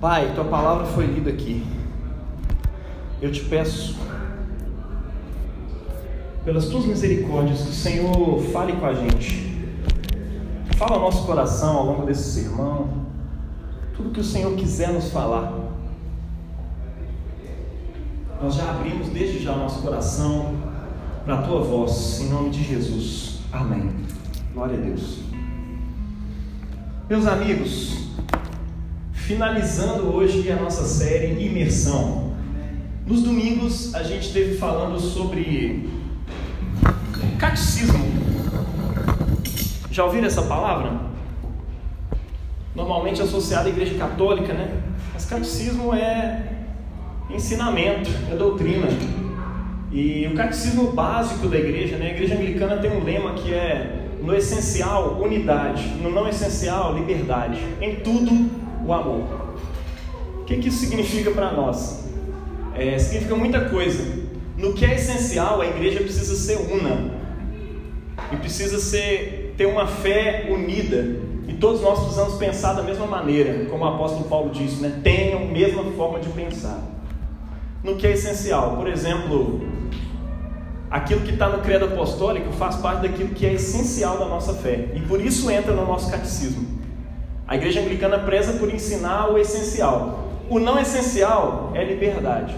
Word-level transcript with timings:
Pai, 0.00 0.32
tua 0.34 0.44
palavra 0.44 0.86
foi 0.86 1.04
lida 1.04 1.28
aqui. 1.28 1.62
Eu 3.20 3.30
te 3.30 3.44
peço, 3.44 3.98
pelas 6.42 6.68
tuas 6.68 6.86
misericórdias, 6.86 7.60
que 7.60 7.68
o 7.68 7.74
Senhor 7.74 8.40
fale 8.50 8.72
com 8.72 8.86
a 8.86 8.94
gente. 8.94 9.60
Fala 10.78 10.92
ao 10.92 11.00
nosso 11.02 11.26
coração 11.26 11.76
ao 11.76 11.84
longo 11.84 12.06
desse 12.06 12.40
sermão. 12.40 12.88
Tudo 13.94 14.08
que 14.08 14.20
o 14.20 14.24
Senhor 14.24 14.56
quiser 14.56 14.90
nos 14.90 15.10
falar. 15.10 15.52
Nós 18.42 18.54
já 18.54 18.70
abrimos 18.70 19.08
desde 19.08 19.44
já 19.44 19.52
o 19.52 19.58
nosso 19.58 19.82
coração 19.82 20.54
para 21.26 21.40
a 21.40 21.42
tua 21.42 21.60
voz, 21.60 22.22
em 22.22 22.30
nome 22.30 22.48
de 22.48 22.64
Jesus. 22.64 23.40
Amém. 23.52 23.90
Glória 24.54 24.78
a 24.78 24.80
Deus. 24.80 25.18
Meus 27.06 27.26
amigos, 27.26 28.09
finalizando 29.30 30.12
hoje 30.12 30.50
a 30.50 30.56
nossa 30.56 30.82
série 30.82 31.40
Imersão. 31.40 32.32
Nos 33.06 33.22
domingos 33.22 33.94
a 33.94 34.02
gente 34.02 34.26
esteve 34.26 34.56
falando 34.56 34.98
sobre 34.98 35.88
catecismo. 37.38 38.04
Já 39.88 40.04
ouviram 40.04 40.26
essa 40.26 40.42
palavra? 40.42 41.00
Normalmente 42.74 43.22
associada 43.22 43.68
à 43.68 43.70
Igreja 43.70 43.96
Católica, 43.96 44.52
né? 44.52 44.82
Mas 45.14 45.26
catecismo 45.26 45.94
é 45.94 46.64
ensinamento, 47.32 48.10
é 48.32 48.34
doutrina. 48.34 48.88
E 49.92 50.26
o 50.26 50.34
catecismo 50.34 50.90
básico 50.90 51.46
da 51.46 51.56
igreja, 51.56 51.96
né? 51.98 52.06
A 52.06 52.10
igreja 52.10 52.34
anglicana 52.34 52.78
tem 52.78 52.90
um 52.90 53.04
lema 53.04 53.34
que 53.34 53.54
é 53.54 54.08
no 54.20 54.34
essencial, 54.34 55.20
unidade, 55.20 55.86
no 56.02 56.10
não 56.10 56.28
essencial, 56.28 56.94
liberdade. 56.94 57.60
Em 57.80 57.96
tudo, 57.96 58.59
o 58.86 58.92
amor. 58.92 59.24
O 60.40 60.44
que, 60.44 60.56
que 60.56 60.68
isso 60.68 60.78
significa 60.78 61.30
para 61.30 61.52
nós? 61.52 62.08
É, 62.74 62.98
significa 62.98 63.34
muita 63.34 63.68
coisa. 63.68 64.20
No 64.56 64.74
que 64.74 64.84
é 64.84 64.94
essencial, 64.94 65.60
a 65.60 65.66
igreja 65.66 66.00
precisa 66.00 66.34
ser 66.34 66.58
una 66.72 67.20
e 68.32 68.36
precisa 68.36 68.78
ser, 68.78 69.54
ter 69.56 69.66
uma 69.66 69.86
fé 69.86 70.48
unida. 70.50 71.18
E 71.48 71.54
todos 71.54 71.80
nós 71.80 71.98
precisamos 72.00 72.34
pensar 72.34 72.74
da 72.74 72.82
mesma 72.82 73.06
maneira, 73.06 73.66
como 73.66 73.84
o 73.84 73.88
apóstolo 73.88 74.24
Paulo 74.24 74.50
disse, 74.50 74.80
né? 74.80 75.00
tenham 75.02 75.42
a 75.42 75.46
mesma 75.46 75.82
forma 75.92 76.20
de 76.20 76.28
pensar. 76.28 76.80
No 77.82 77.96
que 77.96 78.06
é 78.06 78.12
essencial, 78.12 78.76
por 78.76 78.86
exemplo, 78.88 79.62
aquilo 80.90 81.22
que 81.22 81.32
está 81.32 81.48
no 81.48 81.58
credo 81.62 81.86
apostólico 81.86 82.52
faz 82.52 82.76
parte 82.76 83.08
daquilo 83.08 83.30
que 83.30 83.46
é 83.46 83.54
essencial 83.54 84.18
da 84.18 84.26
nossa 84.26 84.54
fé, 84.54 84.90
e 84.94 85.00
por 85.00 85.20
isso 85.20 85.50
entra 85.50 85.72
no 85.72 85.86
nosso 85.86 86.10
catecismo. 86.10 86.69
A 87.50 87.56
igreja 87.56 87.80
anglicana 87.80 88.16
preza 88.20 88.52
por 88.52 88.72
ensinar 88.72 89.28
o 89.28 89.36
essencial. 89.36 90.30
O 90.48 90.60
não 90.60 90.78
essencial 90.78 91.72
é 91.74 91.82
liberdade. 91.82 92.54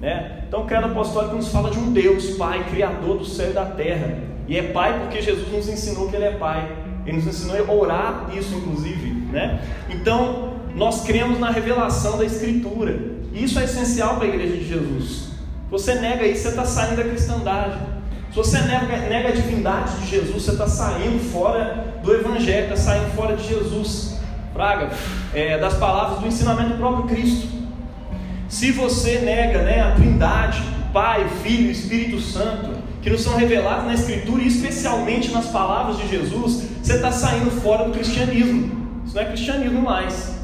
Né? 0.00 0.42
Então 0.48 0.62
o 0.62 0.66
credo 0.66 0.86
apostólico 0.86 1.36
nos 1.36 1.46
fala 1.46 1.70
de 1.70 1.78
um 1.78 1.92
Deus, 1.92 2.30
Pai, 2.30 2.64
Criador 2.68 3.18
do 3.18 3.24
céu 3.24 3.50
e 3.50 3.52
da 3.52 3.64
terra. 3.66 4.18
E 4.48 4.58
é 4.58 4.64
Pai 4.64 4.98
porque 4.98 5.22
Jesus 5.22 5.48
nos 5.48 5.68
ensinou 5.68 6.10
que 6.10 6.16
Ele 6.16 6.24
é 6.24 6.32
Pai. 6.32 6.76
Ele 7.06 7.18
nos 7.18 7.26
ensinou 7.28 7.56
a 7.56 7.72
orar 7.72 8.30
isso, 8.36 8.52
inclusive. 8.56 9.12
Né? 9.30 9.60
Então, 9.88 10.54
nós 10.74 11.04
cremos 11.04 11.38
na 11.38 11.50
revelação 11.50 12.18
da 12.18 12.24
Escritura. 12.24 12.98
Isso 13.32 13.60
é 13.60 13.64
essencial 13.64 14.16
para 14.16 14.24
a 14.24 14.28
igreja 14.28 14.56
de 14.56 14.66
Jesus. 14.66 15.28
Você 15.70 15.94
nega 15.94 16.26
isso, 16.26 16.42
você 16.42 16.48
está 16.48 16.64
saindo 16.64 16.96
da 16.96 17.04
cristandade. 17.04 17.78
Se 18.34 18.38
você 18.38 18.58
nega, 18.62 18.96
nega 19.08 19.28
a 19.28 19.30
divindade 19.30 19.96
de 19.98 20.10
Jesus, 20.10 20.42
você 20.42 20.50
está 20.50 20.66
saindo 20.66 21.20
fora 21.30 21.94
do 22.02 22.12
Evangelho, 22.12 22.64
está 22.64 22.76
saindo 22.76 23.14
fora 23.14 23.36
de 23.36 23.46
Jesus. 23.46 24.18
Praga, 24.52 24.90
é, 25.32 25.56
das 25.56 25.74
palavras 25.74 26.18
do 26.18 26.26
ensinamento 26.26 26.70
do 26.70 26.78
próprio 26.78 27.04
Cristo. 27.04 27.46
Se 28.48 28.72
você 28.72 29.20
nega 29.20 29.62
né, 29.62 29.82
a 29.82 29.92
trindade, 29.92 30.60
Pai, 30.92 31.28
Filho 31.44 31.70
Espírito 31.70 32.20
Santo, 32.20 32.70
que 33.00 33.08
nos 33.08 33.22
são 33.22 33.36
revelados 33.36 33.86
na 33.86 33.94
Escritura 33.94 34.42
e 34.42 34.48
especialmente 34.48 35.30
nas 35.30 35.46
palavras 35.46 35.96
de 35.98 36.08
Jesus, 36.08 36.64
você 36.82 36.94
está 36.94 37.12
saindo 37.12 37.52
fora 37.62 37.84
do 37.84 37.92
cristianismo. 37.92 39.00
Isso 39.06 39.14
não 39.14 39.22
é 39.22 39.26
cristianismo 39.26 39.80
mais. 39.80 40.34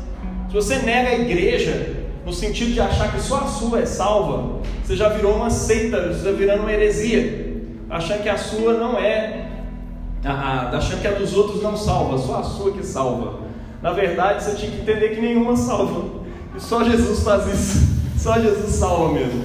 Se 0.46 0.54
você 0.54 0.76
nega 0.76 1.08
a 1.08 1.18
igreja, 1.18 1.96
no 2.24 2.32
sentido 2.32 2.72
de 2.72 2.80
achar 2.80 3.10
que 3.10 3.20
só 3.20 3.38
a 3.38 3.46
sua 3.48 3.80
é 3.80 3.86
salva, 3.86 4.60
você 4.84 4.94
já 4.94 5.08
virou 5.08 5.34
uma 5.34 5.50
seita, 5.50 6.00
você 6.06 6.18
está 6.18 6.30
virando 6.30 6.60
uma 6.60 6.72
heresia 6.72 7.49
achando 7.90 8.22
que 8.22 8.28
a 8.28 8.38
sua 8.38 8.74
não 8.74 8.98
é, 8.98 9.48
achando 10.24 11.00
que 11.00 11.08
a 11.08 11.12
dos 11.12 11.34
outros 11.34 11.62
não 11.62 11.76
salva, 11.76 12.16
só 12.18 12.36
a 12.36 12.42
sua 12.42 12.72
que 12.72 12.86
salva. 12.86 13.40
Na 13.82 13.92
verdade, 13.92 14.44
você 14.44 14.54
tinha 14.54 14.70
que 14.70 14.82
entender 14.82 15.08
que 15.10 15.20
nenhuma 15.20 15.56
salva, 15.56 16.20
e 16.54 16.60
só 16.60 16.84
Jesus 16.84 17.22
faz 17.22 17.46
isso, 17.46 18.00
só 18.16 18.38
Jesus 18.38 18.74
salva 18.76 19.14
mesmo. 19.14 19.44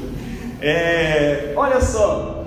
É, 0.62 1.54
olha 1.56 1.82
só, 1.82 2.46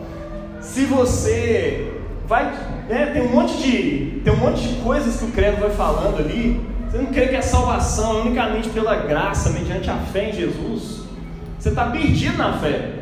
se 0.61 0.85
você 0.85 1.93
vai, 2.27 2.53
né, 2.89 3.07
tem 3.13 3.23
um 3.23 3.33
monte 3.33 3.57
de, 3.57 4.21
tem 4.23 4.33
um 4.33 4.37
monte 4.37 4.61
de 4.61 4.75
coisas 4.83 5.17
que 5.17 5.25
o 5.25 5.33
credo 5.33 5.61
vai 5.61 5.71
falando 5.71 6.19
ali. 6.19 6.61
Você 6.89 6.99
não 6.99 7.07
crê 7.07 7.29
que 7.29 7.37
a 7.37 7.43
salvação 7.43 8.19
é 8.19 8.21
unicamente 8.23 8.69
pela 8.71 8.97
graça, 8.97 9.51
mediante 9.51 9.91
a 9.91 9.97
fé 9.97 10.31
em 10.31 10.33
Jesus? 10.33 11.03
Você 11.59 11.69
está 11.71 11.87
perdido 11.87 12.39
na 12.39 12.55
fé. 12.55 12.98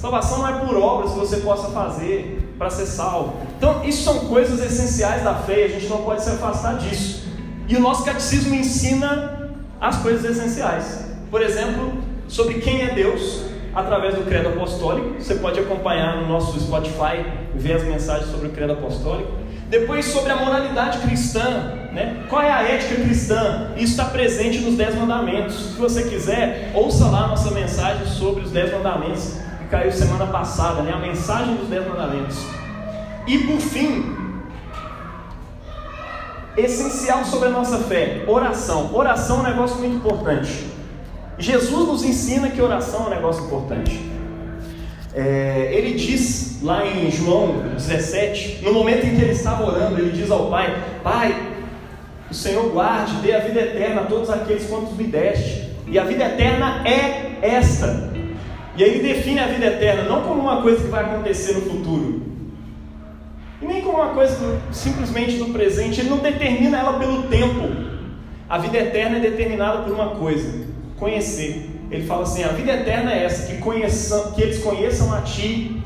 Salvação 0.00 0.38
não 0.38 0.48
é 0.48 0.52
por 0.64 0.74
obras 0.78 1.12
que 1.12 1.18
você 1.18 1.36
possa 1.38 1.68
fazer 1.72 2.54
para 2.56 2.70
ser 2.70 2.86
salvo. 2.86 3.34
Então, 3.58 3.84
isso 3.84 4.02
são 4.02 4.20
coisas 4.20 4.58
essenciais 4.58 5.22
da 5.22 5.34
fé, 5.34 5.64
a 5.64 5.68
gente 5.68 5.88
não 5.88 5.98
pode 5.98 6.24
se 6.24 6.30
afastar 6.30 6.78
disso. 6.78 7.28
E 7.68 7.76
o 7.76 7.80
nosso 7.80 8.02
catecismo 8.02 8.54
ensina 8.54 9.50
as 9.78 9.98
coisas 9.98 10.24
essenciais. 10.24 11.04
Por 11.30 11.42
exemplo, 11.42 11.92
sobre 12.28 12.54
quem 12.54 12.80
é 12.80 12.94
Deus, 12.94 13.42
através 13.74 14.14
do 14.14 14.22
credo 14.22 14.48
apostólico. 14.48 15.20
Você 15.20 15.34
pode 15.34 15.60
acompanhar 15.60 16.16
no 16.16 16.28
nosso 16.28 16.58
Spotify, 16.58 17.22
ver 17.54 17.74
as 17.74 17.84
mensagens 17.84 18.30
sobre 18.30 18.48
o 18.48 18.50
credo 18.52 18.72
apostólico. 18.72 19.30
Depois, 19.68 20.06
sobre 20.06 20.32
a 20.32 20.36
moralidade 20.36 20.98
cristã, 21.00 21.74
né? 21.92 22.24
qual 22.30 22.40
é 22.40 22.50
a 22.50 22.62
ética 22.62 23.02
cristã? 23.02 23.72
Isso 23.76 23.92
está 23.92 24.06
presente 24.06 24.60
nos 24.60 24.76
Dez 24.76 24.94
Mandamentos. 24.94 25.74
Se 25.74 25.78
você 25.78 26.04
quiser, 26.04 26.72
ouça 26.74 27.04
lá 27.04 27.24
a 27.24 27.28
nossa 27.28 27.50
mensagem 27.50 28.06
sobre 28.06 28.44
os 28.44 28.50
Dez 28.50 28.72
Mandamentos 28.72 29.49
caiu 29.70 29.92
semana 29.92 30.26
passada, 30.26 30.82
né? 30.82 30.92
a 30.92 30.98
mensagem 30.98 31.54
dos 31.54 31.68
Dez 31.68 31.86
Mandamentos. 31.86 32.44
E 33.26 33.38
por 33.38 33.60
fim, 33.60 34.16
essencial 36.56 37.24
sobre 37.24 37.48
a 37.48 37.50
nossa 37.52 37.78
fé, 37.78 38.24
oração. 38.26 38.90
Oração 38.92 39.38
é 39.38 39.40
um 39.40 39.52
negócio 39.52 39.78
muito 39.78 39.96
importante. 39.96 40.66
Jesus 41.38 41.86
nos 41.86 42.04
ensina 42.04 42.50
que 42.50 42.60
oração 42.60 43.04
é 43.04 43.06
um 43.06 43.10
negócio 43.10 43.44
importante. 43.44 44.10
É, 45.14 45.70
ele 45.72 45.94
diz 45.94 46.60
lá 46.62 46.86
em 46.86 47.10
João 47.10 47.62
17, 47.76 48.62
no 48.62 48.72
momento 48.72 49.06
em 49.06 49.16
que 49.16 49.22
ele 49.22 49.32
estava 49.32 49.64
orando, 49.64 49.98
ele 49.98 50.10
diz 50.10 50.30
ao 50.30 50.50
Pai: 50.50 50.76
Pai, 51.02 51.34
o 52.30 52.34
Senhor 52.34 52.70
guarde, 52.70 53.14
dê 53.22 53.34
a 53.34 53.40
vida 53.40 53.60
eterna 53.60 54.02
a 54.02 54.04
todos 54.04 54.30
aqueles 54.30 54.68
quantos 54.68 54.96
me 54.96 55.04
deste. 55.04 55.70
E 55.86 55.98
a 55.98 56.04
vida 56.04 56.24
eterna 56.24 56.82
é 56.86 57.38
esta, 57.42 58.09
e 58.80 58.82
aí 58.82 58.94
ele 58.94 59.12
define 59.12 59.38
a 59.40 59.46
vida 59.46 59.66
eterna 59.66 60.04
não 60.04 60.22
como 60.22 60.40
uma 60.40 60.62
coisa 60.62 60.80
que 60.80 60.88
vai 60.88 61.04
acontecer 61.04 61.52
no 61.52 61.60
futuro, 61.60 62.22
e 63.60 63.66
nem 63.66 63.82
como 63.82 63.98
uma 63.98 64.14
coisa 64.14 64.58
simplesmente 64.72 65.36
no 65.36 65.50
presente, 65.50 66.00
ele 66.00 66.08
não 66.08 66.16
determina 66.16 66.78
ela 66.78 66.98
pelo 66.98 67.24
tempo. 67.24 67.68
A 68.48 68.56
vida 68.56 68.78
eterna 68.78 69.18
é 69.18 69.20
determinada 69.20 69.82
por 69.82 69.92
uma 69.92 70.14
coisa: 70.14 70.66
conhecer. 70.96 71.68
Ele 71.90 72.06
fala 72.06 72.22
assim: 72.22 72.42
a 72.42 72.48
vida 72.48 72.72
eterna 72.72 73.12
é 73.12 73.24
essa, 73.24 73.52
que, 73.52 73.58
conheçam, 73.58 74.32
que 74.32 74.40
eles 74.40 74.62
conheçam 74.62 75.12
a 75.12 75.20
Ti, 75.20 75.82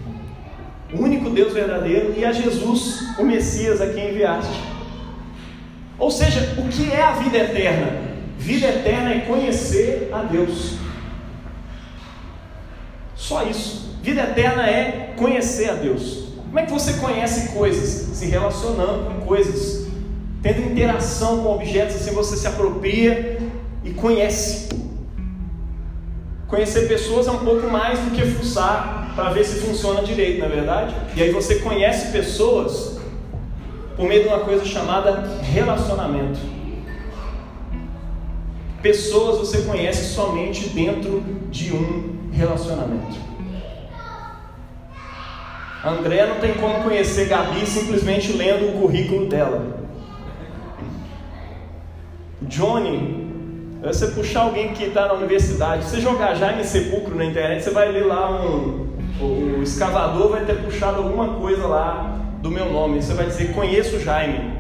o 0.93 1.03
único 1.03 1.31
Deus 1.31 1.53
verdadeiro, 1.53 2.15
e 2.17 2.25
a 2.25 2.31
Jesus, 2.31 3.01
o 3.19 3.25
Messias, 3.25 3.81
a 3.81 3.89
quem 3.89 4.11
enviaste. 4.11 4.57
Ou 5.99 6.13
seja, 6.13 6.55
o 6.59 6.69
que 6.69 6.93
é 6.93 7.03
a 7.03 7.11
vida 7.11 7.39
eterna? 7.39 7.91
Vida 8.39 8.69
eterna 8.69 9.15
é 9.15 9.19
conhecer 9.23 10.11
a 10.13 10.23
Deus. 10.23 10.84
Só 13.25 13.43
isso. 13.43 13.89
Vida 14.03 14.21
eterna 14.21 14.69
é 14.69 15.15
conhecer 15.17 15.71
a 15.71 15.73
Deus. 15.73 16.25
Como 16.45 16.59
é 16.59 16.67
que 16.67 16.73
você 16.73 16.93
conhece 16.95 17.53
coisas? 17.55 18.19
Se 18.19 18.27
relacionando 18.27 19.07
com 19.07 19.27
coisas, 19.27 19.87
tendo 20.43 20.71
interação 20.71 21.43
com 21.43 21.55
objetos, 21.55 21.97
assim 21.97 22.15
você 22.15 22.37
se 22.37 22.47
apropria 22.47 23.39
e 23.83 23.93
conhece. 23.93 24.69
Conhecer 26.47 26.87
pessoas 26.87 27.27
é 27.27 27.31
um 27.31 27.39
pouco 27.39 27.67
mais 27.71 27.99
do 27.99 28.11
que 28.11 28.27
fuçar 28.27 29.15
para 29.17 29.31
ver 29.31 29.45
se 29.45 29.61
funciona 29.61 30.03
direito, 30.03 30.41
na 30.41 30.47
é 30.47 30.49
verdade? 30.51 30.95
E 31.17 31.23
aí 31.23 31.31
você 31.31 31.57
conhece 31.57 32.13
pessoas 32.13 32.99
por 33.97 34.07
meio 34.07 34.25
de 34.25 34.29
uma 34.29 34.41
coisa 34.41 34.67
chamada 34.67 35.41
relacionamento. 35.43 36.39
Pessoas 38.85 39.39
você 39.39 39.63
conhece 39.63 40.13
somente 40.13 40.69
dentro 40.69 41.25
de 41.51 41.73
um 41.73 42.29
relacionamento. 42.31 43.17
André 45.83 46.27
não 46.27 46.39
tem 46.39 46.53
como 46.53 46.83
conhecer 46.83 47.27
Gabi 47.27 47.65
simplesmente 47.65 48.35
lendo 48.35 48.69
o 48.69 48.81
currículo 48.83 49.27
dela. 49.27 49.89
Johnny 52.43 53.25
você 53.83 54.09
puxar 54.09 54.43
alguém 54.43 54.75
que 54.75 54.85
está 54.85 55.09
na 55.09 55.15
universidade, 55.15 55.85
você 55.85 55.99
jogar 55.99 56.35
Jaime 56.35 56.63
Sepulcro 56.63 57.15
na 57.15 57.25
internet, 57.25 57.65
você 57.65 57.71
vai 57.71 57.91
ler 57.91 58.05
lá 58.05 58.39
um. 58.39 58.87
O 59.19 59.63
escavador 59.63 60.29
vai 60.29 60.45
ter 60.45 60.63
puxado 60.63 60.99
alguma 60.99 61.37
coisa 61.37 61.67
lá 61.67 62.21
do 62.43 62.51
meu 62.51 62.71
nome. 62.71 63.03
Você 63.03 63.15
vai 63.15 63.25
dizer, 63.25 63.55
conheço 63.55 63.99
Jaime. 63.99 64.59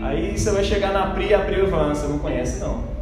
Aí 0.00 0.38
você 0.38 0.50
vai 0.50 0.64
chegar 0.64 0.94
na 0.94 1.08
Pri 1.08 1.26
e 1.26 1.34
a 1.34 1.40
Pri 1.40 1.60
vai 1.60 1.70
falar, 1.70 1.94
você 1.94 2.06
não 2.06 2.18
conhece 2.18 2.58
não. 2.60 2.95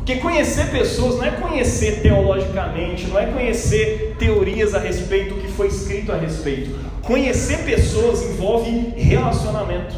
Porque 0.00 0.16
conhecer 0.16 0.70
pessoas 0.70 1.16
não 1.16 1.24
é 1.24 1.30
conhecer 1.30 2.00
teologicamente, 2.00 3.06
não 3.06 3.18
é 3.18 3.26
conhecer 3.26 4.16
teorias 4.18 4.74
a 4.74 4.78
respeito 4.78 5.34
do 5.34 5.40
que 5.42 5.48
foi 5.48 5.66
escrito 5.66 6.10
a 6.10 6.16
respeito. 6.16 6.74
Conhecer 7.02 7.58
pessoas 7.64 8.22
envolve 8.22 8.94
relacionamento. 8.96 9.94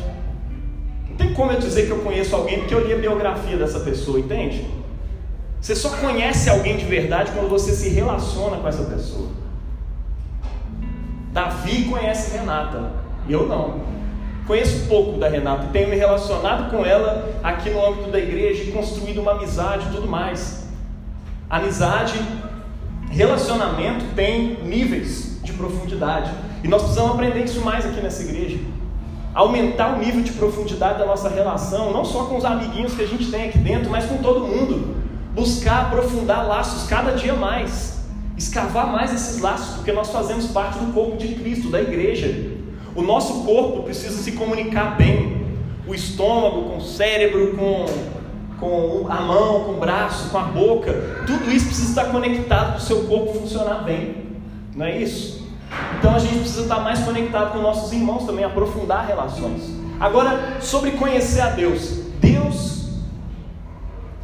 Não 1.08 1.16
tem 1.16 1.32
como 1.32 1.52
eu 1.52 1.60
dizer 1.60 1.86
que 1.86 1.92
eu 1.92 2.00
conheço 2.00 2.34
alguém 2.34 2.58
porque 2.58 2.74
eu 2.74 2.84
li 2.84 2.92
a 2.92 2.98
biografia 2.98 3.56
dessa 3.56 3.78
pessoa, 3.80 4.18
entende? 4.18 4.66
Você 5.60 5.76
só 5.76 5.90
conhece 5.90 6.50
alguém 6.50 6.76
de 6.76 6.84
verdade 6.84 7.30
quando 7.30 7.48
você 7.48 7.72
se 7.72 7.88
relaciona 7.88 8.56
com 8.56 8.66
essa 8.66 8.82
pessoa. 8.82 9.28
Davi 11.32 11.84
conhece 11.84 12.36
Renata, 12.36 12.90
eu 13.28 13.46
não. 13.46 13.80
Conheço 14.46 14.86
pouco 14.88 15.18
da 15.18 15.28
Renata, 15.28 15.68
tenho 15.72 15.88
me 15.88 15.96
relacionado 15.96 16.70
com 16.70 16.84
ela 16.84 17.32
aqui 17.44 17.70
no 17.70 17.84
âmbito 17.84 18.10
da 18.10 18.18
igreja 18.18 18.64
e 18.64 18.72
construído 18.72 19.20
uma 19.20 19.32
amizade 19.32 19.86
e 19.88 19.92
tudo 19.94 20.08
mais. 20.08 20.66
Amizade, 21.48 22.20
relacionamento 23.08 24.04
tem 24.16 24.58
níveis 24.64 25.40
de 25.44 25.52
profundidade. 25.52 26.30
E 26.64 26.68
nós 26.68 26.82
precisamos 26.82 27.12
aprender 27.12 27.44
isso 27.44 27.60
mais 27.60 27.86
aqui 27.86 28.00
nessa 28.00 28.22
igreja. 28.22 28.58
Aumentar 29.32 29.94
o 29.94 29.98
nível 29.98 30.22
de 30.22 30.32
profundidade 30.32 30.98
da 30.98 31.06
nossa 31.06 31.28
relação, 31.28 31.92
não 31.92 32.04
só 32.04 32.24
com 32.24 32.36
os 32.36 32.44
amiguinhos 32.44 32.94
que 32.94 33.02
a 33.02 33.06
gente 33.06 33.30
tem 33.30 33.48
aqui 33.48 33.58
dentro, 33.58 33.90
mas 33.90 34.06
com 34.06 34.18
todo 34.18 34.46
mundo. 34.46 34.96
Buscar 35.34 35.86
aprofundar 35.86 36.46
laços 36.46 36.88
cada 36.88 37.12
dia 37.12 37.34
mais. 37.34 38.00
Escavar 38.36 38.90
mais 38.90 39.14
esses 39.14 39.40
laços, 39.40 39.76
porque 39.76 39.92
nós 39.92 40.10
fazemos 40.10 40.46
parte 40.46 40.78
do 40.78 40.92
corpo 40.92 41.16
de 41.16 41.34
Cristo, 41.34 41.70
da 41.70 41.80
igreja. 41.80 42.51
O 42.94 43.02
nosso 43.02 43.44
corpo 43.44 43.82
precisa 43.82 44.22
se 44.22 44.32
comunicar 44.32 44.96
bem. 44.96 45.42
O 45.86 45.94
estômago 45.94 46.70
com 46.70 46.76
o 46.76 46.80
cérebro, 46.80 47.56
com, 47.56 47.86
com 48.60 49.06
a 49.10 49.20
mão, 49.20 49.64
com 49.64 49.72
o 49.72 49.76
braço, 49.80 50.30
com 50.30 50.38
a 50.38 50.42
boca. 50.42 50.92
Tudo 51.26 51.50
isso 51.50 51.66
precisa 51.66 51.88
estar 51.88 52.12
conectado 52.12 52.72
para 52.72 52.78
o 52.78 52.80
seu 52.80 53.04
corpo 53.04 53.38
funcionar 53.38 53.82
bem. 53.82 54.26
Não 54.76 54.86
é 54.86 54.98
isso? 54.98 55.42
Então 55.98 56.14
a 56.14 56.18
gente 56.18 56.40
precisa 56.40 56.62
estar 56.62 56.80
mais 56.80 57.00
conectado 57.00 57.52
com 57.52 57.58
nossos 57.58 57.92
irmãos 57.92 58.24
também, 58.24 58.44
aprofundar 58.44 59.06
relações. 59.06 59.62
Agora, 59.98 60.58
sobre 60.60 60.92
conhecer 60.92 61.40
a 61.40 61.50
Deus. 61.50 62.02
Deus, 62.20 62.90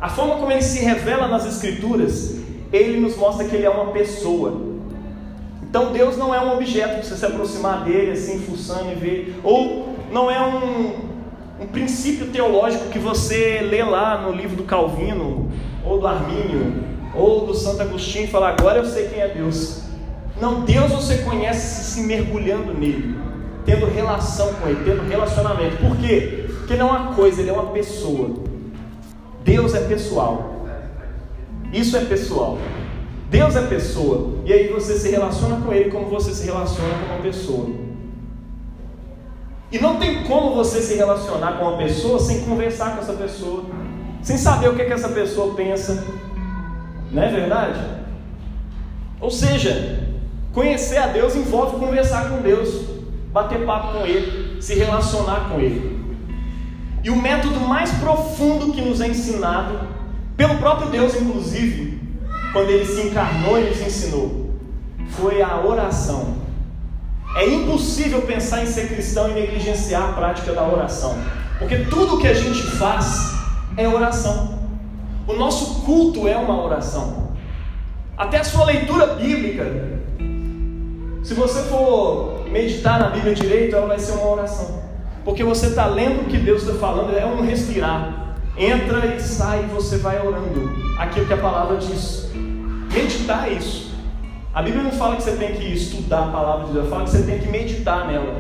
a 0.00 0.08
forma 0.08 0.36
como 0.36 0.52
ele 0.52 0.62
se 0.62 0.84
revela 0.84 1.26
nas 1.26 1.46
Escrituras, 1.46 2.36
ele 2.72 3.00
nos 3.00 3.16
mostra 3.16 3.46
que 3.46 3.56
ele 3.56 3.64
é 3.64 3.70
uma 3.70 3.92
pessoa. 3.92 4.77
Então 5.68 5.92
Deus 5.92 6.16
não 6.16 6.34
é 6.34 6.40
um 6.40 6.54
objeto 6.54 6.94
para 6.94 7.02
você 7.02 7.16
se 7.16 7.26
aproximar 7.26 7.84
dele 7.84 8.12
assim, 8.12 8.40
fuçando 8.40 8.90
e 8.90 8.94
ver, 8.94 9.40
ou 9.44 9.94
não 10.10 10.30
é 10.30 10.40
um, 10.40 11.62
um 11.62 11.66
princípio 11.66 12.28
teológico 12.28 12.88
que 12.88 12.98
você 12.98 13.60
lê 13.60 13.82
lá 13.82 14.22
no 14.22 14.32
livro 14.32 14.56
do 14.56 14.62
Calvino, 14.62 15.50
ou 15.84 16.00
do 16.00 16.06
Armínio, 16.06 16.74
ou 17.14 17.46
do 17.46 17.54
Santo 17.54 17.82
Agostinho 17.82 18.24
e 18.24 18.28
fala, 18.28 18.48
agora 18.48 18.78
eu 18.78 18.84
sei 18.86 19.08
quem 19.08 19.20
é 19.20 19.28
Deus. 19.28 19.82
Não, 20.40 20.60
Deus 20.60 20.92
você 20.92 21.18
conhece 21.18 21.92
se 21.92 22.00
mergulhando 22.02 22.72
nele, 22.72 23.18
tendo 23.66 23.86
relação 23.86 24.54
com 24.54 24.68
ele, 24.68 24.82
tendo 24.84 25.06
relacionamento. 25.08 25.76
Por 25.78 25.96
quê? 25.96 26.46
Porque 26.58 26.76
não 26.76 26.88
é 26.88 26.98
uma 26.98 27.14
coisa, 27.14 27.40
ele 27.40 27.50
é 27.50 27.52
uma 27.52 27.72
pessoa. 27.72 28.30
Deus 29.44 29.74
é 29.74 29.80
pessoal. 29.80 30.64
Isso 31.72 31.96
é 31.96 32.04
pessoal. 32.04 32.56
Deus 33.30 33.56
é 33.56 33.62
pessoa. 33.62 34.38
E 34.44 34.52
aí 34.52 34.68
você 34.68 34.98
se 34.98 35.10
relaciona 35.10 35.60
com 35.60 35.72
Ele 35.72 35.90
como 35.90 36.06
você 36.06 36.32
se 36.32 36.46
relaciona 36.46 36.94
com 36.94 37.14
uma 37.14 37.22
pessoa. 37.22 37.68
E 39.70 39.78
não 39.78 39.96
tem 39.96 40.24
como 40.24 40.54
você 40.54 40.80
se 40.80 40.94
relacionar 40.94 41.58
com 41.58 41.64
uma 41.66 41.76
pessoa 41.76 42.18
sem 42.18 42.40
conversar 42.40 42.94
com 42.94 43.02
essa 43.02 43.12
pessoa, 43.12 43.66
sem 44.22 44.38
saber 44.38 44.70
o 44.70 44.74
que, 44.74 44.82
é 44.82 44.86
que 44.86 44.92
essa 44.94 45.10
pessoa 45.10 45.54
pensa. 45.54 46.06
Não 47.12 47.22
é 47.22 47.28
verdade? 47.30 47.78
Ou 49.20 49.30
seja, 49.30 50.08
conhecer 50.54 50.96
a 50.96 51.08
Deus 51.08 51.36
envolve 51.36 51.76
conversar 51.76 52.30
com 52.30 52.40
Deus, 52.40 52.82
bater 53.30 53.66
papo 53.66 53.98
com 53.98 54.06
Ele, 54.06 54.62
se 54.62 54.74
relacionar 54.74 55.50
com 55.50 55.60
Ele. 55.60 55.98
E 57.04 57.10
o 57.10 57.16
método 57.16 57.60
mais 57.60 57.90
profundo 57.92 58.72
que 58.72 58.80
nos 58.80 59.02
é 59.02 59.08
ensinado, 59.08 59.80
pelo 60.36 60.56
próprio 60.56 60.88
Deus, 60.88 61.14
inclusive, 61.14 61.97
quando 62.52 62.70
ele 62.70 62.84
se 62.84 63.00
encarnou 63.02 63.58
e 63.58 63.68
nos 63.68 63.80
ensinou, 63.80 64.50
foi 65.10 65.42
a 65.42 65.60
oração. 65.64 66.36
É 67.36 67.46
impossível 67.46 68.22
pensar 68.22 68.62
em 68.62 68.66
ser 68.66 68.88
cristão 68.88 69.30
e 69.30 69.34
negligenciar 69.34 70.10
a 70.10 70.12
prática 70.12 70.52
da 70.52 70.66
oração, 70.66 71.16
porque 71.58 71.76
tudo 71.84 72.18
que 72.18 72.26
a 72.26 72.34
gente 72.34 72.62
faz 72.62 73.34
é 73.76 73.86
oração. 73.86 74.58
O 75.26 75.34
nosso 75.34 75.82
culto 75.82 76.26
é 76.26 76.36
uma 76.36 76.64
oração. 76.64 77.28
Até 78.16 78.38
a 78.38 78.44
sua 78.44 78.64
leitura 78.64 79.14
bíblica, 79.14 79.64
se 81.22 81.34
você 81.34 81.62
for 81.64 82.48
meditar 82.50 82.98
na 82.98 83.10
Bíblia 83.10 83.34
direito, 83.34 83.76
ela 83.76 83.86
vai 83.86 83.98
ser 83.98 84.12
uma 84.12 84.30
oração. 84.30 84.82
Porque 85.24 85.44
você 85.44 85.66
está 85.66 85.86
lendo 85.86 86.22
o 86.22 86.24
que 86.24 86.38
Deus 86.38 86.62
está 86.62 86.74
falando, 86.78 87.14
é 87.16 87.26
um 87.26 87.42
respirar. 87.42 88.27
Entra 88.58 89.06
e 89.14 89.20
sai, 89.20 89.68
você 89.72 89.98
vai 89.98 90.18
orando 90.18 90.68
aquilo 90.98 91.26
que 91.26 91.32
a 91.32 91.36
palavra 91.36 91.76
diz. 91.76 92.28
Meditar 92.92 93.48
é 93.48 93.52
isso. 93.52 93.94
A 94.52 94.60
Bíblia 94.60 94.82
não 94.82 94.90
fala 94.90 95.14
que 95.14 95.22
você 95.22 95.36
tem 95.36 95.54
que 95.54 95.72
estudar 95.72 96.24
a 96.24 96.32
palavra 96.32 96.66
de 96.66 96.72
Deus, 96.72 96.88
fala 96.88 97.04
que 97.04 97.10
você 97.10 97.22
tem 97.22 97.38
que 97.38 97.48
meditar 97.48 98.08
nela, 98.08 98.34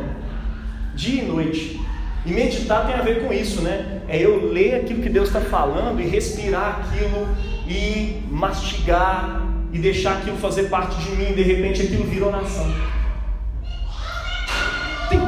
dia 0.96 1.22
e 1.22 1.26
noite. 1.26 1.80
E 2.26 2.32
meditar 2.32 2.84
tem 2.86 2.96
a 2.96 3.02
ver 3.02 3.24
com 3.24 3.32
isso, 3.32 3.62
né? 3.62 4.02
É 4.08 4.18
eu 4.18 4.50
ler 4.52 4.74
aquilo 4.74 5.00
que 5.00 5.08
Deus 5.08 5.28
está 5.28 5.40
falando 5.40 6.00
e 6.00 6.08
respirar 6.08 6.80
aquilo 6.80 7.28
e 7.68 8.20
mastigar 8.28 9.46
e 9.72 9.78
deixar 9.78 10.14
aquilo 10.14 10.36
fazer 10.38 10.64
parte 10.64 10.96
de 10.96 11.12
mim. 11.12 11.32
De 11.32 11.42
repente 11.42 11.82
aquilo 11.82 12.04
vira 12.04 12.26
oração. 12.26 12.66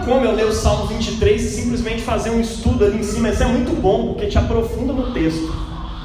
Como 0.04 0.24
eu 0.24 0.34
ler 0.34 0.46
o 0.46 0.52
Salmo 0.52 0.86
23 0.86 1.42
e 1.42 1.48
simplesmente 1.48 2.02
fazer 2.02 2.30
um 2.30 2.40
estudo 2.40 2.84
ali 2.84 2.98
em 2.98 3.02
cima? 3.02 3.28
Isso 3.28 3.42
é 3.42 3.46
muito 3.46 3.80
bom, 3.80 4.08
porque 4.08 4.26
te 4.26 4.38
aprofunda 4.38 4.92
no 4.92 5.12
texto. 5.12 5.52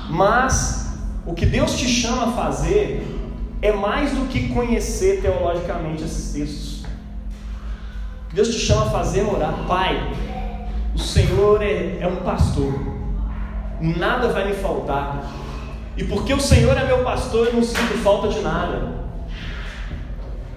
Mas 0.10 0.98
o 1.26 1.34
que 1.34 1.46
Deus 1.46 1.76
te 1.78 1.88
chama 1.88 2.28
a 2.28 2.32
fazer 2.32 3.06
é 3.62 3.72
mais 3.72 4.12
do 4.12 4.28
que 4.28 4.50
conhecer 4.50 5.22
teologicamente 5.22 6.04
esses 6.04 6.34
textos. 6.34 6.86
Deus 8.34 8.50
te 8.50 8.60
chama 8.60 8.88
a 8.88 8.90
fazer 8.90 9.24
orar, 9.24 9.66
Pai. 9.68 10.14
O 10.94 11.00
Senhor 11.00 11.62
é, 11.62 12.00
é 12.02 12.08
um 12.08 12.18
pastor, 12.18 12.74
nada 13.80 14.30
vai 14.30 14.48
me 14.48 14.54
faltar. 14.54 15.24
E 15.98 16.04
porque 16.04 16.34
o 16.34 16.40
Senhor 16.40 16.78
é 16.78 16.86
meu 16.86 17.04
pastor, 17.04 17.48
eu 17.48 17.54
não 17.54 17.64
sinto 17.64 17.98
falta 18.04 18.28
de 18.28 18.42
nada. 18.42 18.94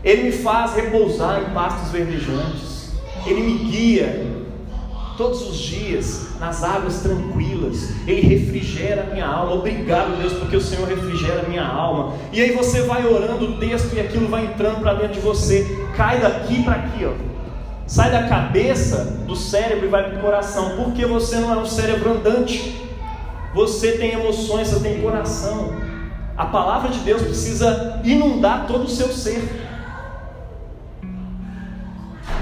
Ele 0.03 0.25
me 0.25 0.33
faz 0.33 0.75
repousar 0.75 1.43
em 1.43 1.55
pastos 1.55 1.91
verdejantes. 1.91 2.78
Ele 3.27 3.41
me 3.41 3.59
guia 3.71 4.39
todos 5.19 5.43
os 5.49 5.59
dias 5.59 6.29
nas 6.39 6.63
águas 6.63 7.01
tranquilas. 7.01 7.91
Ele 8.07 8.21
refrigera 8.21 9.03
a 9.03 9.13
minha 9.13 9.27
alma. 9.27 9.55
Obrigado, 9.55 10.17
Deus, 10.17 10.33
porque 10.35 10.57
o 10.57 10.61
Senhor 10.61 10.89
refrigera 10.89 11.43
a 11.45 11.49
minha 11.49 11.67
alma. 11.67 12.15
E 12.33 12.41
aí 12.41 12.53
você 12.53 12.83
vai 12.83 13.05
orando 13.05 13.45
o 13.45 13.59
texto 13.59 13.95
e 13.95 14.01
aquilo 14.01 14.29
vai 14.29 14.45
entrando 14.45 14.81
para 14.81 14.95
dentro 14.95 15.15
de 15.15 15.21
você. 15.21 15.67
Cai 15.97 16.21
daqui 16.21 16.63
para 16.63 16.75
aqui, 16.75 17.05
ó. 17.05 17.13
Sai 17.87 18.11
da 18.11 18.29
cabeça, 18.29 19.25
do 19.27 19.35
cérebro 19.35 19.87
e 19.87 19.89
vai 19.89 20.09
para 20.09 20.19
o 20.19 20.23
coração. 20.23 20.77
Porque 20.77 21.05
você 21.05 21.37
não 21.37 21.53
é 21.53 21.57
um 21.57 21.67
cérebro 21.67 22.13
andante. 22.13 22.87
Você 23.55 23.93
tem 23.93 24.13
emoções, 24.13 24.69
você 24.69 24.81
tem 24.81 25.03
coração. 25.03 25.73
A 26.37 26.47
palavra 26.47 26.91
de 26.91 27.01
Deus 27.01 27.23
precisa 27.23 28.01
inundar 28.05 28.67
todo 28.69 28.85
o 28.85 28.89
seu 28.89 29.09
ser. 29.09 29.68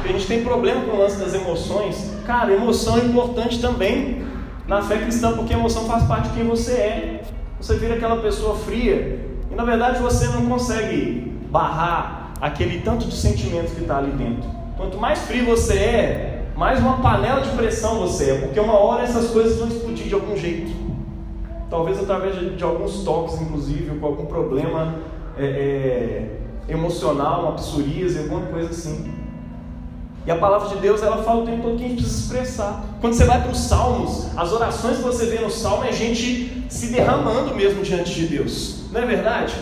A 0.07 0.13
gente 0.13 0.27
tem 0.29 0.45
problema 0.45 0.83
com 0.83 0.93
o 0.93 1.01
lance 1.01 1.19
das 1.19 1.35
emoções. 1.35 2.13
Cara, 2.25 2.53
emoção 2.53 2.97
é 2.97 3.01
importante 3.01 3.61
também 3.61 4.25
na 4.69 4.81
fé 4.81 4.99
cristã, 4.99 5.33
porque 5.37 5.53
emoção 5.53 5.85
faz 5.85 6.05
parte 6.05 6.29
de 6.29 6.37
quem 6.37 6.47
você 6.47 6.73
é. 6.73 7.23
Você 7.61 7.75
vira 7.77 7.95
aquela 7.95 8.17
pessoa 8.23 8.55
fria 8.55 9.19
e 9.51 9.55
na 9.57 9.65
verdade 9.65 10.01
você 10.01 10.29
não 10.29 10.47
consegue 10.47 11.33
barrar 11.51 12.35
aquele 12.41 12.83
tanto 12.83 13.07
de 13.07 13.17
sentimentos 13.17 13.73
que 13.73 13.81
está 13.81 13.99
ali 13.99 14.13
dentro. 14.13 14.49
Quanto 14.77 14.97
mais 14.97 15.19
frio 15.23 15.45
você 15.45 15.75
é, 15.75 16.45
mais 16.57 16.79
uma 16.79 16.99
panela 16.99 17.41
de 17.41 17.51
pressão 17.57 17.99
você 17.99 18.31
é, 18.31 18.35
porque 18.39 18.61
uma 18.61 18.79
hora 18.79 19.03
essas 19.03 19.31
coisas 19.31 19.59
vão 19.59 19.67
explodir 19.67 20.07
de 20.07 20.15
algum 20.15 20.37
jeito. 20.37 20.71
Talvez 21.69 21.99
através 21.99 22.39
de, 22.39 22.55
de 22.55 22.63
alguns 22.63 23.03
toques, 23.03 23.41
inclusive, 23.41 23.91
ou 23.91 23.97
com 23.97 24.07
algum 24.07 24.27
problema 24.27 24.95
é, 25.37 25.45
é, 25.47 26.73
emocional, 26.73 27.43
uma 27.43 27.53
psoríase, 27.53 28.21
alguma 28.21 28.43
coisa 28.43 28.71
assim. 28.71 29.26
E 30.27 30.31
a 30.31 30.37
palavra 30.37 30.69
de 30.71 30.77
Deus, 30.79 31.03
ela 31.03 31.23
fala 31.23 31.45
o 31.45 31.47
tempo 31.47 31.63
todo 31.63 31.79
que 31.79 31.85
a 31.85 31.89
gente 31.89 32.03
precisa 32.03 32.25
expressar. 32.25 32.85
Quando 33.01 33.15
você 33.15 33.25
vai 33.25 33.41
para 33.41 33.53
os 33.53 33.61
salmos, 33.61 34.37
as 34.37 34.53
orações 34.53 34.97
que 34.97 35.05
você 35.05 35.27
vê 35.27 35.39
no 35.39 35.51
salmo 35.51 35.85
é 35.85 35.91
a 35.91 35.93
gente 35.93 36.65
se 36.69 36.89
derramando 36.89 37.55
mesmo 37.55 37.83
diante 37.85 38.13
de 38.13 38.27
Deus. 38.27 38.91
Não 38.91 39.01
é 39.01 39.07
verdade? 39.07 39.55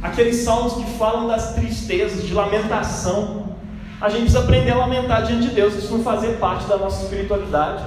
Aqueles 0.00 0.36
salmos 0.36 0.74
que 0.74 0.84
falam 0.96 1.26
das 1.26 1.54
tristezas, 1.54 2.22
de 2.22 2.32
lamentação. 2.32 3.56
A 4.00 4.08
gente 4.08 4.22
precisa 4.22 4.44
aprender 4.44 4.70
a 4.70 4.76
lamentar 4.76 5.24
diante 5.24 5.48
de 5.48 5.54
Deus, 5.54 5.74
isso 5.74 5.96
não 5.96 6.04
fazer 6.04 6.38
parte 6.38 6.64
da 6.66 6.76
nossa 6.76 7.02
espiritualidade. 7.02 7.82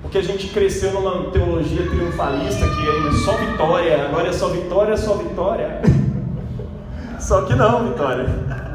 Porque 0.00 0.16
a 0.16 0.22
gente 0.22 0.48
cresceu 0.48 0.92
numa 0.92 1.30
teologia 1.30 1.86
triunfalista 1.86 2.66
que 2.66 2.88
é 2.88 3.12
só 3.24 3.32
vitória, 3.32 4.06
agora 4.06 4.28
é 4.28 4.32
só 4.32 4.48
vitória, 4.48 4.96
só 4.96 5.14
vitória. 5.14 5.82
Só 7.18 7.42
que 7.42 7.54
não, 7.54 7.88
Vitória. 7.88 8.65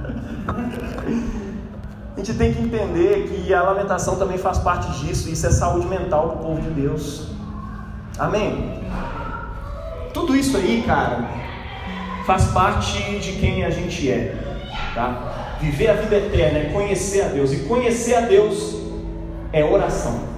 A 0.48 2.20
gente 2.20 2.34
tem 2.34 2.54
que 2.54 2.62
entender 2.62 3.28
que 3.28 3.54
a 3.54 3.64
lamentação 3.64 4.16
também 4.18 4.38
faz 4.38 4.58
parte 4.60 4.92
disso, 5.00 5.30
isso 5.30 5.48
é 5.48 5.50
saúde 5.50 5.88
mental 5.88 6.30
para 6.30 6.40
o 6.40 6.46
povo 6.46 6.62
de 6.62 6.70
Deus. 6.70 7.28
Amém? 8.20 8.82
Tudo 10.14 10.36
isso 10.36 10.58
aí, 10.58 10.84
cara, 10.86 11.26
faz 12.26 12.46
parte 12.48 13.20
de 13.20 13.34
quem 13.34 13.64
a 13.64 13.70
gente 13.70 14.12
é, 14.12 14.36
tá? 14.94 15.58
Viver 15.60 15.90
a 15.90 15.94
vida 15.94 16.18
eterna 16.18 16.60
é 16.60 16.64
conhecer 16.66 17.22
a 17.22 17.28
Deus, 17.30 17.54
e 17.54 17.60
conhecer 17.62 18.16
a 18.16 18.22
Deus 18.22 18.76
é 19.54 19.64
oração. 19.64 20.32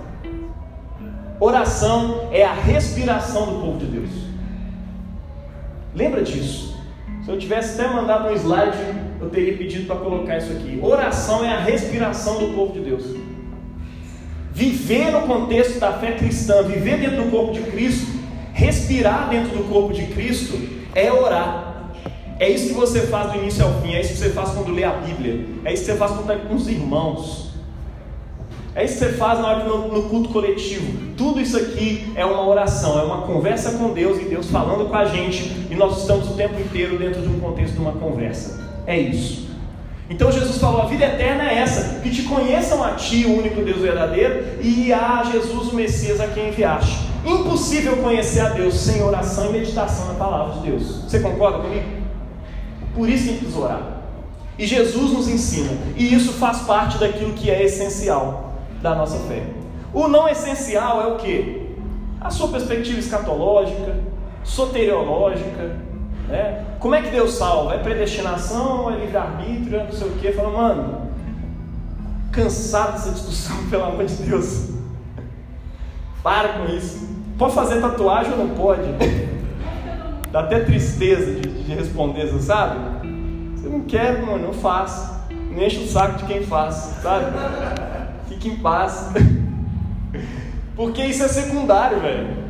Oração 1.40 2.30
é 2.32 2.46
a 2.46 2.54
respiração 2.54 3.46
do 3.48 3.60
povo 3.60 3.78
de 3.78 3.86
Deus. 3.88 4.10
Lembra 5.96 6.22
disso? 6.22 6.78
Se 7.24 7.30
eu 7.30 7.38
tivesse 7.38 7.80
até 7.80 7.92
mandado 7.92 8.30
um 8.30 8.34
slide, 8.34 8.78
eu 9.24 9.30
teria 9.30 9.58
pedido 9.58 9.88
para 9.88 9.96
colocar 9.96 10.38
isso 10.38 10.52
aqui. 10.52 10.80
Oração 10.82 11.44
é 11.44 11.50
a 11.50 11.60
respiração 11.60 12.40
do 12.40 12.54
povo 12.54 12.74
de 12.74 12.80
Deus. 12.82 13.04
Viver 14.52 15.12
no 15.12 15.22
contexto 15.22 15.80
da 15.80 15.94
fé 15.94 16.12
cristã, 16.12 16.62
viver 16.64 17.00
dentro 17.00 17.24
do 17.24 17.32
corpo 17.32 17.54
de 17.54 17.62
Cristo, 17.62 18.08
respirar 18.54 19.30
dentro 19.30 19.58
do 19.58 19.64
corpo 19.64 19.94
de 19.94 20.04
Cristo, 20.08 20.60
é 20.94 21.12
orar. 21.12 21.92
É 22.40 22.50
isso 22.50 22.68
que 22.68 22.74
você 22.74 23.02
faz 23.02 23.32
do 23.32 23.40
início 23.40 23.64
ao 23.64 23.82
fim, 23.82 23.94
é 23.94 24.02
isso 24.02 24.14
que 24.14 24.20
você 24.20 24.30
faz 24.30 24.50
quando 24.52 24.72
lê 24.72 24.84
a 24.84 24.92
Bíblia, 24.92 25.46
é 25.64 25.74
isso 25.74 25.86
que 25.86 25.92
você 25.92 25.98
faz 25.98 26.12
quando 26.12 26.32
está 26.32 26.48
com 26.48 26.56
os 26.56 26.68
irmãos, 26.68 27.54
é 28.76 28.84
isso 28.84 28.96
que 28.96 29.06
você 29.06 29.14
faz 29.14 29.40
na 29.40 29.48
hora 29.48 29.64
no, 29.64 29.88
no 29.88 30.10
culto 30.10 30.30
coletivo. 30.30 31.14
Tudo 31.16 31.40
isso 31.40 31.56
aqui 31.56 32.12
é 32.16 32.26
uma 32.26 32.46
oração, 32.46 33.00
é 33.00 33.04
uma 33.04 33.22
conversa 33.22 33.78
com 33.78 33.94
Deus 33.94 34.20
e 34.20 34.26
Deus 34.26 34.50
falando 34.50 34.90
com 34.90 34.96
a 34.96 35.06
gente, 35.06 35.68
e 35.70 35.76
nós 35.76 36.02
estamos 36.02 36.30
o 36.30 36.34
tempo 36.34 36.60
inteiro 36.60 36.98
dentro 36.98 37.22
de 37.22 37.30
um 37.30 37.40
contexto 37.40 37.74
de 37.74 37.80
uma 37.80 37.94
conversa. 37.94 38.73
É 38.86 38.98
isso. 39.00 39.48
Então 40.10 40.32
Jesus 40.32 40.58
falou: 40.58 40.82
a 40.82 40.86
vida 40.86 41.06
eterna 41.06 41.50
é 41.50 41.60
essa, 41.60 42.00
que 42.00 42.10
te 42.10 42.24
conheçam 42.24 42.84
a 42.84 42.92
ti, 42.92 43.26
o 43.26 43.38
único 43.38 43.62
Deus 43.62 43.82
verdadeiro, 43.82 44.62
e 44.62 44.92
a 44.92 45.24
Jesus, 45.32 45.72
o 45.72 45.76
Messias, 45.76 46.20
a 46.20 46.28
quem 46.28 46.50
enviaste. 46.50 47.08
Impossível 47.26 47.98
conhecer 47.98 48.42
a 48.42 48.50
Deus 48.50 48.76
sem 48.76 49.02
oração 49.02 49.50
e 49.50 49.54
meditação 49.54 50.08
na 50.08 50.14
palavra 50.16 50.56
de 50.56 50.70
Deus. 50.70 51.04
Você 51.04 51.20
concorda 51.20 51.60
comigo? 51.60 51.86
Por 52.94 53.10
isso 53.10 53.28
que 53.28 53.38
precisa 53.38 53.60
orar. 53.60 53.82
E 54.60 54.68
Jesus 54.68 55.12
nos 55.12 55.28
ensina, 55.28 55.72
e 55.96 56.14
isso 56.14 56.34
faz 56.34 56.60
parte 56.60 56.98
daquilo 57.00 57.34
que 57.34 57.50
é 57.50 57.64
essencial 57.64 58.54
da 58.82 58.94
nossa 58.94 59.18
fé. 59.28 59.44
O 59.94 60.08
não 60.08 60.28
essencial 60.28 61.02
é 61.02 61.08
o 61.08 61.16
que? 61.16 61.76
A 62.22 62.30
sua 62.30 62.50
perspectiva 62.50 63.00
escatológica, 63.00 63.96
soteriológica, 64.44 65.78
né? 66.28 66.66
Como 66.80 66.96
é 66.96 67.02
que 67.02 67.10
Deus 67.10 67.34
salva? 67.34 67.76
É 67.76 67.78
predestinação, 67.78 68.92
é 68.92 68.98
livre-arbítrio, 68.98 69.80
é 69.80 69.84
não 69.84 69.92
sei 69.92 70.08
o 70.08 70.12
que. 70.12 70.32
Fala, 70.32 70.50
mano, 70.50 71.12
cansado 72.32 72.94
dessa 72.94 73.12
discussão, 73.12 73.56
pelo 73.70 73.84
amor 73.84 74.06
de 74.06 74.16
Deus. 74.16 74.72
Para 76.22 76.50
com 76.50 76.66
isso. 76.66 77.08
Pode 77.38 77.54
fazer 77.54 77.82
tatuagem 77.82 78.32
ou 78.34 78.38
não 78.38 78.56
pode? 78.56 78.84
Dá 80.32 80.42
até 80.42 80.62
tristeza 80.62 81.40
de, 81.40 81.64
de 81.64 81.74
responder, 81.74 82.28
você 82.28 82.46
sabe? 82.46 82.80
Você 83.56 83.68
não 83.68 83.82
quer, 83.82 84.22
mano, 84.22 84.48
não 84.48 84.54
faz. 84.54 85.12
Não 85.30 85.62
enche 85.62 85.84
o 85.84 85.88
saco 85.88 86.18
de 86.18 86.26
quem 86.26 86.44
faz, 86.44 86.76
sabe? 87.02 87.26
Fique 88.28 88.50
em 88.50 88.58
paz. 88.58 89.12
Porque 90.76 91.04
isso 91.04 91.24
é 91.24 91.28
secundário, 91.28 92.00
velho. 92.00 92.43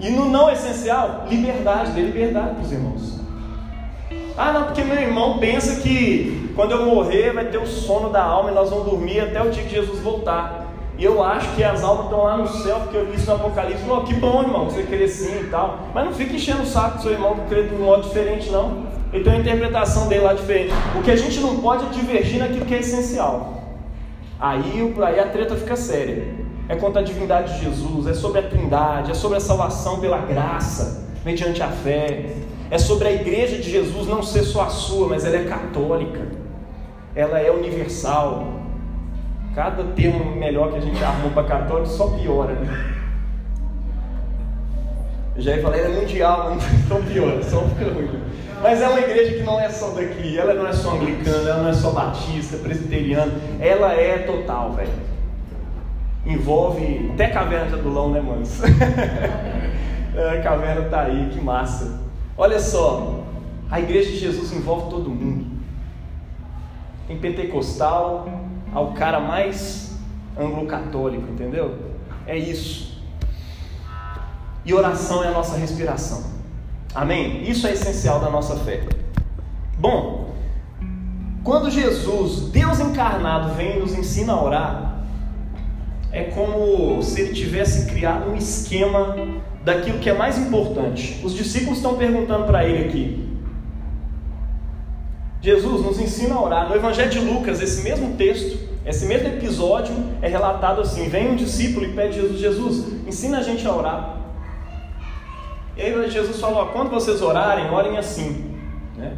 E 0.00 0.10
no 0.10 0.28
não 0.28 0.50
essencial, 0.50 1.24
liberdade, 1.28 1.92
dê 1.92 2.02
liberdade 2.02 2.54
para 2.54 2.64
os 2.64 2.72
irmãos. 2.72 3.18
Ah, 4.36 4.52
não, 4.52 4.64
porque 4.64 4.84
meu 4.84 4.96
irmão 4.96 5.38
pensa 5.38 5.80
que 5.80 6.52
quando 6.54 6.70
eu 6.70 6.86
morrer 6.86 7.32
vai 7.32 7.46
ter 7.46 7.58
o 7.58 7.66
sono 7.66 8.08
da 8.10 8.22
alma 8.22 8.52
e 8.52 8.54
nós 8.54 8.70
vamos 8.70 8.84
dormir 8.84 9.20
até 9.20 9.42
o 9.42 9.50
dia 9.50 9.64
que 9.64 9.70
Jesus 9.70 9.98
voltar. 9.98 10.66
E 10.96 11.04
eu 11.04 11.22
acho 11.22 11.54
que 11.54 11.64
as 11.64 11.82
almas 11.82 12.04
estão 12.04 12.24
lá 12.24 12.36
no 12.36 12.48
céu, 12.48 12.80
porque 12.80 12.96
eu 12.96 13.04
li 13.04 13.16
isso 13.16 13.26
no 13.26 13.36
Apocalipse. 13.36 13.84
Não, 13.84 14.04
que 14.04 14.14
bom, 14.14 14.42
irmão, 14.42 14.64
você 14.64 14.84
crê 14.84 15.04
assim 15.04 15.40
e 15.40 15.44
tal. 15.44 15.78
Mas 15.92 16.04
não 16.04 16.12
fique 16.12 16.36
enchendo 16.36 16.62
o 16.62 16.66
saco 16.66 16.98
do 16.98 17.02
seu 17.02 17.12
irmão 17.12 17.34
que 17.34 17.46
crê 17.48 17.64
de 17.64 17.74
um 17.74 17.84
modo 17.84 18.02
diferente, 18.02 18.50
não. 18.50 18.86
Ele 19.12 19.24
tem 19.24 19.32
uma 19.32 19.40
interpretação 19.40 20.08
dele 20.08 20.22
lá 20.22 20.34
diferente. 20.34 20.72
O 20.96 21.02
que 21.02 21.10
a 21.10 21.16
gente 21.16 21.40
não 21.40 21.58
pode 21.58 21.86
é 21.86 21.88
divergir 21.90 22.38
naquilo 22.38 22.66
que 22.66 22.74
é 22.74 22.78
essencial. 22.78 23.62
Aí, 24.38 24.94
aí 25.04 25.20
a 25.20 25.26
treta 25.28 25.56
fica 25.56 25.74
séria. 25.76 26.47
É 26.68 26.76
contra 26.76 27.00
a 27.00 27.04
divindade 27.04 27.54
de 27.54 27.64
Jesus, 27.64 28.06
é 28.06 28.12
sobre 28.12 28.40
a 28.40 28.42
trindade, 28.42 29.10
é 29.10 29.14
sobre 29.14 29.38
a 29.38 29.40
salvação 29.40 30.00
pela 30.00 30.18
graça, 30.18 31.06
mediante 31.24 31.62
a 31.62 31.68
fé. 31.68 32.26
É 32.70 32.76
sobre 32.76 33.08
a 33.08 33.12
igreja 33.12 33.56
de 33.56 33.70
Jesus 33.70 34.06
não 34.06 34.22
ser 34.22 34.42
só 34.42 34.64
a 34.64 34.68
sua, 34.68 35.08
mas 35.08 35.24
ela 35.24 35.36
é 35.36 35.44
católica. 35.44 36.20
Ela 37.14 37.40
é 37.40 37.50
universal. 37.50 38.44
Cada 39.54 39.82
termo 39.84 40.36
melhor 40.36 40.70
que 40.72 40.76
a 40.76 40.80
gente 40.80 41.02
arrumou 41.02 41.30
para 41.30 41.44
católico 41.44 41.88
só 41.88 42.08
piora, 42.08 42.52
né? 42.52 42.94
Eu 45.34 45.42
já 45.42 45.56
ia 45.56 45.62
falar, 45.62 45.78
ela 45.78 45.94
é 45.94 46.00
mundial, 46.00 46.56
não 46.88 47.02
piora, 47.10 47.42
só 47.42 47.62
fica 47.62 47.90
ruim. 47.90 48.10
Mas 48.62 48.82
é 48.82 48.88
uma 48.88 49.00
igreja 49.00 49.38
que 49.38 49.42
não 49.42 49.58
é 49.58 49.70
só 49.70 49.90
daqui, 49.90 50.36
ela 50.36 50.52
não 50.52 50.66
é 50.66 50.72
só 50.72 50.96
anglicana, 50.96 51.48
ela 51.48 51.62
não 51.62 51.70
é 51.70 51.72
só 51.72 51.92
batista, 51.92 52.58
presbiteriana, 52.58 53.32
ela 53.60 53.94
é 53.94 54.18
total, 54.18 54.72
velho. 54.72 54.90
Envolve 56.26 57.10
até 57.14 57.28
caverna 57.28 57.66
de 57.66 57.74
Adulão, 57.74 58.10
né, 58.10 58.20
manos? 58.20 58.60
a 58.62 60.42
caverna 60.42 60.88
tá 60.88 61.02
aí, 61.02 61.30
que 61.32 61.40
massa. 61.40 62.00
Olha 62.36 62.60
só, 62.60 63.24
a 63.70 63.80
igreja 63.80 64.10
de 64.10 64.18
Jesus 64.18 64.52
envolve 64.52 64.90
todo 64.90 65.10
mundo. 65.10 65.46
Tem 67.06 67.18
pentecostal, 67.18 68.28
ao 68.72 68.92
cara 68.92 69.20
mais 69.20 69.98
anglo-católico, 70.38 71.30
entendeu? 71.30 71.78
É 72.26 72.36
isso. 72.36 73.02
E 74.64 74.74
oração 74.74 75.24
é 75.24 75.28
a 75.28 75.30
nossa 75.30 75.56
respiração. 75.56 76.24
Amém? 76.94 77.42
Isso 77.48 77.66
é 77.66 77.72
essencial 77.72 78.20
da 78.20 78.30
nossa 78.30 78.56
fé. 78.56 78.86
Bom, 79.78 80.34
quando 81.42 81.70
Jesus, 81.70 82.50
Deus 82.50 82.80
encarnado, 82.80 83.54
vem 83.54 83.76
e 83.76 83.80
nos 83.80 83.96
ensina 83.96 84.34
a 84.34 84.42
orar, 84.42 84.87
é 86.10 86.24
como 86.24 87.02
se 87.02 87.20
ele 87.20 87.34
tivesse 87.34 87.86
criado 87.86 88.30
um 88.30 88.36
esquema 88.36 89.16
daquilo 89.64 89.98
que 89.98 90.08
é 90.08 90.14
mais 90.14 90.38
importante. 90.38 91.20
Os 91.22 91.34
discípulos 91.34 91.78
estão 91.78 91.96
perguntando 91.96 92.44
para 92.46 92.64
ele 92.64 92.88
aqui. 92.88 93.28
Jesus 95.40 95.84
nos 95.84 96.00
ensina 96.00 96.34
a 96.34 96.42
orar. 96.42 96.68
No 96.68 96.74
Evangelho 96.74 97.10
de 97.10 97.20
Lucas, 97.20 97.60
esse 97.60 97.82
mesmo 97.82 98.16
texto, 98.16 98.58
esse 98.84 99.06
mesmo 99.06 99.28
episódio 99.28 99.94
é 100.22 100.28
relatado 100.28 100.80
assim: 100.80 101.08
vem 101.08 101.30
um 101.30 101.36
discípulo 101.36 101.84
e 101.84 101.92
pede 101.92 102.18
a 102.18 102.22
Jesus, 102.22 102.40
Jesus, 102.40 102.86
ensina 103.06 103.38
a 103.38 103.42
gente 103.42 103.66
a 103.66 103.74
orar. 103.74 104.18
E 105.76 105.82
aí 105.82 106.10
Jesus 106.10 106.40
falou: 106.40 106.66
quando 106.66 106.90
vocês 106.90 107.22
orarem, 107.22 107.70
orem 107.70 107.98
assim. 107.98 108.56
Né? 108.96 109.16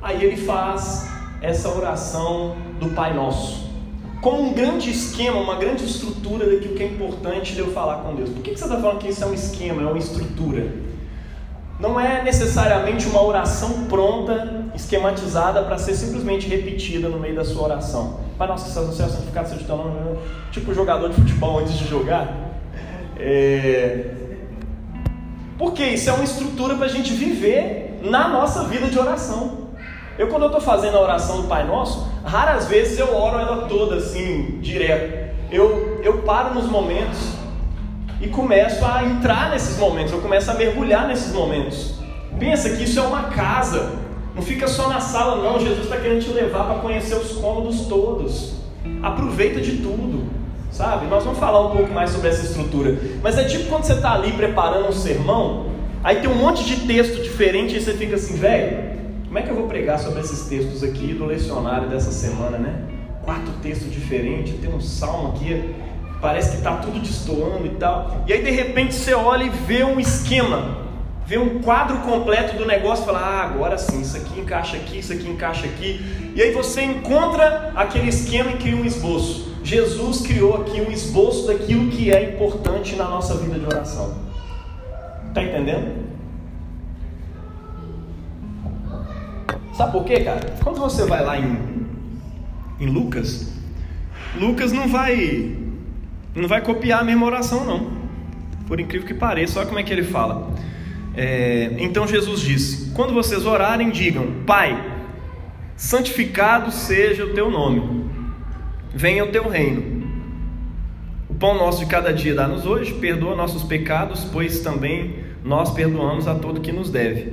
Aí 0.00 0.24
ele 0.24 0.36
faz 0.36 1.08
essa 1.40 1.68
oração 1.68 2.56
do 2.80 2.90
Pai 2.90 3.14
Nosso. 3.14 3.71
Como 4.22 4.40
um 4.40 4.52
grande 4.52 4.88
esquema, 4.88 5.40
uma 5.40 5.56
grande 5.56 5.84
estrutura 5.84 6.48
daquilo 6.48 6.76
que 6.76 6.82
é 6.84 6.86
importante 6.86 7.54
de 7.54 7.58
eu 7.58 7.72
falar 7.72 8.04
com 8.04 8.14
Deus. 8.14 8.30
Por 8.30 8.40
que 8.40 8.56
você 8.56 8.62
está 8.62 8.76
falando 8.80 9.00
que 9.00 9.08
isso 9.08 9.24
é 9.24 9.26
um 9.26 9.34
esquema, 9.34 9.82
é 9.82 9.84
uma 9.84 9.98
estrutura? 9.98 10.72
Não 11.80 11.98
é 11.98 12.22
necessariamente 12.22 13.04
uma 13.08 13.20
oração 13.20 13.86
pronta, 13.86 14.66
esquematizada, 14.76 15.64
para 15.64 15.76
ser 15.76 15.94
simplesmente 15.94 16.48
repetida 16.48 17.08
no 17.08 17.18
meio 17.18 17.34
da 17.34 17.44
sua 17.44 17.64
oração. 17.64 18.20
Pai 18.38 18.46
nosso 18.46 18.62
que 18.62 18.68
estás 18.70 18.86
no 18.86 18.92
céu, 18.92 19.08
santificado 19.08 19.48
seja 19.48 19.64
teu 19.64 19.76
nome. 19.76 20.16
Tipo 20.52 20.72
jogador 20.72 21.08
de 21.08 21.16
futebol 21.16 21.58
antes 21.58 21.76
de 21.76 21.88
jogar. 21.88 22.32
É, 23.18 24.06
porque 25.58 25.82
isso 25.82 26.08
é 26.08 26.12
uma 26.12 26.22
estrutura 26.22 26.76
para 26.76 26.86
a 26.86 26.88
gente 26.88 27.12
viver 27.12 27.98
na 28.04 28.28
nossa 28.28 28.62
vida 28.68 28.86
de 28.86 28.96
oração. 28.96 29.61
Eu, 30.18 30.28
quando 30.28 30.42
eu 30.42 30.48
estou 30.48 30.60
fazendo 30.60 30.96
a 30.96 31.00
oração 31.00 31.42
do 31.42 31.48
Pai 31.48 31.66
Nosso, 31.66 32.06
raras 32.24 32.66
vezes 32.66 32.98
eu 32.98 33.14
oro 33.14 33.38
ela 33.38 33.66
toda 33.66 33.96
assim, 33.96 34.58
direto. 34.60 35.32
Eu, 35.50 36.00
eu 36.02 36.18
paro 36.18 36.54
nos 36.54 36.66
momentos 36.66 37.18
e 38.20 38.28
começo 38.28 38.84
a 38.84 39.04
entrar 39.04 39.50
nesses 39.50 39.78
momentos, 39.78 40.12
eu 40.12 40.20
começo 40.20 40.50
a 40.50 40.54
mergulhar 40.54 41.08
nesses 41.08 41.32
momentos. 41.32 41.94
Pensa 42.38 42.70
que 42.70 42.84
isso 42.84 42.98
é 42.98 43.02
uma 43.02 43.24
casa, 43.24 44.00
Não 44.34 44.40
fica 44.40 44.66
só 44.66 44.88
na 44.88 44.98
sala, 44.98 45.42
não. 45.42 45.60
Jesus 45.60 45.84
está 45.84 45.98
querendo 45.98 46.22
te 46.22 46.30
levar 46.30 46.64
para 46.64 46.78
conhecer 46.78 47.14
os 47.16 47.32
cômodos 47.32 47.82
todos. 47.86 48.54
Aproveita 49.02 49.60
de 49.60 49.76
tudo, 49.76 50.24
sabe? 50.70 51.06
Nós 51.06 51.22
vamos 51.22 51.38
falar 51.38 51.66
um 51.66 51.76
pouco 51.76 51.92
mais 51.92 52.10
sobre 52.10 52.30
essa 52.30 52.46
estrutura. 52.46 52.98
Mas 53.22 53.36
é 53.36 53.44
tipo 53.44 53.68
quando 53.68 53.84
você 53.84 53.92
está 53.92 54.14
ali 54.14 54.32
preparando 54.32 54.88
um 54.88 54.92
sermão, 54.92 55.66
aí 56.02 56.16
tem 56.16 56.30
um 56.30 56.34
monte 56.34 56.64
de 56.64 56.86
texto 56.86 57.22
diferente 57.22 57.76
e 57.76 57.80
você 57.80 57.92
fica 57.92 58.16
assim, 58.16 58.36
velho, 58.36 58.91
como 59.32 59.38
é 59.38 59.42
que 59.44 59.50
eu 59.50 59.56
vou 59.56 59.66
pregar 59.66 59.98
sobre 59.98 60.20
esses 60.20 60.46
textos 60.46 60.84
aqui 60.84 61.14
do 61.14 61.24
lecionário 61.24 61.88
dessa 61.88 62.12
semana, 62.12 62.58
né? 62.58 62.82
Quatro 63.24 63.50
textos 63.62 63.90
diferentes, 63.90 64.60
tem 64.60 64.70
um 64.70 64.78
salmo 64.78 65.28
aqui, 65.28 65.74
parece 66.20 66.50
que 66.50 66.56
está 66.58 66.76
tudo 66.76 67.00
destoando 67.00 67.64
e 67.64 67.70
tal. 67.70 68.24
E 68.26 68.32
aí 68.34 68.44
de 68.44 68.50
repente 68.50 68.94
você 68.94 69.14
olha 69.14 69.44
e 69.44 69.48
vê 69.48 69.84
um 69.84 69.98
esquema 69.98 70.82
vê 71.24 71.38
um 71.38 71.62
quadro 71.62 71.96
completo 72.00 72.58
do 72.58 72.66
negócio 72.66 73.04
e 73.04 73.06
fala: 73.06 73.20
ah, 73.20 73.44
agora 73.44 73.78
sim, 73.78 74.02
isso 74.02 74.18
aqui 74.18 74.38
encaixa 74.38 74.76
aqui, 74.76 74.98
isso 74.98 75.14
aqui 75.14 75.26
encaixa 75.26 75.64
aqui. 75.64 76.32
E 76.36 76.42
aí 76.42 76.52
você 76.52 76.82
encontra 76.82 77.72
aquele 77.74 78.10
esquema 78.10 78.50
e 78.50 78.56
cria 78.58 78.76
um 78.76 78.84
esboço. 78.84 79.50
Jesus 79.64 80.26
criou 80.26 80.60
aqui 80.60 80.78
um 80.78 80.90
esboço 80.90 81.46
daquilo 81.46 81.90
que 81.90 82.12
é 82.12 82.34
importante 82.34 82.96
na 82.96 83.08
nossa 83.08 83.34
vida 83.38 83.58
de 83.58 83.64
oração. 83.64 84.14
Está 85.28 85.42
entendendo? 85.42 86.01
Sabe 89.82 89.92
por 89.94 90.04
quê, 90.04 90.20
cara? 90.20 90.54
Quando 90.62 90.78
você 90.78 91.04
vai 91.04 91.24
lá 91.24 91.36
em, 91.36 91.58
em 92.78 92.86
Lucas, 92.86 93.52
Lucas 94.36 94.70
não 94.70 94.86
vai 94.86 95.56
não 96.36 96.46
vai 96.46 96.60
copiar 96.60 97.00
a 97.00 97.04
mesma 97.04 97.26
oração, 97.26 97.64
não. 97.64 97.90
Por 98.68 98.78
incrível 98.78 99.08
que 99.08 99.12
pareça, 99.12 99.58
olha 99.58 99.66
como 99.66 99.80
é 99.80 99.82
que 99.82 99.92
ele 99.92 100.04
fala. 100.04 100.52
É, 101.16 101.74
então 101.78 102.06
Jesus 102.06 102.42
disse: 102.42 102.92
Quando 102.92 103.12
vocês 103.12 103.44
orarem, 103.44 103.90
digam: 103.90 104.44
Pai, 104.46 104.80
santificado 105.74 106.70
seja 106.70 107.24
o 107.24 107.34
teu 107.34 107.50
nome, 107.50 108.08
venha 108.94 109.24
o 109.24 109.32
teu 109.32 109.48
reino. 109.48 110.06
O 111.28 111.34
pão 111.34 111.58
nosso 111.58 111.80
de 111.80 111.86
cada 111.86 112.12
dia 112.12 112.36
dá-nos 112.36 112.64
hoje, 112.66 112.94
perdoa 112.94 113.34
nossos 113.34 113.64
pecados, 113.64 114.22
pois 114.32 114.60
também 114.60 115.16
nós 115.42 115.72
perdoamos 115.72 116.28
a 116.28 116.36
todo 116.36 116.60
que 116.60 116.70
nos 116.70 116.88
deve. 116.88 117.32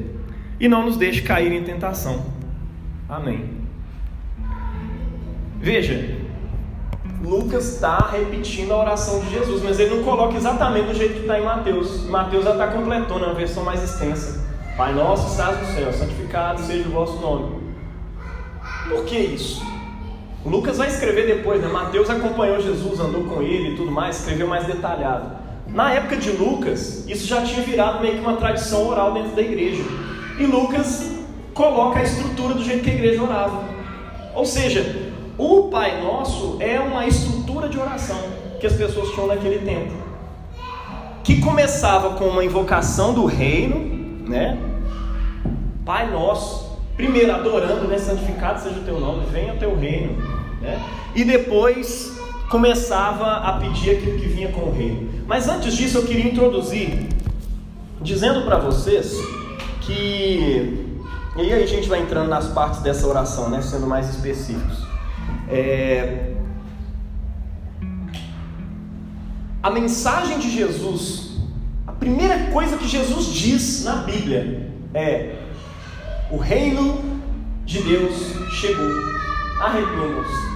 E 0.60 0.68
não 0.68 0.84
nos 0.84 0.98
deixe 0.98 1.22
cair 1.22 1.52
em 1.52 1.64
tentação. 1.64 2.39
Amém. 3.10 3.50
Veja, 5.60 6.16
Lucas 7.22 7.74
está 7.74 7.98
repetindo 8.12 8.72
a 8.72 8.78
oração 8.78 9.20
de 9.22 9.32
Jesus, 9.32 9.64
mas 9.64 9.80
ele 9.80 9.96
não 9.96 10.04
coloca 10.04 10.38
exatamente 10.38 10.88
do 10.88 10.94
jeito 10.94 11.16
que 11.16 11.22
está 11.22 11.40
em 11.40 11.44
Mateus. 11.44 12.06
Mateus 12.06 12.46
já 12.46 12.52
está 12.52 12.68
completando, 12.68 13.26
é 13.26 13.28
uma 13.28 13.34
versão 13.34 13.64
mais 13.64 13.84
extensa. 13.84 14.48
Pai 14.78 14.94
nosso, 14.94 15.32
estás 15.32 15.60
no 15.60 15.66
céu, 15.74 15.92
santificado 15.92 16.62
seja 16.62 16.88
o 16.88 16.92
vosso 16.92 17.20
nome. 17.20 17.60
Por 18.88 19.04
que 19.04 19.18
isso? 19.18 19.62
Lucas 20.46 20.78
vai 20.78 20.88
escrever 20.88 21.28
depois, 21.28 21.62
né? 21.62 21.68
Mateus 21.68 22.10
acompanhou 22.10 22.62
Jesus, 22.62 23.00
andou 23.00 23.26
com 23.26 23.42
ele 23.42 23.74
e 23.74 23.76
tudo 23.76 23.92
mais, 23.92 24.20
escreveu 24.20 24.48
mais 24.48 24.66
detalhado. 24.66 25.32
Na 25.68 25.94
época 25.94 26.16
de 26.16 26.32
Lucas, 26.32 27.06
isso 27.08 27.28
já 27.28 27.42
tinha 27.42 27.62
virado 27.62 28.02
meio 28.02 28.16
que 28.16 28.22
uma 28.22 28.38
tradição 28.38 28.88
oral 28.88 29.14
dentro 29.14 29.36
da 29.36 29.42
igreja. 29.42 29.84
E 30.40 30.46
Lucas 30.46 31.19
coloca 31.60 32.00
a 32.00 32.04
estrutura 32.04 32.54
do 32.54 32.64
jeito 32.64 32.86
que 32.86 32.90
a 32.90 32.94
igreja 32.94 33.22
orava. 33.22 33.66
Ou 34.34 34.46
seja, 34.46 35.12
o 35.38 35.64
Pai 35.64 36.02
Nosso 36.02 36.56
é 36.62 36.80
uma 36.80 37.06
estrutura 37.06 37.68
de 37.68 37.78
oração 37.78 38.18
que 38.62 38.66
as 38.66 38.72
pessoas 38.72 39.10
tinham 39.10 39.28
naquele 39.28 39.60
tempo, 39.60 39.92
que 41.22 41.42
começava 41.42 42.12
com 42.12 42.30
uma 42.30 42.46
invocação 42.46 43.14
do 43.14 43.26
reino, 43.26 43.76
né? 44.26 44.58
Pai 45.86 46.10
Nosso, 46.10 46.80
primeiro 46.96 47.34
adorando, 47.34 47.90
né? 47.90 47.98
Santificado 47.98 48.62
seja 48.62 48.80
o 48.80 48.84
teu 48.84 48.98
nome, 48.98 49.26
venha 49.30 49.54
o 49.54 49.58
teu 49.58 49.76
reino, 49.76 50.16
né? 50.62 50.82
E 51.14 51.26
depois 51.26 52.18
começava 52.50 53.34
a 53.34 53.60
pedir 53.60 53.98
aquilo 53.98 54.18
que 54.18 54.28
vinha 54.28 54.48
com 54.48 54.62
o 54.62 54.72
reino. 54.72 55.10
Mas 55.28 55.50
antes 55.50 55.76
disso, 55.76 55.98
eu 55.98 56.06
queria 56.06 56.32
introduzir, 56.32 57.10
dizendo 58.02 58.46
para 58.46 58.58
vocês 58.58 59.14
que. 59.82 60.89
E 61.36 61.42
aí 61.42 61.64
a 61.64 61.66
gente 61.66 61.88
vai 61.88 62.02
entrando 62.02 62.28
nas 62.28 62.48
partes 62.48 62.82
dessa 62.82 63.08
oração, 63.08 63.50
né? 63.50 63.62
Sendo 63.62 63.88
mais 63.88 64.10
específicos. 64.10 64.84
É... 65.50 66.34
A 69.62 69.70
mensagem 69.70 70.40
de 70.40 70.50
Jesus, 70.50 71.38
a 71.86 71.92
primeira 71.92 72.52
coisa 72.52 72.78
que 72.78 72.88
Jesus 72.88 73.28
diz 73.28 73.84
na 73.84 73.98
Bíblia 73.98 74.72
é: 74.94 75.36
o 76.32 76.38
reino 76.38 77.04
de 77.66 77.82
Deus 77.82 78.16
chegou. 78.52 78.88
Arrependam-se. 79.62 80.50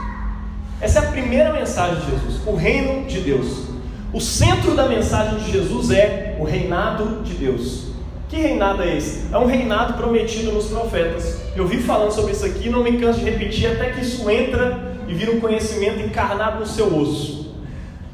Essa 0.81 0.99
é 0.99 1.07
a 1.07 1.11
primeira 1.11 1.53
mensagem 1.53 1.99
de 2.03 2.11
Jesus, 2.11 2.47
o 2.47 2.55
reino 2.55 3.05
de 3.05 3.21
Deus. 3.21 3.67
O 4.11 4.19
centro 4.19 4.75
da 4.75 4.87
mensagem 4.87 5.39
de 5.39 5.51
Jesus 5.51 5.91
é 5.91 6.37
o 6.39 6.43
reinado 6.43 7.23
de 7.23 7.33
Deus. 7.33 7.92
Que 8.33 8.39
reinado 8.39 8.81
é 8.81 8.97
esse? 8.97 9.31
É 9.31 9.37
um 9.37 9.45
reinado 9.45 9.93
prometido 9.93 10.53
nos 10.53 10.65
profetas. 10.65 11.39
Eu 11.55 11.67
vi 11.67 11.77
falando 11.77 12.09
sobre 12.09 12.31
isso 12.31 12.43
aqui, 12.43 12.67
não 12.67 12.81
me 12.81 12.97
canso 12.97 13.19
de 13.19 13.29
repetir 13.29 13.69
até 13.69 13.91
que 13.91 14.01
isso 14.01 14.27
entra 14.27 14.95
e 15.07 15.13
vira 15.13 15.33
um 15.33 15.39
conhecimento 15.39 15.99
encarnado 15.99 16.61
no 16.61 16.65
seu 16.65 16.97
osso. 16.97 17.55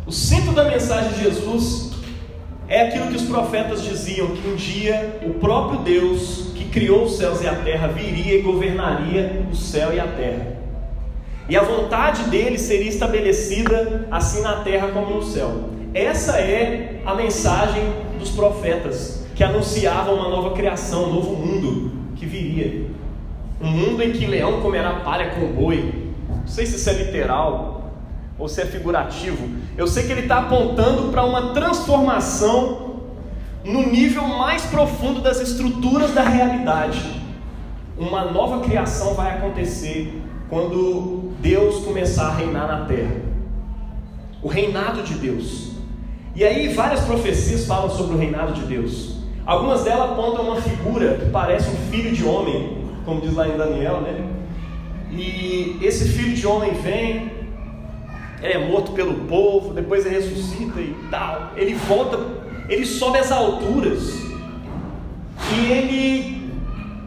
O 0.06 0.12
centro 0.12 0.52
da 0.52 0.66
mensagem 0.66 1.14
de 1.14 1.24
Jesus 1.24 1.92
é 2.68 2.82
aquilo 2.82 3.08
que 3.08 3.16
os 3.16 3.22
profetas 3.22 3.82
diziam: 3.82 4.28
que 4.36 4.46
um 4.46 4.58
dia 4.58 5.22
o 5.26 5.36
próprio 5.36 5.80
Deus 5.84 6.52
que 6.54 6.66
criou 6.66 7.06
os 7.06 7.16
céus 7.16 7.42
e 7.42 7.48
a 7.48 7.56
terra 7.56 7.88
viria 7.88 8.40
e 8.40 8.42
governaria 8.42 9.46
o 9.50 9.56
céu 9.56 9.94
e 9.94 10.02
a 10.02 10.08
terra. 10.08 10.48
E 11.48 11.56
a 11.56 11.64
vontade 11.64 12.24
dele 12.24 12.58
seria 12.58 12.90
estabelecida 12.90 14.06
assim 14.12 14.42
na 14.42 14.64
terra 14.64 14.90
como 14.90 15.16
no 15.16 15.24
céu. 15.24 15.70
Essa 15.94 16.42
é 16.42 17.00
a 17.06 17.16
mensagem 17.16 17.84
dos 18.20 18.32
profetas 18.32 19.19
que 19.40 19.44
anunciavam 19.46 20.16
uma 20.16 20.28
nova 20.28 20.52
criação, 20.54 21.06
um 21.06 21.14
novo 21.14 21.34
mundo 21.34 21.94
que 22.18 22.26
viria. 22.26 22.88
Um 23.62 23.72
mundo 23.72 24.04
em 24.04 24.12
que 24.12 24.26
leão 24.26 24.60
comerá 24.60 25.00
palha 25.00 25.30
com 25.30 25.48
boi. 25.54 26.12
Não 26.28 26.46
sei 26.46 26.66
se 26.66 26.76
isso 26.76 26.90
é 26.90 26.94
literal 27.06 27.90
ou 28.38 28.50
se 28.50 28.62
é 28.62 28.66
figurativo. 28.66 29.48
Eu 29.78 29.88
sei 29.88 30.06
que 30.06 30.12
ele 30.12 30.24
está 30.24 30.40
apontando 30.40 31.10
para 31.10 31.24
uma 31.24 31.54
transformação 31.54 33.00
no 33.64 33.82
nível 33.84 34.28
mais 34.28 34.66
profundo 34.66 35.22
das 35.22 35.40
estruturas 35.40 36.14
da 36.14 36.24
realidade. 36.24 37.02
Uma 37.98 38.26
nova 38.26 38.60
criação 38.60 39.14
vai 39.14 39.38
acontecer 39.38 40.22
quando 40.50 41.32
Deus 41.40 41.86
começar 41.86 42.28
a 42.28 42.36
reinar 42.36 42.68
na 42.68 42.86
terra. 42.88 43.16
O 44.44 44.50
reinado 44.50 45.02
de 45.02 45.14
Deus. 45.14 45.76
E 46.36 46.44
aí 46.44 46.74
várias 46.74 47.00
profecias 47.06 47.66
falam 47.66 47.90
sobre 47.90 48.16
o 48.16 48.20
reinado 48.20 48.52
de 48.52 48.64
Deus. 48.64 49.19
Algumas 49.50 49.84
delas 49.84 50.12
apontam 50.12 50.46
uma 50.46 50.62
figura 50.62 51.16
que 51.16 51.26
parece 51.32 51.72
um 51.72 51.76
filho 51.90 52.12
de 52.12 52.24
homem, 52.24 52.86
como 53.04 53.20
diz 53.20 53.34
lá 53.34 53.48
em 53.48 53.58
Daniel, 53.58 54.00
né? 54.02 54.24
E 55.12 55.80
esse 55.82 56.08
filho 56.08 56.36
de 56.36 56.46
homem 56.46 56.72
vem, 56.74 57.32
é 58.44 58.60
morto 58.60 58.92
pelo 58.92 59.26
povo, 59.26 59.74
depois 59.74 60.06
ele 60.06 60.18
ressuscita 60.18 60.80
e 60.80 60.96
tal. 61.10 61.54
Ele 61.58 61.74
volta, 61.74 62.20
ele 62.70 62.86
sobe 62.86 63.18
às 63.18 63.32
alturas. 63.32 64.14
E 65.52 65.72
ele, 65.72 66.52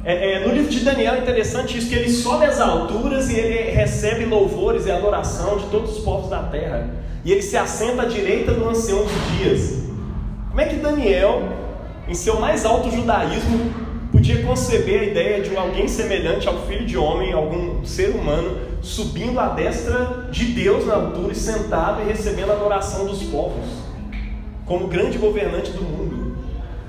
é, 0.05 0.33
é, 0.33 0.45
no 0.45 0.53
livro 0.53 0.69
de 0.69 0.81
Daniel 0.81 1.15
é 1.15 1.19
interessante 1.19 1.79
isso, 1.79 1.89
que 1.89 1.95
ele 1.95 2.11
sobe 2.11 2.45
às 2.45 2.61
alturas 2.61 3.31
e 3.31 3.39
ele 3.39 3.71
recebe 3.71 4.25
louvores 4.25 4.87
e 4.87 4.91
adoração 4.91 5.59
de 5.59 5.67
todos 5.67 5.97
os 5.97 6.05
povos 6.05 6.29
da 6.29 6.43
terra. 6.43 6.91
E 7.25 7.31
ele 7.31 7.43
se 7.43 7.57
assenta 7.57 8.03
à 8.03 8.05
direita 8.05 8.53
do 8.53 8.69
ancião 8.69 9.07
de 9.07 9.37
dias. 9.39 9.85
Como 10.49 10.61
é 10.61 10.65
que 10.65 10.75
Daniel 10.75 11.62
em 12.13 12.15
seu 12.15 12.39
mais 12.39 12.67
alto 12.67 12.91
judaísmo, 12.91 13.73
podia 14.13 14.43
conceber 14.43 15.01
a 15.01 15.05
ideia 15.05 15.41
de 15.41 15.57
alguém 15.57 15.89
semelhante 15.89 16.47
ao 16.47 16.67
filho 16.67 16.85
de 16.85 16.99
homem, 16.99 17.33
algum 17.33 17.83
ser 17.87 18.11
humano, 18.11 18.59
subindo 18.83 19.41
à 19.41 19.49
destra 19.49 20.29
de 20.31 20.45
Deus 20.45 20.87
na 20.87 20.97
altura 20.97 21.33
e 21.33 21.35
sentado 21.35 22.03
e 22.03 22.05
recebendo 22.05 22.51
a 22.51 22.55
adoração 22.55 23.07
dos 23.07 23.23
povos, 23.23 23.65
como 24.67 24.89
grande 24.89 25.17
governante 25.17 25.71
do 25.71 25.81
mundo. 25.81 26.37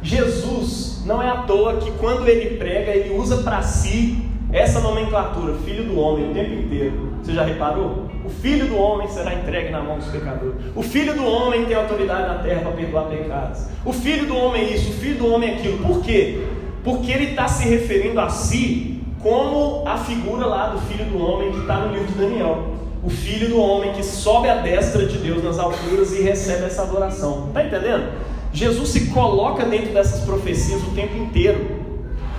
Jesus 0.01 1.03
não 1.05 1.23
é 1.23 1.29
à 1.29 1.43
toa 1.43 1.77
que 1.77 1.89
quando 1.91 2.27
ele 2.27 2.57
prega, 2.57 2.91
ele 2.91 3.15
usa 3.15 3.43
para 3.43 3.61
si 3.61 4.29
essa 4.53 4.79
nomenclatura, 4.79 5.55
filho 5.65 5.83
do 5.85 5.99
homem, 5.99 6.29
o 6.29 6.33
tempo 6.33 6.53
inteiro. 6.53 7.13
Você 7.21 7.33
já 7.33 7.43
reparou? 7.43 8.07
O 8.23 8.29
filho 8.29 8.67
do 8.67 8.77
homem 8.77 9.07
será 9.07 9.33
entregue 9.33 9.71
na 9.71 9.81
mão 9.81 9.97
dos 9.97 10.07
pecadores. 10.07 10.55
O 10.75 10.83
filho 10.83 11.15
do 11.15 11.25
homem 11.25 11.65
tem 11.65 11.75
autoridade 11.75 12.27
na 12.27 12.35
terra 12.35 12.61
para 12.61 12.71
perdoar 12.71 13.05
pecados. 13.05 13.65
O 13.83 13.91
filho 13.91 14.27
do 14.27 14.37
homem 14.37 14.61
é 14.61 14.73
isso, 14.75 14.91
o 14.91 14.93
filho 14.93 15.17
do 15.17 15.33
homem 15.33 15.49
é 15.49 15.53
aquilo. 15.55 15.79
Por 15.79 16.01
quê? 16.01 16.45
Porque 16.83 17.11
ele 17.11 17.31
está 17.31 17.47
se 17.47 17.67
referindo 17.67 18.19
a 18.19 18.29
si 18.29 19.01
como 19.23 19.87
a 19.87 19.97
figura 19.97 20.45
lá 20.45 20.67
do 20.67 20.79
filho 20.81 21.05
do 21.05 21.17
homem 21.17 21.51
que 21.51 21.59
está 21.59 21.77
no 21.77 21.91
livro 21.91 22.07
de 22.07 22.13
Daniel. 22.13 22.75
O 23.03 23.09
filho 23.09 23.49
do 23.49 23.59
homem 23.59 23.91
que 23.93 24.03
sobe 24.03 24.49
à 24.49 24.57
destra 24.57 25.05
de 25.05 25.17
Deus 25.17 25.43
nas 25.43 25.57
alturas 25.57 26.13
e 26.13 26.21
recebe 26.21 26.65
essa 26.65 26.83
adoração. 26.83 27.47
Está 27.47 27.65
entendendo? 27.65 28.11
Jesus 28.53 28.89
se 28.89 29.07
coloca 29.07 29.65
dentro 29.65 29.93
dessas 29.93 30.23
profecias 30.23 30.81
o 30.83 30.91
tempo 30.91 31.17
inteiro. 31.17 31.92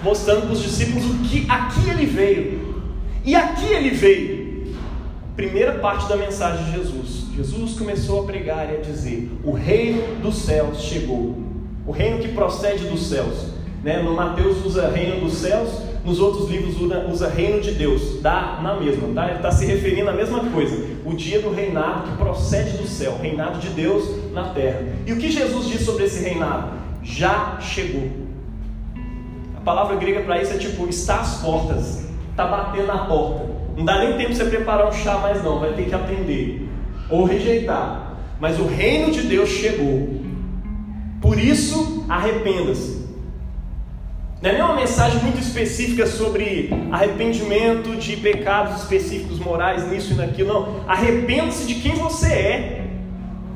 Mostrando 0.05 0.43
para 0.43 0.53
os 0.53 0.63
discípulos 0.63 1.07
o 1.07 1.19
que 1.25 1.47
aqui 1.49 1.89
ele 1.89 2.05
veio. 2.05 2.75
E 3.25 3.35
aqui 3.35 3.67
ele 3.73 3.91
veio. 3.91 4.75
Primeira 5.35 5.79
parte 5.79 6.07
da 6.09 6.17
mensagem 6.17 6.67
de 6.67 6.73
Jesus. 6.73 7.25
Jesus 7.35 7.77
começou 7.77 8.23
a 8.23 8.27
pregar 8.27 8.71
e 8.71 8.77
a 8.77 8.81
dizer: 8.81 9.31
O 9.43 9.51
reino 9.51 10.21
dos 10.23 10.37
céus 10.37 10.83
chegou. 10.83 11.43
O 11.87 11.91
reino 11.91 12.19
que 12.19 12.29
procede 12.29 12.85
dos 12.85 13.09
céus. 13.09 13.47
Né? 13.83 14.01
No 14.03 14.15
Mateus 14.15 14.65
usa 14.65 14.89
reino 14.89 15.21
dos 15.21 15.35
céus, 15.35 15.69
nos 16.05 16.21
outros 16.21 16.49
livros 16.49 16.77
usa, 17.11 17.29
reino 17.29 17.61
de 17.61 17.73
Deus. 17.73 18.21
Dá 18.23 18.61
na 18.63 18.79
mesma, 18.79 19.09
tá? 19.15 19.27
Ele 19.27 19.37
está 19.37 19.51
se 19.51 19.67
referindo 19.67 20.09
à 20.09 20.13
mesma 20.13 20.41
coisa. 20.51 20.87
O 21.05 21.15
dia 21.15 21.41
do 21.41 21.51
reinado 21.51 22.11
que 22.11 22.17
procede 22.17 22.77
do 22.77 22.87
céu, 22.87 23.19
reinado 23.21 23.59
de 23.59 23.69
Deus 23.71 24.33
na 24.33 24.51
terra. 24.51 24.83
E 25.07 25.13
o 25.13 25.17
que 25.17 25.31
Jesus 25.31 25.67
diz 25.67 25.83
sobre 25.83 26.05
esse 26.05 26.23
reinado? 26.23 26.73
Já 27.03 27.59
chegou. 27.61 28.24
A 29.65 29.73
palavra 29.73 29.97
grega 29.97 30.21
para 30.21 30.43
isso 30.43 30.53
é 30.53 30.59
tipo, 30.59 30.87
está 30.91 31.21
às 31.21 31.41
portas, 31.41 32.07
está 32.29 32.45
batendo 32.45 32.87
na 32.87 33.07
porta. 33.07 33.47
Não 33.75 33.83
dá 33.83 33.99
nem 33.99 34.13
tempo 34.19 34.33
de 34.33 34.37
você 34.37 34.45
preparar 34.45 34.87
um 34.87 34.93
chá 34.93 35.17
mais 35.17 35.43
não, 35.43 35.59
vai 35.59 35.73
ter 35.73 35.87
que 35.87 35.95
atender 35.95 36.69
ou 37.09 37.25
rejeitar. 37.25 38.15
Mas 38.39 38.61
o 38.61 38.67
reino 38.67 39.11
de 39.11 39.23
Deus 39.23 39.49
chegou. 39.49 40.21
Por 41.19 41.39
isso, 41.39 42.05
arrependa-se. 42.11 43.09
Não 44.43 44.51
é 44.51 44.53
nem 44.53 44.61
uma 44.61 44.75
mensagem 44.75 45.19
muito 45.23 45.41
específica 45.41 46.07
sobre 46.07 46.69
arrependimento 46.93 47.97
de 47.97 48.19
pecados 48.19 48.83
específicos 48.83 49.39
morais, 49.39 49.91
nisso 49.91 50.13
e 50.13 50.17
naquilo, 50.17 50.53
não. 50.53 50.85
Arrependa-se 50.87 51.67
de 51.67 51.77
quem 51.77 51.93
você 51.93 52.33
é. 52.35 52.85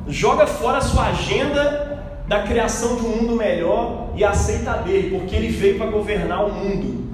Joga 0.07 0.47
fora 0.47 0.79
a 0.79 0.81
sua 0.81 1.09
agenda 1.09 1.88
da 2.29 2.43
criação 2.43 2.95
de 2.95 3.07
um 3.07 3.09
mundo 3.09 3.35
melhor 3.35 4.11
e 4.15 4.23
aceita 4.23 4.73
dele, 4.73 5.17
porque 5.17 5.35
ele 5.35 5.47
veio 5.47 5.79
para 5.79 5.87
governar 5.87 6.45
o 6.45 6.53
mundo. 6.53 7.09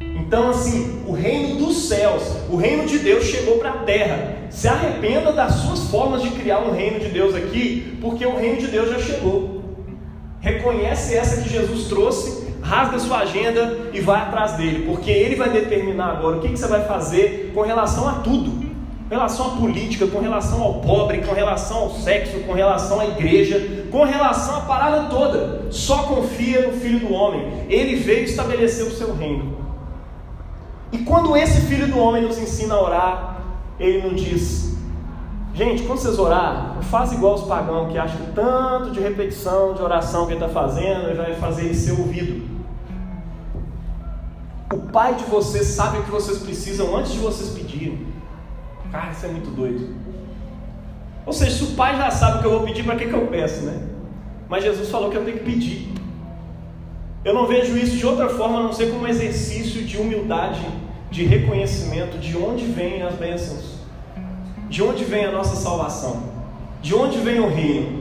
Então, 0.00 0.50
assim, 0.50 1.02
o 1.08 1.12
reino 1.12 1.56
dos 1.56 1.88
céus, 1.88 2.22
o 2.48 2.54
reino 2.54 2.86
de 2.86 3.00
Deus 3.00 3.24
chegou 3.24 3.58
para 3.58 3.70
a 3.70 3.78
terra. 3.78 4.36
Se 4.48 4.68
arrependa 4.68 5.32
das 5.32 5.54
suas 5.54 5.90
formas 5.90 6.22
de 6.22 6.30
criar 6.30 6.60
um 6.60 6.70
reino 6.70 7.00
de 7.00 7.08
Deus 7.08 7.34
aqui, 7.34 7.98
porque 8.00 8.24
o 8.24 8.36
reino 8.36 8.58
de 8.58 8.68
Deus 8.68 8.90
já 8.90 9.00
chegou. 9.00 9.60
Reconhece 10.38 11.16
essa 11.16 11.42
que 11.42 11.48
Jesus 11.48 11.88
trouxe, 11.88 12.54
rasga 12.62 13.00
sua 13.00 13.18
agenda 13.18 13.90
e 13.92 14.00
vai 14.00 14.20
atrás 14.20 14.52
dele, 14.52 14.86
porque 14.86 15.10
ele 15.10 15.34
vai 15.34 15.50
determinar 15.50 16.12
agora 16.12 16.36
o 16.36 16.40
que, 16.40 16.48
que 16.48 16.56
você 16.56 16.68
vai 16.68 16.84
fazer 16.84 17.50
com 17.52 17.62
relação 17.62 18.08
a 18.08 18.12
tudo. 18.20 18.70
Com 19.08 19.16
relação 19.16 19.46
à 19.46 19.56
política, 19.56 20.06
com 20.06 20.20
relação 20.20 20.62
ao 20.62 20.74
pobre, 20.74 21.18
com 21.22 21.34
relação 21.34 21.78
ao 21.78 21.90
sexo, 21.90 22.38
com 22.46 22.52
relação 22.52 23.00
à 23.00 23.06
igreja, 23.06 23.79
com 23.90 24.04
relação 24.04 24.56
à 24.56 24.60
parada 24.60 25.08
toda. 25.08 25.70
Só 25.70 26.04
confia 26.04 26.66
no 26.66 26.72
Filho 26.78 27.00
do 27.00 27.12
Homem. 27.12 27.66
Ele 27.68 27.96
veio 27.96 28.24
estabelecer 28.24 28.86
o 28.86 28.90
seu 28.90 29.14
reino. 29.14 29.58
E 30.92 30.98
quando 30.98 31.36
esse 31.36 31.60
Filho 31.62 31.86
do 31.86 31.98
Homem 31.98 32.22
nos 32.22 32.38
ensina 32.38 32.74
a 32.74 32.82
orar, 32.82 33.40
ele 33.78 34.08
nos 34.08 34.20
diz: 34.20 34.76
Gente, 35.54 35.82
quando 35.82 35.98
vocês 35.98 36.18
orar, 36.18 36.74
não 36.74 36.82
faz 36.82 37.12
igual 37.12 37.34
os 37.34 37.42
pagãos 37.42 37.92
que 37.92 37.98
acham 37.98 38.20
tanto 38.34 38.90
de 38.90 39.00
repetição 39.00 39.74
de 39.74 39.82
oração 39.82 40.26
que 40.26 40.32
ele 40.32 40.44
está 40.44 40.52
fazendo 40.52 41.16
vai 41.16 41.34
fazer 41.34 41.66
ele 41.66 41.74
ser 41.74 41.92
ouvido. 41.92 42.48
O 44.72 44.78
Pai 44.92 45.14
de 45.14 45.24
vocês 45.24 45.66
sabe 45.66 45.98
o 45.98 46.04
que 46.04 46.10
vocês 46.10 46.38
precisam 46.38 46.96
antes 46.96 47.12
de 47.12 47.18
vocês 47.18 47.50
pedirem. 47.50 48.06
Cara, 48.90 49.10
isso 49.12 49.26
é 49.26 49.28
muito 49.28 49.50
doido. 49.50 49.94
Ou 51.26 51.32
seja, 51.32 51.52
se 51.52 51.64
o 51.64 51.76
Pai 51.76 51.96
já 51.96 52.10
sabe 52.10 52.38
o 52.38 52.40
que 52.40 52.46
eu 52.46 52.50
vou 52.50 52.62
pedir, 52.62 52.82
para 52.82 52.96
que, 52.96 53.06
que 53.06 53.12
eu 53.12 53.26
peço, 53.26 53.62
né? 53.62 53.80
Mas 54.48 54.64
Jesus 54.64 54.88
falou 54.88 55.10
que 55.10 55.16
eu 55.16 55.24
tenho 55.24 55.38
que 55.38 55.44
pedir. 55.44 55.92
Eu 57.24 57.34
não 57.34 57.46
vejo 57.46 57.76
isso 57.76 57.96
de 57.96 58.06
outra 58.06 58.28
forma 58.28 58.58
a 58.58 58.62
não 58.62 58.72
ser 58.72 58.86
como 58.90 59.02
um 59.02 59.06
exercício 59.06 59.82
de 59.82 59.98
humildade, 59.98 60.60
de 61.10 61.24
reconhecimento 61.24 62.18
de 62.18 62.36
onde 62.36 62.64
vêm 62.64 63.02
as 63.02 63.14
bênçãos, 63.14 63.74
de 64.68 64.82
onde 64.82 65.04
vem 65.04 65.26
a 65.26 65.30
nossa 65.30 65.54
salvação, 65.54 66.22
de 66.80 66.94
onde 66.94 67.18
vem 67.18 67.38
o 67.38 67.48
reino. 67.48 68.00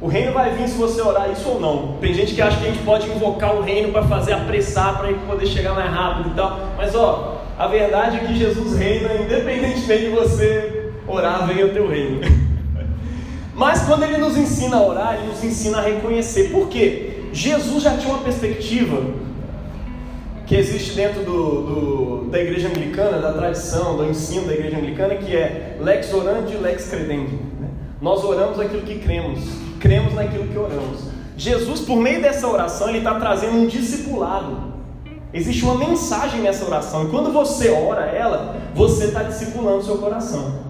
O 0.00 0.08
reino 0.08 0.32
vai 0.32 0.50
vir 0.50 0.68
se 0.68 0.76
você 0.76 1.00
orar 1.00 1.30
isso 1.30 1.48
ou 1.48 1.60
não. 1.60 1.98
Tem 2.00 2.12
gente 2.12 2.34
que 2.34 2.42
acha 2.42 2.58
que 2.58 2.66
a 2.66 2.70
gente 2.70 2.84
pode 2.84 3.08
invocar 3.08 3.54
o 3.54 3.62
reino 3.62 3.92
para 3.92 4.02
fazer 4.02 4.32
apressar, 4.32 4.98
para 4.98 5.12
poder 5.12 5.46
chegar 5.46 5.74
mais 5.74 5.90
rápido 5.92 6.30
e 6.30 6.34
tal. 6.34 6.58
Mas 6.76 6.94
ó, 6.94 7.42
a 7.58 7.66
verdade 7.66 8.16
é 8.16 8.20
que 8.20 8.36
Jesus 8.36 8.76
reina, 8.76 9.14
independentemente 9.14 10.04
de 10.04 10.10
você 10.10 10.92
orar, 11.06 11.46
vem 11.46 11.64
o 11.64 11.72
teu 11.72 11.88
reino. 11.88 12.20
Mas 13.58 13.82
quando 13.82 14.04
ele 14.04 14.18
nos 14.18 14.36
ensina 14.36 14.76
a 14.76 14.86
orar, 14.86 15.14
ele 15.16 15.32
nos 15.32 15.42
ensina 15.42 15.78
a 15.78 15.80
reconhecer. 15.80 16.52
Por 16.52 16.68
quê? 16.68 17.24
Jesus 17.32 17.82
já 17.82 17.96
tinha 17.96 18.14
uma 18.14 18.22
perspectiva 18.22 19.02
que 20.46 20.54
existe 20.54 20.94
dentro 20.94 21.24
do, 21.24 21.62
do, 21.62 22.30
da 22.30 22.38
igreja 22.38 22.68
anglicana, 22.68 23.18
da 23.18 23.32
tradição, 23.32 23.96
do 23.96 24.04
ensino 24.04 24.46
da 24.46 24.54
igreja 24.54 24.76
anglicana, 24.76 25.16
que 25.16 25.34
é 25.34 25.76
lex 25.80 26.14
orandi, 26.14 26.56
lex 26.56 26.88
credendi. 26.88 27.34
Né? 27.60 27.68
Nós 28.00 28.22
oramos 28.22 28.60
aquilo 28.60 28.82
que 28.82 29.00
cremos, 29.00 29.40
cremos 29.80 30.14
naquilo 30.14 30.46
que 30.46 30.56
oramos. 30.56 31.00
Jesus, 31.36 31.80
por 31.80 31.96
meio 31.96 32.22
dessa 32.22 32.46
oração, 32.46 32.88
ele 32.88 32.98
está 32.98 33.18
trazendo 33.18 33.56
um 33.56 33.66
discipulado. 33.66 34.68
Existe 35.34 35.64
uma 35.64 35.74
mensagem 35.74 36.40
nessa 36.42 36.64
oração, 36.64 37.06
e 37.06 37.10
quando 37.10 37.32
você 37.32 37.70
ora 37.70 38.02
ela, 38.02 38.56
você 38.72 39.06
está 39.06 39.24
discipulando 39.24 39.78
o 39.78 39.84
seu 39.84 39.98
coração. 39.98 40.67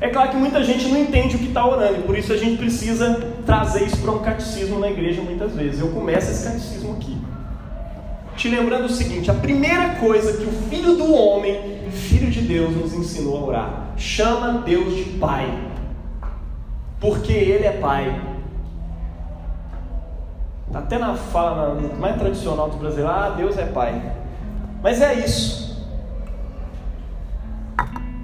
É 0.00 0.08
claro 0.08 0.30
que 0.30 0.36
muita 0.36 0.62
gente 0.62 0.86
não 0.88 0.96
entende 0.96 1.34
o 1.34 1.38
que 1.38 1.48
está 1.48 1.66
orando, 1.66 1.98
e 1.98 2.02
por 2.02 2.16
isso 2.16 2.32
a 2.32 2.36
gente 2.36 2.56
precisa 2.56 3.14
trazer 3.44 3.84
isso 3.84 3.98
para 3.98 4.12
um 4.12 4.20
catecismo 4.20 4.78
na 4.78 4.88
igreja 4.88 5.20
muitas 5.20 5.52
vezes. 5.52 5.80
Eu 5.80 5.88
começo 5.88 6.30
esse 6.30 6.44
catecismo 6.44 6.92
aqui. 6.92 7.18
Te 8.36 8.48
lembrando 8.48 8.84
o 8.84 8.88
seguinte: 8.88 9.28
a 9.28 9.34
primeira 9.34 9.96
coisa 9.96 10.36
que 10.36 10.44
o 10.44 10.52
Filho 10.70 10.94
do 10.94 11.12
Homem, 11.12 11.80
Filho 11.90 12.30
de 12.30 12.42
Deus, 12.42 12.76
nos 12.76 12.94
ensinou 12.94 13.38
a 13.38 13.46
orar, 13.46 13.86
chama 13.96 14.62
Deus 14.64 14.94
de 14.94 15.04
Pai, 15.18 15.52
porque 17.00 17.32
Ele 17.32 17.66
é 17.66 17.72
Pai. 17.72 18.22
Está 20.68 20.78
até 20.78 20.98
na 20.98 21.14
fala 21.14 21.74
mais 21.98 22.16
tradicional 22.16 22.70
do 22.70 22.76
brasileiro: 22.76 23.10
ah, 23.10 23.34
Deus 23.36 23.58
é 23.58 23.64
Pai. 23.64 24.12
Mas 24.80 25.02
é 25.02 25.14
isso. 25.14 25.67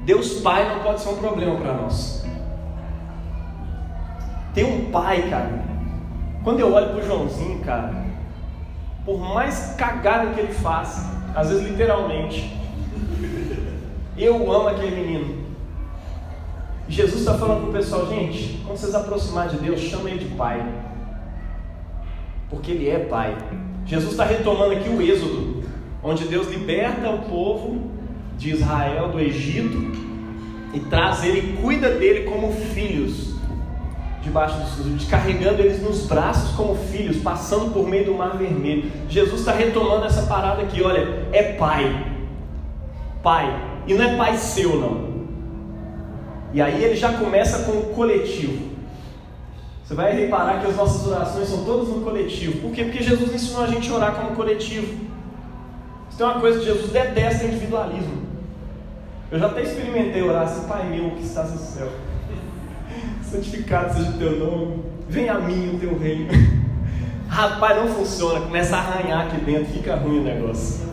Deus 0.05 0.41
Pai 0.41 0.69
não 0.69 0.83
pode 0.83 1.01
ser 1.01 1.09
um 1.09 1.17
problema 1.17 1.57
para 1.57 1.73
nós. 1.73 2.25
Ter 4.53 4.65
um 4.65 4.91
pai, 4.91 5.29
cara. 5.31 5.65
Quando 6.45 6.61
eu 6.61 6.73
olho 6.73 6.91
pro 6.91 7.05
Joãozinho, 7.05 7.59
cara, 7.61 8.05
por 9.05 9.19
mais 9.19 9.75
cagada 9.77 10.33
que 10.33 10.41
ele 10.41 10.53
faça, 10.53 11.11
às 11.35 11.49
vezes 11.49 11.67
literalmente, 11.69 12.55
eu 14.17 14.53
amo 14.53 14.69
aquele 14.69 14.95
menino. 14.95 15.45
Jesus 16.87 17.21
está 17.21 17.35
falando 17.35 17.63
pro 17.63 17.73
pessoal, 17.73 18.07
gente, 18.07 18.61
quando 18.65 18.77
vocês 18.77 18.95
aproximar 18.95 19.49
de 19.49 19.57
Deus, 19.57 19.81
chama 19.81 20.11
ele 20.11 20.19
de 20.19 20.35
pai. 20.35 20.65
Porque 22.51 22.73
ele 22.73 22.91
é 22.91 22.99
pai. 22.99 23.37
Jesus 23.87 24.13
está 24.13 24.25
retomando 24.25 24.73
aqui 24.73 24.89
o 24.89 25.01
Êxodo, 25.01 25.65
onde 26.03 26.27
Deus 26.27 26.47
liberta 26.49 27.11
o 27.11 27.23
povo 27.23 27.94
de 28.37 28.51
Israel 28.51 29.09
do 29.09 29.21
Egito 29.21 29.93
e 30.73 30.81
traz 30.81 31.25
ele, 31.25 31.57
cuida 31.61 31.91
dele 31.91 32.25
como 32.25 32.53
filhos, 32.53 33.35
debaixo 34.23 34.57
dos 34.59 35.07
carregando 35.07 35.61
eles 35.61 35.83
nos 35.83 36.07
braços 36.07 36.51
como 36.57 36.75
filhos, 36.75 37.19
passando 37.19 37.73
por 37.73 37.89
meio 37.89 38.07
do 38.07 38.15
mar 38.15 38.37
vermelho. 38.37 38.91
Jesus 39.09 39.41
está 39.41 39.53
retomando 39.53 40.05
essa 40.05 40.23
parada 40.23 40.63
aqui, 40.63 40.83
olha, 40.83 41.27
é 41.33 41.53
pai, 41.53 42.07
pai, 43.23 43.55
e 43.87 43.95
não 43.95 44.05
é 44.05 44.17
pai 44.17 44.37
seu 44.37 44.81
não. 44.81 45.15
E 46.53 46.61
aí 46.61 46.83
ele 46.83 46.97
já 46.97 47.13
começa 47.13 47.65
com 47.65 47.79
o 47.79 47.95
coletivo. 47.95 48.75
Você 49.85 49.95
vai 49.95 50.17
reparar 50.17 50.61
que 50.61 50.67
as 50.67 50.77
nossas 50.77 51.07
orações 51.07 51.49
são 51.49 51.65
todas 51.65 51.89
no 51.89 52.01
coletivo. 52.01 52.61
Por 52.61 52.73
quê? 52.73 52.85
Porque 52.85 53.03
Jesus 53.03 53.35
ensinou 53.35 53.65
a 53.65 53.67
gente 53.67 53.91
a 53.91 53.95
orar 53.95 54.15
como 54.15 54.35
coletivo. 54.35 55.05
Se 56.09 56.17
tem 56.17 56.27
uma 56.27 56.41
coisa 56.41 56.59
que 56.59 56.65
Jesus 56.65 56.91
detesta 56.91 57.45
é 57.45 57.49
individualismo. 57.49 58.24
Eu 59.35 59.41
já 59.41 59.47
até 59.47 59.63
experimentei 59.63 60.23
orar 60.23 60.45
assim, 60.45 60.65
Pai 60.69 60.89
meu 60.89 61.11
que 61.11 61.25
estás 61.25 61.51
no 61.51 61.59
céu. 61.59 61.89
Santificado 63.21 63.93
seja 63.93 64.11
o 64.11 64.13
teu 64.13 64.39
nome. 64.39 64.85
Venha 65.09 65.33
a 65.33 65.41
mim 65.41 65.75
o 65.75 65.79
teu 65.81 65.99
reino. 65.99 66.29
Rapaz, 67.27 67.77
não 67.77 67.89
funciona. 67.89 68.43
Começa 68.43 68.77
a 68.77 68.79
arranhar 68.79 69.27
aqui 69.27 69.39
dentro, 69.39 69.73
fica 69.73 69.97
ruim 69.97 70.21
o 70.21 70.23
negócio. 70.23 70.87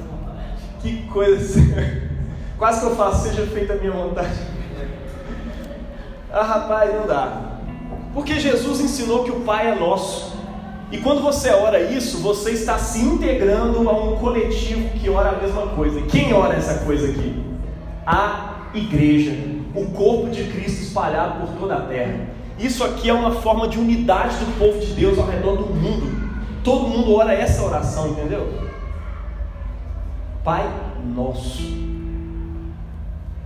Que 0.80 1.04
coisa. 1.04 1.62
Quase 2.58 2.80
que 2.80 2.88
eu 2.88 2.96
faço, 2.96 3.28
seja 3.28 3.46
feita 3.46 3.74
a 3.74 3.76
minha 3.76 3.92
vontade. 3.92 4.40
Ah, 6.34 6.42
rapaz, 6.42 6.96
não 6.96 7.06
dá. 7.06 7.60
Porque 8.12 8.40
Jesus 8.40 8.80
ensinou 8.80 9.24
que 9.24 9.30
o 9.30 9.42
Pai 9.42 9.70
é 9.70 9.76
nosso. 9.76 10.36
E 10.92 10.98
quando 10.98 11.22
você 11.22 11.52
ora 11.52 11.80
isso, 11.80 12.18
você 12.18 12.54
está 12.54 12.80
se 12.80 13.02
integrando 13.02 13.88
a 13.88 13.94
um 13.94 14.16
coletivo 14.16 14.90
que 14.98 15.12
ora 15.12 15.30
a 15.30 15.40
mesma 15.40 15.68
coisa. 15.76 16.02
Quem 16.08 16.34
ora 16.34 16.56
essa 16.56 16.80
coisa 16.80 17.08
aqui? 17.08 17.51
A 18.06 18.70
igreja, 18.74 19.36
o 19.76 19.86
corpo 19.92 20.30
de 20.30 20.44
Cristo 20.46 20.84
espalhado 20.84 21.46
por 21.46 21.60
toda 21.60 21.76
a 21.76 21.82
terra. 21.82 22.28
Isso 22.58 22.84
aqui 22.84 23.10
é 23.10 23.14
uma 23.14 23.32
forma 23.32 23.68
de 23.68 23.80
unidade 23.80 24.38
do 24.38 24.58
povo 24.60 24.80
de 24.80 24.94
Deus 24.94 25.18
ao 25.18 25.26
redor 25.26 25.56
do 25.56 25.74
mundo. 25.74 26.32
Todo 26.64 26.88
mundo 26.88 27.16
ora 27.16 27.34
essa 27.34 27.64
oração, 27.64 28.10
entendeu? 28.10 28.54
Pai 30.44 30.70
nosso. 31.04 31.64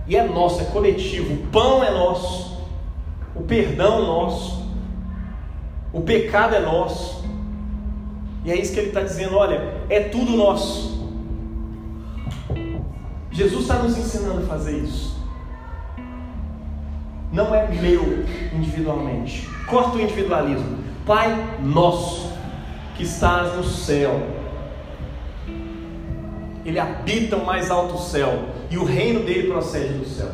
E 0.06 0.16
é 0.16 0.22
nosso, 0.26 0.60
é 0.60 0.64
coletivo. 0.66 1.34
O 1.34 1.46
pão 1.48 1.82
é 1.82 1.90
nosso. 1.90 2.62
O 3.34 3.42
perdão 3.42 4.00
é 4.00 4.06
nosso. 4.06 4.66
O 5.92 6.00
pecado 6.02 6.54
é 6.54 6.60
nosso. 6.60 7.24
E 8.44 8.52
é 8.52 8.56
isso 8.56 8.72
que 8.72 8.80
ele 8.80 8.88
está 8.88 9.00
dizendo: 9.00 9.36
olha, 9.36 9.74
é 9.88 10.00
tudo 10.00 10.36
nosso. 10.36 10.95
Jesus 13.36 13.62
está 13.64 13.74
nos 13.74 13.98
ensinando 13.98 14.44
a 14.44 14.46
fazer 14.46 14.78
isso. 14.78 15.14
Não 17.30 17.54
é 17.54 17.68
meu 17.68 18.24
individualmente. 18.54 19.46
Corta 19.66 19.98
o 19.98 20.00
individualismo. 20.00 20.78
Pai 21.04 21.58
nosso 21.62 22.32
que 22.96 23.02
estás 23.02 23.54
no 23.54 23.62
céu. 23.62 24.22
Ele 26.64 26.80
habita 26.80 27.36
o 27.36 27.44
mais 27.44 27.70
alto 27.70 27.98
céu 27.98 28.42
e 28.70 28.78
o 28.78 28.84
reino 28.84 29.20
dele 29.20 29.48
procede 29.48 29.92
do 29.98 30.06
céu. 30.06 30.30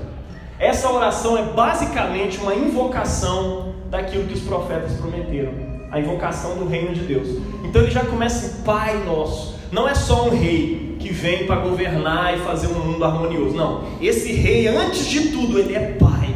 Essa 0.57 0.89
oração 0.89 1.37
é 1.37 1.43
basicamente 1.43 2.39
uma 2.39 2.55
invocação 2.55 3.75
daquilo 3.91 4.29
que 4.29 4.35
os 4.35 4.43
profetas 4.43 4.93
prometeram, 4.93 5.53
a 5.91 5.99
invocação 5.99 6.57
do 6.57 6.69
reino 6.69 6.95
de 6.95 7.01
Deus. 7.01 7.29
Então 7.65 7.83
ele 7.83 7.91
já 7.91 8.05
começa 8.05 8.61
em 8.61 8.63
Pai 8.63 9.03
nosso. 9.05 9.59
Não 9.73 9.89
é 9.89 9.95
só 9.95 10.29
um 10.29 10.31
rei 10.31 10.92
que 11.03 11.13
vem 11.13 11.47
para 11.47 11.57
governar 11.57 12.37
e 12.37 12.41
fazer 12.41 12.69
um 12.69 12.79
mundo 12.79 13.05
harmonioso. 13.05 13.57
Não. 13.57 13.85
Esse 14.01 14.33
rei, 14.33 14.69
antes 14.69 15.07
de 15.07 15.29
tudo, 15.29 15.59
ele 15.59 15.75
é 15.75 15.97
pai. 15.99 16.35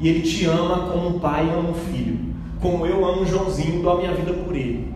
E 0.00 0.08
ele 0.08 0.22
te 0.22 0.46
ama 0.46 0.90
como 0.90 1.08
um 1.08 1.18
pai 1.18 1.48
ama 1.50 1.70
um 1.70 1.74
filho. 1.74 2.18
Como 2.60 2.86
eu 2.86 3.04
amo 3.04 3.22
o 3.22 3.26
Joãozinho, 3.26 3.82
dou 3.82 3.92
a 3.92 3.96
minha 3.98 4.14
vida 4.14 4.32
por 4.32 4.56
ele. 4.56 4.92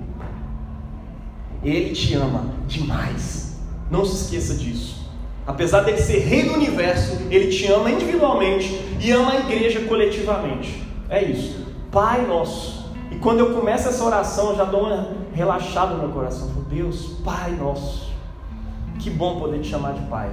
Ele 1.63 1.91
te 1.91 2.15
ama 2.15 2.55
demais. 2.67 3.61
Não 3.91 4.05
se 4.05 4.25
esqueça 4.25 4.55
disso. 4.55 4.99
Apesar 5.47 5.81
dele 5.81 5.99
ser 5.99 6.19
rei 6.19 6.45
do 6.45 6.55
universo, 6.55 7.19
ele 7.31 7.49
te 7.49 7.67
ama 7.67 7.91
individualmente 7.91 8.81
e 9.01 9.11
ama 9.11 9.33
a 9.33 9.41
igreja 9.41 9.81
coletivamente. 9.81 10.83
É 11.09 11.23
isso. 11.23 11.67
Pai 11.91 12.27
nosso. 12.27 12.91
E 13.11 13.17
quando 13.17 13.41
eu 13.41 13.55
começo 13.55 13.89
essa 13.89 14.05
oração, 14.05 14.51
eu 14.51 14.57
já 14.57 14.65
dou 14.65 14.83
uma 14.83 15.09
relaxada 15.33 15.95
no 15.95 16.01
meu 16.01 16.11
coração. 16.11 16.51
Deus, 16.69 17.19
Pai 17.25 17.53
nosso. 17.53 18.08
Que 19.09 19.15
bom 19.15 19.41
poder 19.41 19.61
te 19.61 19.71
chamar 19.71 19.95
de 19.95 20.03
Pai. 20.03 20.31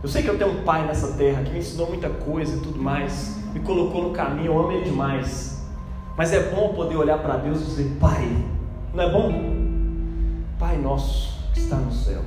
Eu 0.00 0.08
sei 0.08 0.22
que 0.22 0.30
eu 0.30 0.38
tenho 0.38 0.52
um 0.52 0.62
pai 0.62 0.86
nessa 0.86 1.14
terra 1.14 1.42
que 1.42 1.50
me 1.50 1.58
ensinou 1.58 1.88
muita 1.88 2.08
coisa 2.08 2.54
e 2.54 2.60
tudo 2.60 2.80
mais, 2.80 3.38
me 3.52 3.58
colocou 3.58 4.04
no 4.04 4.10
caminho, 4.10 4.52
eu 4.52 4.58
amo 4.60 4.70
ele 4.70 4.84
demais. 4.84 5.66
Mas 6.16 6.32
é 6.32 6.48
bom 6.48 6.74
poder 6.74 6.94
olhar 6.94 7.18
para 7.18 7.38
Deus 7.38 7.60
e 7.62 7.64
dizer: 7.64 7.96
Pai, 7.98 8.24
não 8.94 9.02
é 9.02 9.10
bom? 9.10 9.32
Pai 10.60 10.78
nosso 10.78 11.40
que 11.52 11.58
está 11.58 11.74
no 11.74 11.90
céu, 11.90 12.22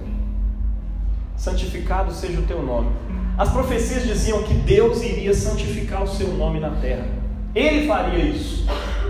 santificado 1.37 2.11
seja 2.11 2.41
o 2.41 2.43
teu 2.43 2.61
nome. 2.61 2.89
As 3.37 3.49
profecias 3.49 4.03
diziam 4.03 4.43
que 4.43 4.53
Deus 4.53 5.01
iria 5.01 5.33
santificar 5.33 6.03
o 6.03 6.07
seu 6.07 6.33
nome 6.33 6.59
na 6.59 6.71
terra. 6.71 7.07
Ele 7.55 7.87
faria 7.87 8.25
isso 8.25 8.67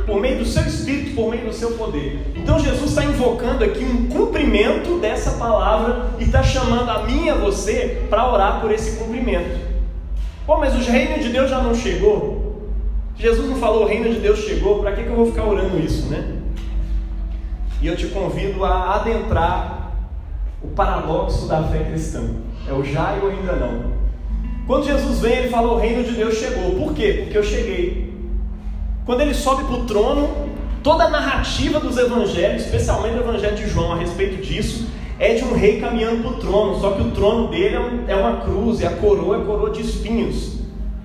por 0.09 0.19
meio 0.19 0.39
do 0.39 0.45
seu 0.45 0.63
espírito, 0.63 1.15
por 1.15 1.29
meio 1.29 1.45
do 1.45 1.53
seu 1.53 1.71
poder. 1.73 2.19
Então 2.35 2.59
Jesus 2.59 2.89
está 2.89 3.05
invocando 3.05 3.63
aqui 3.63 3.83
um 3.83 4.07
cumprimento 4.07 4.99
dessa 4.99 5.31
palavra 5.31 6.09
e 6.19 6.23
está 6.23 6.41
chamando 6.41 6.89
a 6.89 7.03
mim 7.03 7.25
e 7.25 7.29
a 7.29 7.35
você 7.35 8.05
para 8.09 8.29
orar 8.31 8.59
por 8.59 8.71
esse 8.71 8.97
cumprimento. 8.97 9.59
Pô, 10.45 10.57
mas 10.57 10.73
o 10.73 10.91
reino 10.91 11.21
de 11.21 11.29
Deus 11.29 11.49
já 11.49 11.61
não 11.61 11.75
chegou? 11.75 12.69
Jesus 13.15 13.47
não 13.47 13.57
falou 13.57 13.83
o 13.83 13.87
reino 13.87 14.09
de 14.09 14.19
Deus 14.19 14.39
chegou, 14.39 14.79
para 14.79 14.93
que, 14.93 15.03
que 15.03 15.09
eu 15.09 15.15
vou 15.15 15.27
ficar 15.27 15.43
orando 15.43 15.77
isso, 15.77 16.07
né? 16.07 16.37
E 17.81 17.87
eu 17.87 17.95
te 17.95 18.07
convido 18.07 18.65
a 18.65 18.95
adentrar 18.95 19.91
o 20.63 20.67
paradoxo 20.69 21.47
da 21.47 21.63
fé 21.63 21.83
cristã. 21.83 22.23
É 22.67 22.73
o 22.73 22.83
já 22.83 23.15
e 23.15 23.25
o 23.25 23.29
ainda 23.29 23.53
não. 23.53 23.99
Quando 24.65 24.85
Jesus 24.85 25.19
vem, 25.19 25.33
ele 25.33 25.49
fala: 25.49 25.73
O 25.73 25.77
reino 25.77 26.03
de 26.03 26.11
Deus 26.11 26.35
chegou. 26.35 26.71
Por 26.75 26.93
quê? 26.93 27.21
Porque 27.23 27.37
eu 27.37 27.43
cheguei. 27.43 28.08
Quando 29.09 29.21
ele 29.21 29.33
sobe 29.33 29.63
para 29.63 29.73
o 29.73 29.85
trono, 29.85 30.29
toda 30.83 31.05
a 31.05 31.09
narrativa 31.09 31.79
dos 31.79 31.97
evangelhos, 31.97 32.65
especialmente 32.65 33.17
o 33.17 33.21
evangelho 33.21 33.55
de 33.55 33.67
João 33.67 33.93
a 33.93 33.95
respeito 33.95 34.39
disso, 34.39 34.85
é 35.17 35.33
de 35.33 35.43
um 35.43 35.55
rei 35.55 35.81
caminhando 35.81 36.21
para 36.21 36.31
o 36.33 36.33
trono, 36.35 36.79
só 36.79 36.91
que 36.91 37.01
o 37.01 37.09
trono 37.09 37.47
dele 37.47 37.75
é, 38.07 38.11
é 38.11 38.15
uma 38.15 38.41
cruz, 38.41 38.81
e 38.81 38.85
a 38.85 38.91
coroa 38.91 39.37
é 39.37 39.45
coroa 39.45 39.71
de 39.71 39.81
espinhos. 39.81 40.59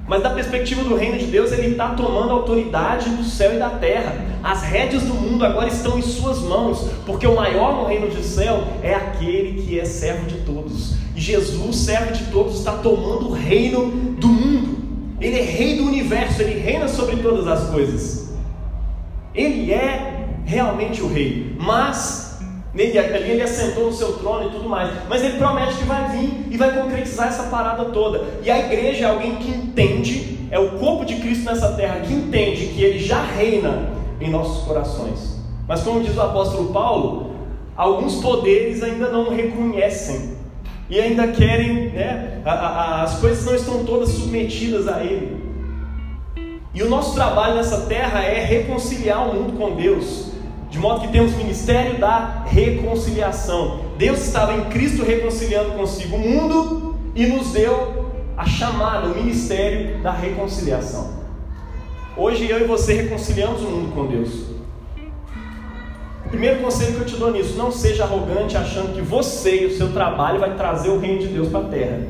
Mas 0.07 0.23
da 0.23 0.29
perspectiva 0.29 0.85
do 0.85 0.95
reino 0.95 1.17
de 1.17 1.25
Deus, 1.25 1.51
ele 1.51 1.69
está 1.69 1.95
tomando 1.95 2.29
a 2.29 2.35
autoridade 2.35 3.09
do 3.09 3.25
céu 3.25 3.55
e 3.55 3.59
da 3.59 3.71
terra. 3.71 4.15
As 4.43 4.63
rédeas 4.63 5.05
do 5.05 5.15
mundo 5.15 5.43
agora 5.43 5.69
estão 5.69 5.99
em 5.99 6.03
suas 6.03 6.41
mãos, 6.41 6.87
porque 7.07 7.27
o 7.27 7.35
maior 7.35 7.75
no 7.75 7.87
reino 7.87 8.09
do 8.09 8.23
céu 8.23 8.65
é 8.83 8.93
aquele 8.95 9.63
que 9.63 9.81
é 9.81 9.87
servo 9.87 10.27
de 10.27 10.43
todos. 10.43 10.93
E 11.17 11.21
Jesus, 11.23 11.77
servo 11.77 12.13
de 12.13 12.25
todos, 12.25 12.59
está 12.59 12.73
tomando 12.73 13.31
o 13.31 13.33
reino 13.33 13.87
do. 14.19 14.34
Ele 15.25 15.39
é 15.39 15.43
rei 15.43 15.77
do 15.79 15.87
universo, 15.87 16.43
ele 16.43 16.61
reina 16.61 16.87
sobre 16.87 17.17
todas 17.17 17.49
as 17.49 17.71
coisas. 17.71 18.35
Ele 19.35 19.73
é 19.73 20.27
realmente 20.45 21.01
o 21.01 21.09
rei, 21.09 21.57
mas 21.59 22.41
nele, 22.75 22.99
ali 22.99 23.31
ele 23.31 23.43
assentou 23.43 23.87
no 23.87 23.93
seu 23.95 24.19
trono 24.19 24.49
e 24.49 24.51
tudo 24.51 24.69
mais. 24.69 24.93
Mas 25.09 25.25
ele 25.25 25.39
promete 25.39 25.77
que 25.77 25.85
vai 25.85 26.11
vir 26.11 26.47
e 26.51 26.59
vai 26.59 26.79
concretizar 26.79 27.29
essa 27.29 27.45
parada 27.45 27.87
toda. 27.87 28.23
E 28.43 28.51
a 28.51 28.67
igreja 28.67 29.07
é 29.07 29.11
alguém 29.11 29.37
que 29.37 29.49
entende, 29.49 30.47
é 30.51 30.59
o 30.59 30.73
corpo 30.73 31.07
de 31.07 31.17
Cristo 31.17 31.47
nessa 31.47 31.73
terra, 31.73 32.01
que 32.01 32.13
entende 32.13 32.67
que 32.67 32.85
ele 32.85 32.99
já 32.99 33.23
reina 33.23 33.95
em 34.21 34.29
nossos 34.29 34.67
corações. 34.67 35.39
Mas 35.67 35.81
como 35.81 36.03
diz 36.03 36.15
o 36.19 36.21
apóstolo 36.21 36.71
Paulo, 36.71 37.31
alguns 37.75 38.17
poderes 38.17 38.83
ainda 38.83 39.09
não 39.09 39.35
reconhecem 39.35 40.34
e 40.89 41.01
ainda 41.01 41.29
querem, 41.29 41.91
né, 41.91 42.43
as 42.45 43.19
coisas 43.19 43.45
não 43.45 43.55
estão 43.55 43.85
todas 43.85 44.11
submetidas 44.11 44.87
a 44.87 45.03
Ele. 45.03 45.43
E 46.75 46.83
o 46.83 46.91
nosso 46.91 47.15
trabalho 47.15 47.55
nessa 47.55 47.83
terra 47.83 48.23
é 48.23 48.45
reconciliar 48.45 49.29
o 49.29 49.35
mundo 49.35 49.57
com 49.57 49.75
Deus, 49.77 50.33
de 50.69 50.79
modo 50.79 51.01
que 51.01 51.09
temos 51.09 51.33
o 51.33 51.37
ministério 51.37 51.99
da 51.99 52.45
reconciliação. 52.47 53.81
Deus 53.97 54.27
estava 54.27 54.55
em 54.55 54.65
Cristo 54.65 55.05
reconciliando 55.05 55.71
consigo 55.73 56.17
o 56.17 56.19
mundo 56.19 56.97
e 57.15 57.27
nos 57.27 57.53
deu 57.53 58.11
a 58.37 58.45
chamada, 58.45 59.07
o 59.07 59.15
ministério 59.15 60.03
da 60.03 60.11
reconciliação. 60.11 61.23
Hoje 62.17 62.49
eu 62.49 62.61
e 62.61 62.65
você 62.65 62.95
reconciliamos 62.95 63.63
o 63.63 63.67
mundo 63.67 63.95
com 63.95 64.07
Deus. 64.07 64.54
Primeiro 66.35 66.63
conselho 66.63 66.95
que 66.95 67.01
eu 67.01 67.07
te 67.07 67.17
dou 67.17 67.31
nisso: 67.31 67.57
não 67.57 67.71
seja 67.71 68.03
arrogante 68.03 68.57
achando 68.57 68.93
que 68.93 69.01
você 69.01 69.63
e 69.63 69.67
o 69.67 69.77
seu 69.77 69.93
trabalho 69.93 70.41
vai 70.41 70.57
trazer 70.57 70.89
o 70.89 70.99
reino 70.99 71.21
de 71.21 71.29
Deus 71.29 71.49
para 71.49 71.61
a 71.61 71.69
terra. 71.69 72.01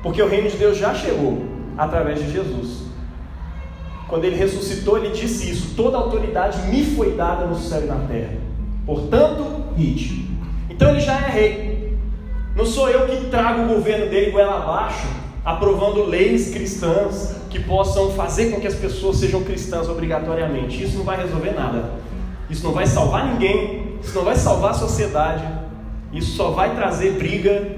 Porque 0.00 0.22
o 0.22 0.28
reino 0.28 0.48
de 0.48 0.56
Deus 0.56 0.78
já 0.78 0.94
chegou 0.94 1.42
através 1.76 2.20
de 2.20 2.30
Jesus. 2.30 2.84
Quando 4.08 4.24
ele 4.24 4.36
ressuscitou, 4.36 4.96
ele 4.96 5.10
disse 5.10 5.50
isso: 5.50 5.74
toda 5.74 5.96
autoridade 5.96 6.68
me 6.68 6.84
foi 6.84 7.16
dada 7.16 7.46
no 7.46 7.58
céu 7.58 7.82
e 7.82 7.86
na 7.86 7.96
terra. 8.06 8.36
Portanto, 8.86 9.44
ide. 9.76 10.30
Então 10.70 10.90
ele 10.90 11.00
já 11.00 11.14
é 11.14 11.28
rei. 11.28 11.98
Não 12.54 12.64
sou 12.64 12.88
eu 12.88 13.08
que 13.08 13.26
trago 13.26 13.64
o 13.64 13.74
governo 13.74 14.08
dele 14.08 14.30
goela 14.30 14.58
abaixo, 14.58 15.08
aprovando 15.44 16.04
leis 16.04 16.52
cristãs 16.52 17.34
que 17.50 17.58
possam 17.58 18.12
fazer 18.12 18.52
com 18.52 18.60
que 18.60 18.68
as 18.68 18.76
pessoas 18.76 19.16
sejam 19.16 19.42
cristãs 19.42 19.88
obrigatoriamente. 19.88 20.80
Isso 20.80 20.98
não 20.98 21.04
vai 21.04 21.20
resolver 21.20 21.50
nada. 21.50 22.06
Isso 22.48 22.64
não 22.64 22.72
vai 22.72 22.86
salvar 22.86 23.26
ninguém, 23.26 23.98
isso 24.02 24.14
não 24.14 24.24
vai 24.24 24.36
salvar 24.36 24.70
a 24.70 24.74
sociedade, 24.74 25.44
isso 26.12 26.36
só 26.36 26.50
vai 26.50 26.74
trazer 26.74 27.12
briga, 27.12 27.76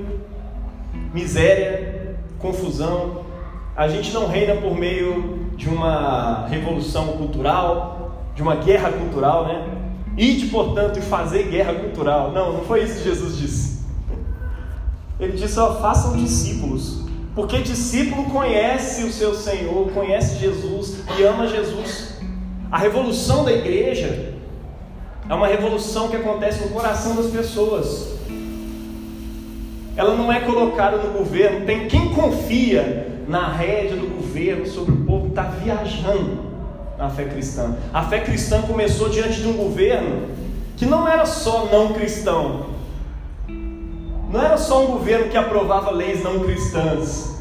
miséria, 1.12 2.16
confusão. 2.38 3.24
A 3.76 3.88
gente 3.88 4.12
não 4.12 4.26
reina 4.26 4.56
por 4.56 4.76
meio 4.76 5.50
de 5.56 5.68
uma 5.68 6.46
revolução 6.48 7.08
cultural, 7.08 8.26
de 8.34 8.42
uma 8.42 8.56
guerra 8.56 8.92
cultural, 8.92 9.46
né? 9.46 9.66
Ide, 10.16 10.46
portanto, 10.46 10.98
e 10.98 11.02
fazer 11.02 11.44
guerra 11.44 11.74
cultural. 11.74 12.32
Não, 12.32 12.52
não 12.52 12.64
foi 12.64 12.82
isso 12.82 12.98
que 12.98 13.04
Jesus 13.04 13.38
disse. 13.38 13.86
Ele 15.18 15.32
disse: 15.32 15.58
ó, 15.58 15.74
façam 15.76 16.16
discípulos. 16.16 17.04
Porque 17.34 17.58
discípulo 17.58 18.24
conhece 18.30 19.04
o 19.04 19.12
seu 19.12 19.32
Senhor, 19.32 19.88
conhece 19.92 20.40
Jesus 20.40 20.98
e 21.16 21.22
ama 21.22 21.46
Jesus. 21.46 22.18
A 22.70 22.78
revolução 22.78 23.44
da 23.44 23.52
igreja 23.52 24.34
é 25.28 25.34
uma 25.34 25.46
revolução 25.46 26.08
que 26.08 26.16
acontece 26.16 26.64
no 26.64 26.70
coração 26.70 27.14
das 27.14 27.26
pessoas. 27.26 28.16
Ela 29.94 30.14
não 30.14 30.32
é 30.32 30.40
colocada 30.40 30.96
no 30.96 31.10
governo. 31.18 31.66
Tem 31.66 31.86
quem 31.86 32.14
confia 32.14 33.24
na 33.28 33.48
rédea 33.48 33.96
do 33.96 34.06
governo 34.06 34.66
sobre 34.66 34.92
o 34.92 35.04
povo 35.04 35.28
está 35.28 35.42
viajando 35.42 36.38
na 36.96 37.10
fé 37.10 37.24
cristã. 37.24 37.76
A 37.92 38.02
fé 38.04 38.20
cristã 38.20 38.62
começou 38.62 39.08
diante 39.10 39.40
de 39.40 39.48
um 39.48 39.52
governo 39.52 40.28
que 40.76 40.86
não 40.86 41.06
era 41.06 41.26
só 41.26 41.66
não 41.66 41.92
cristão. 41.92 42.66
Não 44.30 44.42
era 44.42 44.56
só 44.56 44.84
um 44.84 44.86
governo 44.86 45.28
que 45.28 45.36
aprovava 45.36 45.90
leis 45.90 46.22
não 46.22 46.40
cristãs. 46.40 47.37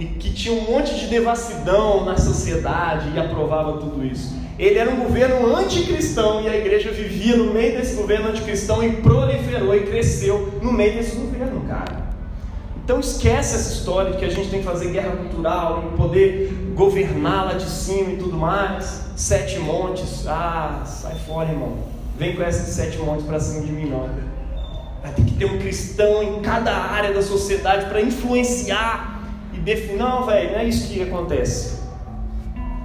E 0.00 0.06
que 0.06 0.32
tinha 0.32 0.54
um 0.54 0.62
monte 0.62 0.94
de 0.94 1.06
devassidão 1.08 2.06
na 2.06 2.16
sociedade 2.16 3.12
e 3.14 3.20
aprovava 3.20 3.74
tudo 3.74 4.04
isso. 4.04 4.34
Ele 4.58 4.78
era 4.78 4.90
um 4.90 4.96
governo 4.96 5.54
anticristão 5.54 6.40
e 6.40 6.48
a 6.48 6.56
igreja 6.56 6.90
vivia 6.90 7.36
no 7.36 7.52
meio 7.52 7.76
desse 7.76 7.94
governo 7.94 8.30
anticristão 8.30 8.82
e 8.82 8.92
proliferou 8.92 9.76
e 9.76 9.80
cresceu 9.80 10.54
no 10.62 10.72
meio 10.72 10.94
desse 10.94 11.16
governo, 11.16 11.60
cara. 11.68 12.10
Então 12.82 12.98
esquece 12.98 13.54
essa 13.54 13.72
história 13.74 14.12
de 14.12 14.18
que 14.18 14.24
a 14.24 14.30
gente 14.30 14.48
tem 14.48 14.60
que 14.60 14.64
fazer 14.64 14.90
guerra 14.90 15.16
cultural 15.16 15.92
e 15.92 15.96
poder 15.96 16.72
governar 16.74 17.44
lá 17.44 17.52
de 17.52 17.68
cima 17.68 18.12
e 18.12 18.16
tudo 18.16 18.36
mais. 18.36 19.04
Sete 19.16 19.58
montes, 19.58 20.26
ah, 20.26 20.82
sai 20.86 21.14
fora, 21.26 21.50
irmão. 21.50 21.76
Vem 22.18 22.34
com 22.34 22.42
esses 22.42 22.74
sete 22.74 22.98
montes 22.98 23.26
para 23.26 23.38
cima 23.38 23.66
de 23.66 23.72
mim, 23.72 23.90
não. 23.90 24.08
Vai 25.02 25.12
ter 25.14 25.24
que 25.24 25.34
ter 25.34 25.44
um 25.44 25.58
cristão 25.58 26.22
em 26.22 26.40
cada 26.40 26.74
área 26.74 27.12
da 27.12 27.22
sociedade 27.22 27.86
para 27.86 28.00
influenciar 28.00 29.19
e. 29.64 29.96
Não, 29.96 30.24
velho, 30.24 30.52
não 30.52 30.58
é 30.58 30.64
isso 30.64 30.88
que 30.88 31.02
acontece. 31.02 31.80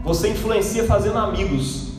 Você 0.03 0.29
influencia 0.29 0.83
fazendo 0.85 1.17
amigos, 1.17 1.93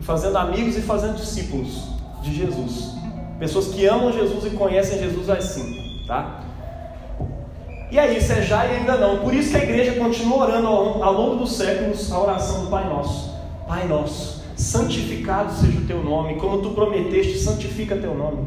fazendo 0.00 0.36
amigos 0.38 0.76
e 0.76 0.82
fazendo 0.82 1.16
discípulos 1.16 1.82
de 2.22 2.34
Jesus. 2.34 2.94
Pessoas 3.38 3.68
que 3.68 3.86
amam 3.86 4.12
Jesus 4.12 4.44
e 4.46 4.50
conhecem 4.56 4.98
Jesus 4.98 5.30
assim, 5.30 6.04
tá? 6.06 6.40
E 7.90 7.98
aí, 7.98 8.18
isso 8.18 8.32
é 8.32 8.42
já 8.42 8.66
e 8.66 8.76
ainda 8.76 8.96
não. 8.96 9.18
Por 9.18 9.32
isso 9.32 9.50
que 9.50 9.56
a 9.56 9.62
igreja 9.62 9.92
continua 9.94 10.46
orando 10.46 10.66
ao, 10.66 11.02
ao 11.02 11.12
longo 11.12 11.36
dos 11.36 11.56
séculos 11.56 12.12
a 12.12 12.20
oração 12.20 12.64
do 12.64 12.70
Pai 12.70 12.88
Nosso. 12.88 13.34
Pai 13.66 13.86
Nosso, 13.86 14.42
santificado 14.56 15.52
seja 15.52 15.78
o 15.78 15.86
teu 15.86 16.02
nome, 16.02 16.34
como 16.34 16.60
tu 16.60 16.70
prometeste, 16.70 17.38
santifica 17.38 17.96
teu 17.96 18.14
nome. 18.14 18.46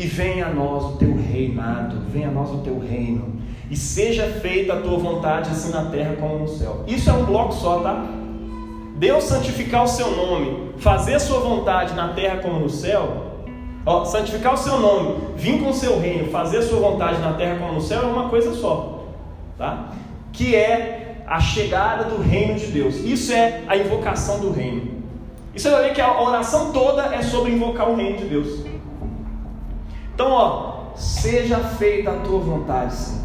E 0.00 0.06
venha 0.06 0.46
a 0.46 0.48
nós 0.48 0.94
o 0.94 0.96
teu 0.96 1.14
reinado, 1.14 1.96
venha 2.08 2.28
a 2.28 2.30
nós 2.30 2.48
o 2.50 2.62
teu 2.62 2.78
reino, 2.78 3.34
e 3.70 3.76
seja 3.76 4.24
feita 4.40 4.72
a 4.72 4.80
tua 4.80 4.96
vontade, 4.96 5.50
assim 5.50 5.70
na 5.70 5.90
terra 5.90 6.16
como 6.18 6.38
no 6.38 6.48
céu. 6.48 6.84
Isso 6.86 7.10
é 7.10 7.12
um 7.12 7.26
bloco 7.26 7.52
só, 7.52 7.80
tá? 7.80 8.06
Deus 8.96 9.24
santificar 9.24 9.84
o 9.84 9.86
seu 9.86 10.10
nome, 10.10 10.70
fazer 10.78 11.16
a 11.16 11.20
sua 11.20 11.40
vontade 11.40 11.92
na 11.92 12.14
terra 12.14 12.38
como 12.38 12.60
no 12.60 12.70
céu, 12.70 13.26
Ó, 13.84 14.06
santificar 14.06 14.54
o 14.54 14.56
seu 14.56 14.78
nome, 14.78 15.16
vir 15.36 15.62
com 15.62 15.68
o 15.68 15.74
seu 15.74 16.00
reino, 16.00 16.30
fazer 16.30 16.58
a 16.58 16.62
sua 16.62 16.80
vontade 16.80 17.18
na 17.20 17.34
terra 17.34 17.58
como 17.58 17.74
no 17.74 17.80
céu 17.82 18.02
é 18.02 18.06
uma 18.06 18.30
coisa 18.30 18.54
só, 18.54 19.04
tá? 19.58 19.90
Que 20.32 20.54
é 20.54 21.24
a 21.26 21.40
chegada 21.40 22.04
do 22.04 22.22
reino 22.22 22.54
de 22.54 22.68
Deus. 22.68 22.96
Isso 22.96 23.34
é 23.34 23.62
a 23.68 23.76
invocação 23.76 24.40
do 24.40 24.50
reino. 24.50 25.02
Isso 25.54 25.68
você 25.68 25.74
vai 25.74 25.84
ver 25.84 25.94
que 25.94 26.00
a 26.00 26.22
oração 26.22 26.72
toda 26.72 27.14
é 27.14 27.22
sobre 27.22 27.52
invocar 27.52 27.90
o 27.90 27.96
reino 27.96 28.16
de 28.16 28.24
Deus. 28.24 28.69
Então, 30.20 30.32
ó, 30.32 30.94
seja 30.96 31.56
feita 31.60 32.10
a 32.10 32.16
tua 32.16 32.40
vontade, 32.40 32.94
Senhor, 32.94 33.24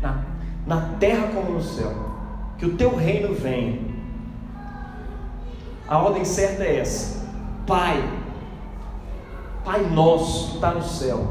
na, 0.00 0.24
na 0.66 0.80
terra 0.98 1.28
como 1.34 1.50
no 1.50 1.62
céu. 1.62 1.92
Que 2.56 2.64
o 2.64 2.78
teu 2.78 2.96
reino 2.96 3.34
venha. 3.34 3.78
A 5.86 5.98
ordem 5.98 6.24
certa 6.24 6.64
é 6.64 6.78
essa: 6.78 7.26
Pai, 7.66 8.02
Pai 9.66 9.82
nosso 9.82 10.48
que 10.48 10.54
está 10.54 10.70
no 10.70 10.82
céu, 10.82 11.26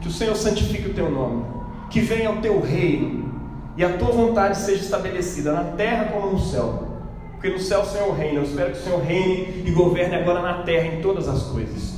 que 0.00 0.08
o 0.08 0.12
Senhor 0.12 0.34
santifique 0.34 0.88
o 0.88 0.94
teu 0.94 1.08
nome, 1.08 1.44
que 1.90 2.00
venha 2.00 2.32
o 2.32 2.40
teu 2.40 2.60
reino 2.60 3.32
e 3.76 3.84
a 3.84 3.96
tua 3.98 4.10
vontade 4.10 4.58
seja 4.58 4.82
estabelecida 4.82 5.52
na 5.52 5.62
terra 5.76 6.06
como 6.06 6.32
no 6.32 6.40
céu. 6.40 6.88
Porque 7.30 7.50
no 7.50 7.60
céu 7.60 7.82
o 7.82 7.86
Senhor 7.86 8.12
reina. 8.16 8.40
Eu 8.40 8.42
espero 8.42 8.72
que 8.72 8.78
o 8.78 8.82
Senhor 8.82 9.00
reine 9.00 9.62
e 9.64 9.70
governe 9.70 10.16
agora 10.16 10.42
na 10.42 10.64
terra 10.64 10.88
em 10.88 11.00
todas 11.00 11.28
as 11.28 11.44
coisas. 11.44 11.95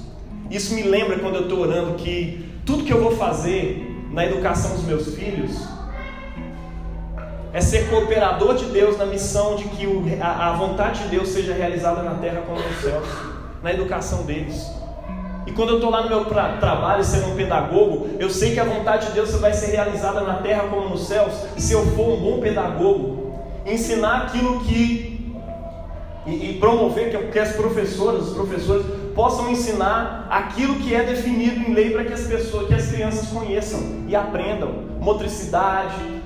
Isso 0.51 0.75
me 0.75 0.83
lembra 0.83 1.19
quando 1.19 1.37
eu 1.37 1.43
estou 1.43 1.61
orando 1.61 1.95
que 1.95 2.49
tudo 2.65 2.85
que 2.85 2.93
eu 2.93 3.03
vou 3.03 3.17
fazer 3.17 3.85
na 4.11 4.25
educação 4.25 4.73
dos 4.77 4.85
meus 4.85 5.15
filhos 5.15 5.69
é 7.53 7.61
ser 7.61 7.89
cooperador 7.91 8.55
de 8.55 8.67
Deus 8.67 8.97
na 8.97 9.07
missão 9.07 9.57
de 9.57 9.65
que 9.65 9.87
a 10.21 10.53
vontade 10.53 11.03
de 11.03 11.09
Deus 11.09 11.29
seja 11.29 11.53
realizada 11.53 12.03
na 12.03 12.15
terra 12.15 12.43
como 12.47 12.61
nos 12.61 12.81
céus 12.81 13.07
na 13.63 13.73
educação 13.73 14.23
deles. 14.25 14.71
E 15.47 15.53
quando 15.53 15.71
eu 15.71 15.75
estou 15.77 15.91
lá 15.91 16.03
no 16.03 16.09
meu 16.09 16.27
tra 16.27 16.59
trabalho 16.59 17.03
sendo 17.03 17.33
um 17.33 17.37
pedagogo, 17.37 18.11
eu 18.19 18.29
sei 18.29 18.53
que 18.53 18.61
a 18.61 18.65
vontade 18.65 19.07
de 19.07 19.13
Deus 19.13 19.33
vai 19.33 19.53
ser 19.53 19.71
realizada 19.71 20.21
na 20.21 20.35
terra 20.35 20.65
como 20.69 20.91
nos 20.91 21.07
céus, 21.07 21.33
se 21.57 21.73
eu 21.73 21.85
for 21.97 22.11
um 22.11 22.21
bom 22.21 22.41
pedagogo, 22.41 23.35
ensinar 23.67 24.25
aquilo 24.25 24.61
que. 24.61 25.35
e, 26.27 26.51
e 26.51 26.59
promover 26.61 27.11
que, 27.11 27.19
que 27.33 27.39
as 27.39 27.53
professoras, 27.53 28.29
os 28.29 28.35
professores 28.35 28.85
possam 29.19 29.51
ensinar 29.51 30.29
aquilo 30.31 30.77
que 30.77 30.95
é 30.95 31.03
definido 31.03 31.59
em 31.59 31.75
lei 31.75 31.91
para 31.91 32.05
que 32.05 32.13
as 32.13 32.21
pessoas, 32.21 32.69
que 32.69 32.75
as 32.75 32.87
crianças 32.87 33.27
conheçam 33.27 34.05
e 34.07 34.15
aprendam. 34.15 34.69
Motricidade, 35.01 36.23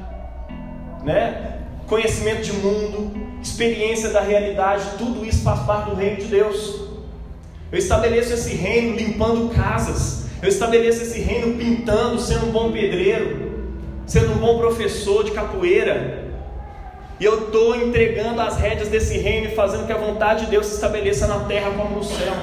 né? 1.03 1.61
conhecimento 1.87 2.43
de 2.43 2.53
mundo, 2.53 3.11
experiência 3.43 4.11
da 4.11 4.21
realidade, 4.21 4.85
tudo 4.99 5.25
isso 5.25 5.43
faz 5.43 5.61
parte 5.61 5.89
do 5.89 5.97
reino 5.97 6.19
de 6.19 6.27
Deus. 6.27 6.83
Eu 7.73 7.79
estabeleço 7.79 8.35
esse 8.35 8.55
reino 8.55 8.95
limpando 8.95 9.55
casas. 9.55 10.27
Eu 10.43 10.51
estabeleço 10.51 11.01
esse 11.01 11.19
reino 11.19 11.57
pintando, 11.57 12.21
sendo 12.21 12.49
um 12.49 12.51
bom 12.51 12.73
pedreiro, 12.73 13.71
sendo 14.05 14.33
um 14.33 14.37
bom 14.37 14.59
professor 14.59 15.25
de 15.25 15.31
capoeira. 15.31 16.31
E 17.19 17.25
eu 17.25 17.47
estou 17.47 17.75
entregando 17.75 18.41
as 18.43 18.59
rédeas 18.59 18.89
desse 18.89 19.17
reino 19.17 19.47
e 19.47 19.55
fazendo 19.55 19.87
que 19.87 19.93
a 19.93 19.97
vontade 19.97 20.45
de 20.45 20.51
Deus 20.51 20.67
se 20.67 20.75
estabeleça 20.75 21.27
na 21.27 21.41
terra 21.45 21.71
como 21.71 21.97
no 21.97 22.05
céu. 22.05 22.35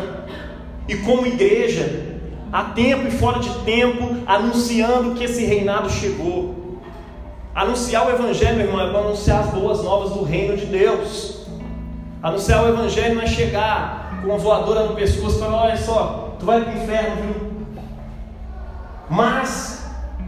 E 0.90 0.98
como 0.98 1.28
igreja, 1.28 2.18
a 2.52 2.64
tempo 2.64 3.08
e 3.08 3.12
fora 3.12 3.38
de 3.40 3.54
tempo, 3.60 4.24
anunciando 4.26 5.14
que 5.14 5.24
esse 5.24 5.46
reinado 5.46 5.88
chegou. 5.88 6.80
Anunciar 7.54 8.08
o 8.08 8.10
Evangelho, 8.10 8.62
irmão, 8.62 8.82
é 8.82 8.90
anunciar 8.90 9.42
as 9.42 9.52
boas 9.52 9.84
novas 9.84 10.14
do 10.14 10.24
reino 10.24 10.58
de 10.58 10.66
Deus. 10.66 11.46
Anunciar 12.24 12.66
o 12.66 12.70
Evangelho 12.70 13.14
não 13.14 13.22
é 13.22 13.28
chegar 13.28 14.20
com 14.20 14.30
uma 14.30 14.40
voadora 14.40 14.88
no 14.88 14.96
pescoço, 14.96 15.38
falando: 15.38 15.58
Olha 15.58 15.78
só, 15.78 16.36
tu 16.40 16.46
vai 16.48 16.64
para 16.64 16.74
o 16.74 16.78
inferno, 16.84 17.22
viu? 17.22 17.36
Mas 19.12 19.86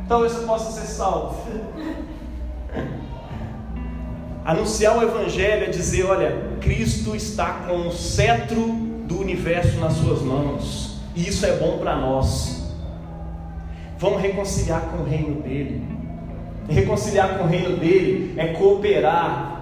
talvez 0.07 0.33
você 0.33 0.45
possa 0.45 0.79
ser 0.79 0.85
salvo. 0.85 1.43
Anunciar 4.45 4.95
o 4.95 5.01
Evangelho 5.01 5.63
é 5.63 5.69
dizer: 5.69 6.05
Olha, 6.05 6.51
Cristo 6.61 7.15
está 7.15 7.63
com 7.67 7.87
o 7.87 7.91
cetro 7.91 8.90
do 9.11 9.19
universo 9.19 9.77
nas 9.79 9.93
suas 9.93 10.21
mãos, 10.21 10.97
e 11.15 11.27
isso 11.27 11.45
é 11.45 11.57
bom 11.57 11.77
para 11.77 11.95
nós. 11.97 12.73
Vamos 13.99 14.21
reconciliar 14.21 14.81
com 14.89 15.03
o 15.03 15.05
reino 15.05 15.41
dele. 15.41 15.83
Reconciliar 16.69 17.37
com 17.37 17.43
o 17.43 17.47
reino 17.47 17.77
dele 17.77 18.33
é 18.37 18.47
cooperar 18.47 19.61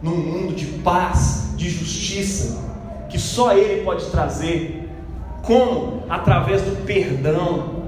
num 0.00 0.16
mundo 0.16 0.54
de 0.54 0.66
paz, 0.78 1.52
de 1.56 1.68
justiça, 1.68 2.58
que 3.10 3.18
só 3.18 3.56
Ele 3.56 3.84
pode 3.84 4.06
trazer. 4.06 4.88
Como? 5.42 6.04
Através 6.08 6.62
do 6.62 6.84
perdão. 6.84 7.82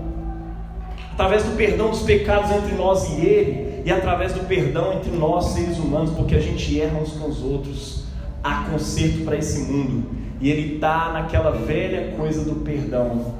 Através 1.13 1.45
do 1.45 1.57
perdão 1.57 1.91
dos 1.91 2.03
pecados 2.03 2.51
entre 2.51 2.75
nós 2.75 3.09
e 3.09 3.21
Ele, 3.21 3.83
e 3.85 3.91
através 3.91 4.33
do 4.33 4.47
perdão 4.47 4.93
entre 4.93 5.11
nós, 5.11 5.47
seres 5.47 5.79
humanos, 5.79 6.11
porque 6.11 6.35
a 6.35 6.41
gente 6.41 6.81
erra 6.81 6.99
uns 6.99 7.13
com 7.13 7.29
os 7.29 7.43
outros. 7.43 8.05
Há 8.43 8.65
conserto 8.71 9.25
para 9.25 9.37
esse 9.37 9.61
mundo, 9.61 10.24
e 10.45 10.51
Ele 10.51 10.75
está 10.75 11.11
naquela 11.11 11.53
velha 11.53 12.13
coisa 12.19 12.45
do 12.45 12.57
perdão, 12.57 13.35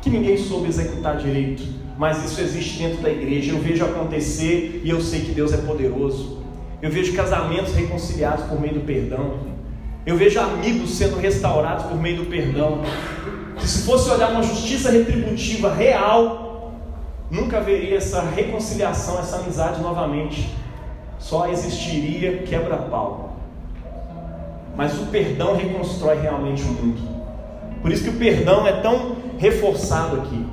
que 0.00 0.08
ninguém 0.08 0.38
soube 0.38 0.68
executar 0.68 1.16
direito, 1.16 1.64
mas 1.98 2.24
isso 2.24 2.40
existe 2.40 2.78
dentro 2.78 3.02
da 3.02 3.10
igreja. 3.10 3.50
Eu 3.50 3.58
vejo 3.58 3.84
acontecer 3.84 4.82
e 4.84 4.88
eu 4.88 5.00
sei 5.00 5.22
que 5.22 5.32
Deus 5.32 5.52
é 5.52 5.56
poderoso. 5.56 6.40
Eu 6.80 6.92
vejo 6.92 7.12
casamentos 7.14 7.74
reconciliados 7.74 8.44
por 8.44 8.60
meio 8.60 8.74
do 8.74 8.80
perdão. 8.82 9.34
Eu 10.06 10.16
vejo 10.16 10.38
amigos 10.38 10.90
sendo 10.96 11.16
restaurados 11.16 11.86
por 11.86 12.00
meio 12.00 12.18
do 12.18 12.26
perdão. 12.26 12.82
Se 13.58 13.84
fosse 13.84 14.08
olhar 14.08 14.30
uma 14.30 14.44
justiça 14.44 14.92
retributiva 14.92 15.74
real, 15.74 16.72
nunca 17.32 17.56
haveria 17.56 17.96
essa 17.96 18.22
reconciliação, 18.22 19.18
essa 19.18 19.38
amizade 19.38 19.82
novamente. 19.82 20.54
Só 21.18 21.48
existiria 21.48 22.44
quebra-pau. 22.44 23.41
Mas 24.74 24.98
o 24.98 25.06
perdão 25.06 25.56
reconstrói 25.56 26.20
realmente 26.20 26.62
o 26.62 26.72
mundo. 26.72 27.00
Por 27.82 27.90
isso 27.90 28.04
que 28.04 28.10
o 28.10 28.18
perdão 28.18 28.66
é 28.66 28.80
tão 28.80 29.16
reforçado 29.38 30.20
aqui. 30.20 30.46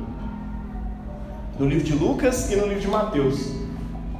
No 1.57 1.67
livro 1.67 1.83
de 1.83 1.93
Lucas 1.93 2.51
e 2.51 2.55
no 2.55 2.67
livro 2.67 2.81
de 2.81 2.87
Mateus. 2.87 3.51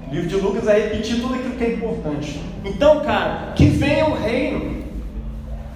O 0.07 0.13
livro 0.13 0.27
de 0.27 0.35
Lucas 0.35 0.67
é 0.67 0.73
repetir 0.73 1.21
tudo 1.21 1.35
aquilo 1.35 1.55
que 1.55 1.63
é 1.63 1.73
importante. 1.73 2.41
Então, 2.63 3.01
cara, 3.01 3.53
que 3.55 3.65
venha 3.65 4.07
o 4.07 4.15
reino. 4.15 4.83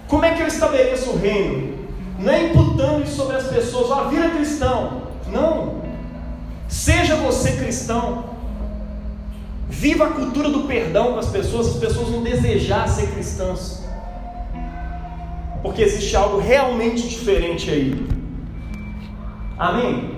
Como 0.07 0.25
é 0.25 0.31
que 0.31 0.41
eu 0.41 0.47
estabeleço 0.47 1.11
o 1.11 1.17
reino? 1.17 1.73
Não 2.19 2.31
é 2.31 2.47
imputando 2.47 3.03
isso 3.03 3.15
sobre 3.15 3.35
as 3.35 3.47
pessoas, 3.47 3.89
ó, 3.91 4.05
vira 4.05 4.29
cristão. 4.29 5.03
Não. 5.31 5.81
Seja 6.67 7.15
você 7.15 7.53
cristão. 7.53 8.25
Viva 9.69 10.05
a 10.05 10.11
cultura 10.11 10.49
do 10.49 10.61
perdão 10.61 11.13
com 11.13 11.19
as 11.19 11.29
pessoas, 11.29 11.67
as 11.67 11.77
pessoas 11.77 12.09
vão 12.09 12.23
desejar 12.23 12.87
ser 12.87 13.07
cristãs. 13.11 13.82
Porque 15.63 15.81
existe 15.81 16.15
algo 16.15 16.39
realmente 16.39 17.07
diferente 17.07 17.71
aí. 17.71 18.05
Amém? 19.57 20.11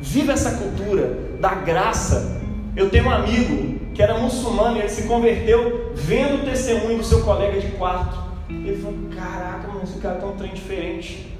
Viva 0.00 0.32
essa 0.32 0.52
cultura 0.52 1.18
da 1.40 1.54
graça 1.56 2.40
Eu 2.76 2.88
tenho 2.88 3.06
um 3.06 3.10
amigo 3.10 3.78
que 3.92 4.00
era 4.00 4.16
muçulmano 4.16 4.76
e 4.76 4.80
ele 4.80 4.88
se 4.88 5.08
converteu 5.08 5.90
vendo 5.96 6.42
o 6.42 6.44
testemunho 6.44 6.98
do 6.98 7.04
seu 7.04 7.24
colega 7.24 7.60
de 7.60 7.66
quarto. 7.72 8.16
Ele 8.48 8.80
falou: 8.80 8.96
Caraca, 9.12 9.66
mano, 9.66 9.82
esse 9.82 9.98
cara 9.98 10.20
tem 10.20 10.28
um 10.28 10.36
trem 10.36 10.54
diferente. 10.54 11.36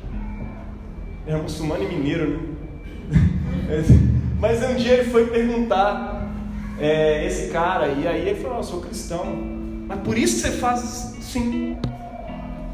Ele 1.25 1.37
é 1.37 1.41
muçulmano 1.41 1.85
e 1.85 1.87
mineiro, 1.87 2.31
né? 2.31 3.85
Mas 4.41 4.63
um 4.63 4.75
dia 4.75 4.95
ele 4.95 5.11
foi 5.11 5.27
perguntar 5.27 6.29
é, 6.81 7.27
esse 7.27 7.51
cara, 7.51 7.89
e 7.89 8.09
aí 8.09 8.29
ele 8.29 8.41
falou: 8.41 8.57
oh, 8.57 8.61
Eu 8.61 8.65
sou 8.65 8.81
cristão. 8.81 9.25
Mas 9.87 10.01
por 10.01 10.19
isso 10.19 10.41
você 10.41 10.51
faz 10.51 11.17
sim. 11.21 11.77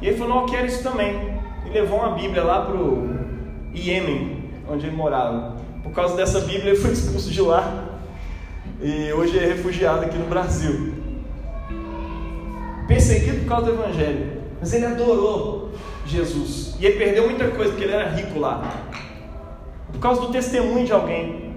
E 0.05 0.09
ele 0.09 0.19
falou: 0.19 0.35
Não, 0.35 0.43
eu 0.43 0.47
quero 0.47 0.67
isso 0.67 0.83
também. 0.83 1.17
E 1.65 1.71
levou 1.71 1.99
uma 1.99 2.11
Bíblia 2.11 2.45
lá 2.45 2.67
para 2.67 2.77
o 2.77 3.09
Iêmen, 3.73 4.51
onde 4.69 4.87
ele 4.87 4.95
morava. 4.95 5.57
Por 5.83 5.93
causa 5.93 6.15
dessa 6.15 6.41
Bíblia, 6.41 6.73
ele 6.73 6.77
foi 6.77 6.93
expulso 6.93 7.31
de 7.31 7.41
lá. 7.41 7.89
E 8.83 9.11
hoje 9.15 9.39
é 9.39 9.47
refugiado 9.47 10.05
aqui 10.05 10.19
no 10.19 10.27
Brasil. 10.27 10.93
Perseguido 12.87 13.41
por 13.41 13.49
causa 13.49 13.73
do 13.73 13.83
Evangelho. 13.83 14.43
Mas 14.61 14.75
ele 14.75 14.85
adorou 14.85 15.73
Jesus. 16.05 16.77
E 16.79 16.85
ele 16.85 16.99
perdeu 16.99 17.25
muita 17.25 17.49
coisa, 17.49 17.71
porque 17.71 17.85
ele 17.85 17.95
era 17.95 18.11
rico 18.11 18.39
lá. 18.39 18.63
Por 19.91 20.01
causa 20.01 20.21
do 20.21 20.29
testemunho 20.29 20.85
de 20.85 20.93
alguém. 20.93 21.55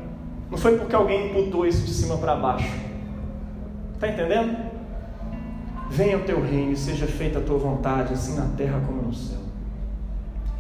Não 0.50 0.58
foi 0.58 0.78
porque 0.78 0.96
alguém 0.96 1.32
imputou 1.32 1.68
isso 1.68 1.86
de 1.86 1.92
cima 1.92 2.16
para 2.16 2.34
baixo. 2.34 2.72
Está 3.96 4.08
entendendo? 4.08 4.56
Venha 5.90 6.18
o 6.18 6.22
teu 6.22 6.42
reino 6.42 6.74
e 6.74 6.76
seja 6.76 7.08
feita 7.08 7.40
a 7.40 7.42
tua 7.42 7.58
vontade, 7.58 8.14
assim 8.14 8.36
na 8.36 8.46
terra 8.58 8.82
como 8.86 9.02
no 9.02 9.14
céu. 9.14 9.40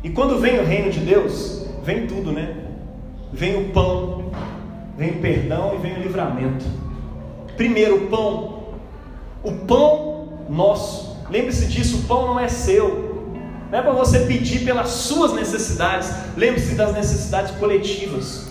E 0.03 0.09
quando 0.09 0.39
vem 0.39 0.59
o 0.59 0.65
reino 0.65 0.91
de 0.91 0.99
Deus, 0.99 1.65
vem 1.83 2.07
tudo, 2.07 2.31
né? 2.31 2.55
Vem 3.33 3.61
o 3.61 3.69
pão, 3.71 4.31
vem 4.97 5.11
o 5.11 5.19
perdão 5.19 5.75
e 5.75 5.77
vem 5.79 5.93
o 5.95 6.01
livramento. 6.01 6.65
Primeiro, 7.55 8.05
o 8.05 8.07
pão. 8.07 8.57
O 9.43 9.51
pão 9.65 10.29
nosso. 10.49 11.17
Lembre-se 11.29 11.67
disso: 11.67 11.97
o 11.97 12.01
pão 12.03 12.27
não 12.27 12.39
é 12.39 12.47
seu. 12.47 13.07
Não 13.69 13.79
é 13.79 13.81
para 13.81 13.91
você 13.91 14.19
pedir 14.21 14.63
pelas 14.63 14.89
suas 14.89 15.33
necessidades. 15.33 16.13
Lembre-se 16.37 16.75
das 16.75 16.93
necessidades 16.93 17.51
coletivas. 17.57 18.47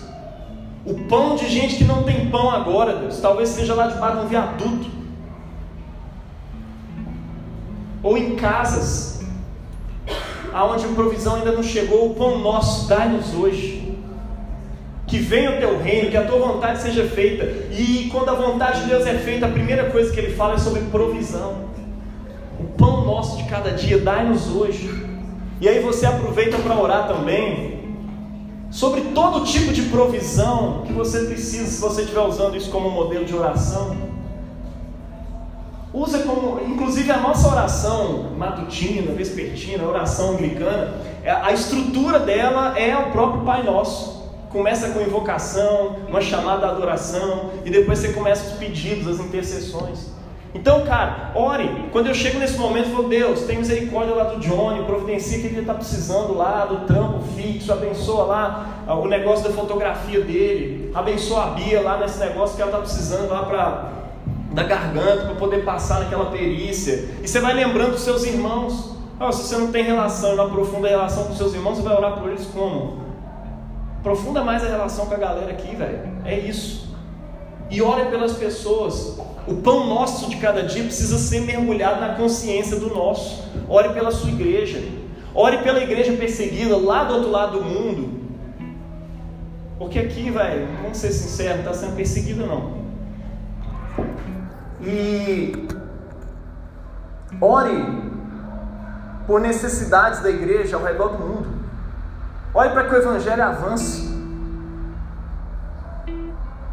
O 0.85 0.95
pão 1.09 1.37
de 1.37 1.49
gente 1.49 1.77
que 1.77 1.85
não 1.85 2.03
tem 2.03 2.29
pão 2.29 2.51
agora, 2.51 2.97
Deus, 2.97 3.19
talvez 3.19 3.49
seja 3.49 3.75
lá 3.75 3.87
debaixo 3.87 4.19
de 4.19 4.25
um 4.27 4.29
viaduto. 4.29 4.91
Ou 8.07 8.17
em 8.17 8.37
casas, 8.37 9.21
aonde 10.53 10.85
a 10.85 10.89
provisão 10.91 11.35
ainda 11.35 11.51
não 11.51 11.63
chegou, 11.65 12.07
o 12.07 12.15
pão 12.15 12.39
nosso, 12.39 12.87
dá-nos 12.87 13.35
hoje. 13.35 13.99
Que 15.09 15.19
venha 15.19 15.57
o 15.57 15.59
teu 15.59 15.83
reino, 15.83 16.09
que 16.09 16.17
a 16.17 16.25
tua 16.25 16.39
vontade 16.39 16.83
seja 16.83 17.05
feita. 17.05 17.45
E 17.73 18.09
quando 18.13 18.29
a 18.29 18.35
vontade 18.35 18.83
de 18.83 18.91
Deus 18.91 19.05
é 19.05 19.15
feita, 19.15 19.47
a 19.47 19.49
primeira 19.49 19.91
coisa 19.91 20.13
que 20.13 20.21
ele 20.21 20.37
fala 20.37 20.55
é 20.55 20.59
sobre 20.59 20.83
provisão. 20.83 21.65
O 22.61 22.65
pão 22.79 23.05
nosso 23.05 23.39
de 23.39 23.49
cada 23.49 23.73
dia, 23.73 23.99
dai-nos 23.99 24.55
hoje. 24.55 24.89
E 25.61 25.69
aí 25.69 25.81
você 25.81 26.07
aproveita 26.07 26.59
para 26.59 26.81
orar 26.81 27.09
também 27.09 27.97
sobre 28.71 29.01
todo 29.17 29.45
tipo 29.45 29.73
de 29.73 29.83
provisão 29.83 30.85
que 30.87 30.93
você 30.93 31.25
precisa, 31.25 31.67
se 31.67 31.81
você 31.81 32.03
estiver 32.03 32.21
usando 32.21 32.57
isso 32.57 32.71
como 32.71 32.89
modelo 32.89 33.25
de 33.25 33.35
oração. 33.35 34.16
Usa 35.97 36.19
como, 36.25 36.61
inclusive 36.61 37.11
a 37.11 37.17
nossa 37.17 37.49
oração 37.49 38.33
matutina, 38.37 39.15
vespertina, 39.15 39.83
oração 39.83 40.33
anglicana, 40.33 40.93
é, 41.25 41.31
a 41.31 41.51
estrutura 41.53 42.19
dela 42.19 42.79
é 42.79 42.95
o 42.95 43.11
próprio 43.13 43.47
Pai 43.47 43.63
Nosso. 43.63 44.31
Começa 44.51 44.91
com 44.91 45.01
invocação, 45.01 45.97
uma 46.07 46.21
chamada 46.21 46.67
à 46.67 46.71
adoração, 46.73 47.51
e 47.65 47.71
depois 47.71 47.99
você 47.99 48.13
começa 48.13 48.47
os 48.47 48.59
pedidos, 48.59 49.09
as 49.09 49.25
intercessões. 49.25 50.11
Então, 50.55 50.85
cara, 50.85 51.33
ore. 51.35 51.89
Quando 51.93 52.09
eu 52.09 52.15
chego 52.15 52.39
nesse 52.39 52.59
momento, 52.59 52.91
eu 52.91 52.97
falo, 52.97 53.09
Deus, 53.09 53.45
tem 53.45 53.57
misericórdia 53.57 54.15
lá 54.15 54.25
do 54.25 54.41
Johnny, 54.41 54.85
providencia 54.85 55.39
que 55.39 55.47
ele 55.47 55.61
está 55.61 55.73
precisando 55.73 56.35
lá 56.35 56.67
do 56.67 56.87
trampo 56.87 57.21
fixo, 57.35 57.73
abençoa 57.73 58.25
lá 58.25 58.85
ah, 58.87 58.95
o 58.97 59.09
negócio 59.09 59.49
da 59.49 59.55
fotografia 59.55 60.21
dele, 60.21 60.93
abençoa 60.95 61.45
a 61.45 61.47
Bia 61.53 61.81
lá 61.81 61.97
nesse 61.97 62.19
negócio 62.19 62.55
que 62.55 62.61
ela 62.61 62.71
está 62.71 62.83
precisando 62.83 63.31
lá 63.31 63.45
para 63.45 64.06
da 64.57 64.63
garganta 64.63 65.27
para 65.27 65.35
poder 65.35 65.65
passar 65.65 66.01
naquela 66.01 66.31
perícia. 66.31 67.11
E 67.23 67.29
você 67.29 67.41
vai 67.41 67.53
lembrando 67.53 67.91
dos 67.91 68.01
seus 68.01 68.25
irmãos. 68.25 68.97
Oh, 69.21 69.31
se 69.31 69.43
você 69.43 69.57
não 69.59 69.71
tem 69.71 69.85
relação, 69.85 70.35
não 70.35 70.47
aprofunda 70.47 70.87
a 70.89 70.91
relação 70.91 71.25
com 71.25 71.35
seus 71.35 71.53
irmãos, 71.53 71.77
você 71.77 71.83
vai 71.83 71.95
orar 71.95 72.19
por 72.19 72.31
eles 72.31 72.47
como? 72.47 73.05
Aprofunda 74.01 74.43
mais 74.43 74.65
a 74.65 74.69
relação 74.69 75.05
com 75.07 75.15
a 75.15 75.19
galera 75.19 75.53
aqui, 75.53 75.77
velho. 75.77 76.09
É 76.25 76.39
isso. 76.39 76.89
E 77.71 77.83
ore 77.83 78.07
pelas 78.07 78.33
pessoas. 78.33 79.19
O 79.47 79.57
pão 79.57 79.87
nosso 79.89 80.31
de 80.31 80.37
cada 80.37 80.63
dia 80.63 80.85
precisa 80.85 81.19
ser 81.19 81.41
mergulhado 81.43 82.01
na 82.01 82.15
consciência 82.15 82.81
do 82.81 82.89
nosso. 82.89 83.45
Ore 83.69 83.91
pela 83.91 84.11
sua 84.11 84.31
igreja. 84.31 84.83
Ore 85.35 85.59
pela 85.59 85.83
igreja 85.83 86.15
perseguida 86.15 86.79
lá 86.79 87.05
do 87.05 87.15
outro 87.15 87.31
lado 87.31 87.59
do 87.59 87.65
mundo. 87.65 88.09
Porque 89.79 89.99
aqui, 89.99 90.31
velho, 90.31 90.67
vamos 90.81 90.97
ser 90.97 91.13
sinceros, 91.13 91.63
não 91.63 91.73
está 91.73 91.75
sendo 91.75 91.95
perseguida 91.95 92.47
não. 92.47 92.86
E 94.81 95.69
ore 97.41 98.11
por 99.27 99.41
necessidades 99.41 100.21
da 100.21 100.31
igreja 100.31 100.77
ao 100.77 100.83
redor 100.83 101.09
do 101.09 101.19
mundo. 101.19 101.49
Ore 102.55 102.71
para 102.71 102.85
que 102.85 102.95
o 102.95 102.99
evangelho 102.99 103.43
avance. 103.43 104.15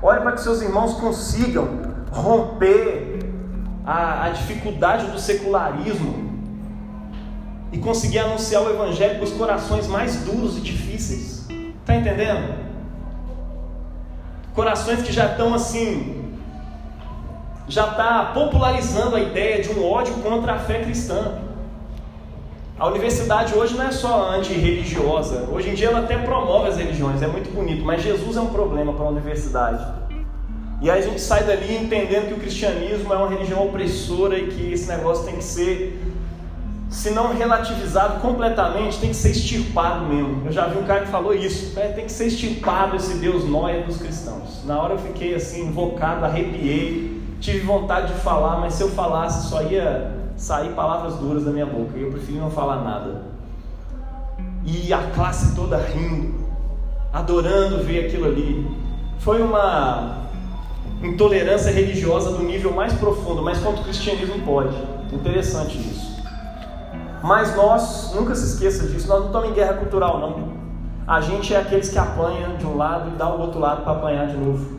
Ore 0.01 0.22
para 0.22 0.34
que 0.34 0.41
seus 0.41 0.62
irmãos 0.62 0.93
consigam 0.95 1.68
romper 2.12 3.20
a, 3.86 4.26
a 4.26 4.30
dificuldade 4.30 5.08
do 5.08 5.20
secularismo 5.20 6.32
e 7.72 7.80
conseguir 7.80 8.20
anunciar 8.20 8.62
o 8.62 8.70
Evangelho 8.70 9.16
para 9.16 9.24
os 9.24 9.34
corações 9.34 9.88
mais 9.88 10.18
duros 10.18 10.58
e 10.58 10.62
difíceis. 10.62 11.47
Está 11.82 11.95
entendendo? 11.95 12.54
Corações 14.54 15.01
que 15.01 15.12
já 15.12 15.32
estão 15.32 15.54
assim, 15.54 16.22
já 17.68 17.88
está 17.88 18.32
popularizando 18.34 19.16
a 19.16 19.22
ideia 19.22 19.61
de 19.61 19.70
um 19.70 19.84
ódio 19.84 20.16
contra 20.16 20.53
a 20.53 20.59
fé 20.59 20.82
cristã. 20.84 21.39
A 22.78 22.88
universidade 22.88 23.53
hoje 23.53 23.76
não 23.76 23.86
é 23.86 23.91
só 23.91 24.32
antirreligiosa, 24.32 25.47
hoje 25.51 25.70
em 25.70 25.74
dia 25.74 25.88
ela 25.88 25.99
até 25.99 26.18
promove 26.18 26.70
as 26.70 26.78
religiões, 26.78 27.22
é 27.22 27.28
muito 27.28 27.53
bonito, 27.53 27.86
mas 27.86 28.01
Jesus 28.01 28.36
é 28.36 28.41
um 28.41 28.47
problema 28.47 28.93
para 28.93 29.05
a 29.05 29.09
universidade. 29.09 29.86
E 30.82 30.91
aí 30.91 30.99
a 30.99 31.01
gente 31.01 31.22
sai 31.22 31.43
dali 31.45 31.78
entendendo 31.78 32.28
que 32.28 32.34
o 32.34 32.38
cristianismo 32.38 33.14
é 33.14 33.16
uma 33.16 33.30
religião 33.30 33.66
opressora 33.66 34.38
e 34.38 34.47
que 34.47 34.74
esse 34.74 34.89
negócio 34.89 35.24
tem 35.24 35.38
que 35.38 35.43
ser, 35.43 35.97
se 36.89 37.11
não 37.11 37.34
relativizado 37.34 38.20
completamente, 38.20 38.99
tem 38.99 39.11
que 39.11 39.16
ser 39.16 39.30
extirpado 39.30 40.05
mesmo. 40.05 40.41
Eu 40.45 40.51
já 40.51 40.68
vi 40.68 40.78
um 40.78 40.84
cara 40.84 41.05
que 41.05 41.11
falou 41.11 41.34
isso, 41.34 41.80
é, 41.80 41.88
tem 41.89 42.05
que 42.05 42.11
ser 42.11 42.26
extirpado 42.26 42.97
esse 42.97 43.14
Deus 43.14 43.47
nóia 43.47 43.84
dos 43.84 43.97
cristãos. 43.97 44.66
Na 44.66 44.82
hora 44.82 44.95
eu 44.95 44.99
fiquei 44.99 45.34
assim, 45.36 45.68
invocado, 45.68 46.26
arrepiei, 46.26 47.12
tive 47.44 47.60
vontade 47.60 48.14
de 48.14 48.20
falar, 48.22 48.58
mas 48.58 48.74
se 48.74 48.82
eu 48.82 48.89
falasse 48.89 49.50
só 49.50 49.62
ia 49.62 50.12
sair 50.38 50.70
palavras 50.70 51.16
duras 51.16 51.44
da 51.44 51.52
minha 51.52 51.66
boca, 51.66 51.98
e 51.98 52.02
eu 52.02 52.10
preferi 52.10 52.38
não 52.38 52.50
falar 52.50 52.78
nada. 52.78 53.22
E 54.66 54.94
a 54.94 55.12
classe 55.12 55.54
toda 55.54 55.78
rindo, 55.78 56.34
adorando 57.12 57.84
ver 57.84 58.06
aquilo 58.06 58.26
ali. 58.26 58.66
Foi 59.20 59.41
uma 59.41 60.24
intolerância 61.04 61.70
religiosa 61.70 62.32
do 62.32 62.44
nível 62.44 62.72
mais 62.72 62.94
profundo, 62.94 63.44
mas 63.44 63.60
quanto 63.60 63.82
o 63.82 63.84
cristianismo 63.84 64.41
pode. 64.46 64.76
Interessante 65.12 65.78
isso. 65.78 66.24
Mas 67.22 67.56
nós, 67.56 68.14
nunca 68.16 68.34
se 68.36 68.54
esqueça 68.54 68.88
disso, 68.88 69.08
nós 69.08 69.20
não 69.20 69.28
estamos 69.28 69.50
em 69.50 69.54
guerra 69.54 69.74
cultural, 69.74 70.20
não. 70.20 70.54
A 71.06 71.20
gente 71.20 71.54
é 71.54 71.60
aqueles 71.60 71.89
que 71.89 71.98
apanham 71.98 72.56
de 72.56 72.66
um 72.66 72.78
lado 72.78 73.10
e 73.10 73.18
dá 73.18 73.28
o 73.28 73.41
outro 73.41 73.60
lado 73.60 73.84
para 73.84 73.91
apanhar 73.91 74.28
de 74.28 74.38
novo. 74.38 74.72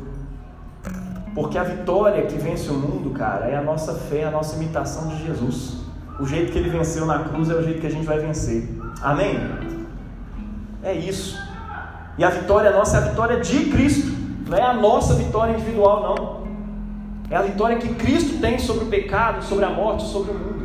Porque 1.34 1.58
a 1.58 1.64
vitória 1.64 2.22
que 2.26 2.38
vence 2.38 2.70
o 2.70 2.74
mundo, 2.74 3.10
cara, 3.10 3.46
é 3.46 3.56
a 3.56 3.62
nossa 3.62 3.94
fé, 3.94 4.24
a 4.24 4.30
nossa 4.30 4.54
imitação 4.56 5.08
de 5.08 5.26
Jesus. 5.26 5.78
O 6.20 6.26
jeito 6.26 6.52
que 6.52 6.58
ele 6.58 6.70
venceu 6.70 7.04
na 7.06 7.24
cruz 7.24 7.50
é 7.50 7.54
o 7.54 7.62
jeito 7.62 7.80
que 7.80 7.86
a 7.88 7.90
gente 7.90 8.06
vai 8.06 8.20
vencer. 8.20 8.68
Amém? 9.02 9.36
É 10.82 10.92
isso. 10.92 11.36
E 12.16 12.22
a 12.22 12.30
vitória 12.30 12.70
nossa 12.70 12.98
é 12.98 13.00
a 13.00 13.08
vitória 13.08 13.40
de 13.40 13.64
Cristo. 13.70 14.14
Não 14.46 14.56
é 14.56 14.62
a 14.62 14.72
nossa 14.74 15.14
vitória 15.14 15.54
individual, 15.54 16.02
não. 16.02 16.44
É 17.28 17.36
a 17.36 17.42
vitória 17.42 17.78
que 17.78 17.92
Cristo 17.94 18.40
tem 18.40 18.58
sobre 18.58 18.84
o 18.84 18.88
pecado, 18.88 19.42
sobre 19.42 19.64
a 19.64 19.70
morte, 19.70 20.04
sobre 20.04 20.30
o 20.30 20.34
mundo. 20.34 20.64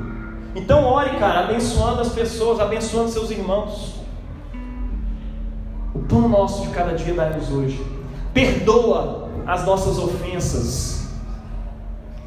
Então 0.55 0.83
ore, 0.83 1.17
cara, 1.17 1.45
abençoando 1.45 2.01
as 2.01 2.09
pessoas, 2.09 2.59
abençoando 2.59 3.09
seus 3.09 3.31
irmãos. 3.31 3.95
O 5.95 5.99
pão 5.99 6.29
nosso 6.29 6.67
de 6.67 6.69
cada 6.69 6.93
dia 6.93 7.13
dá-nos 7.13 7.51
hoje. 7.51 7.83
Perdoa 8.33 9.28
as 9.49 9.65
nossas 9.65 9.97
ofensas. 9.97 11.07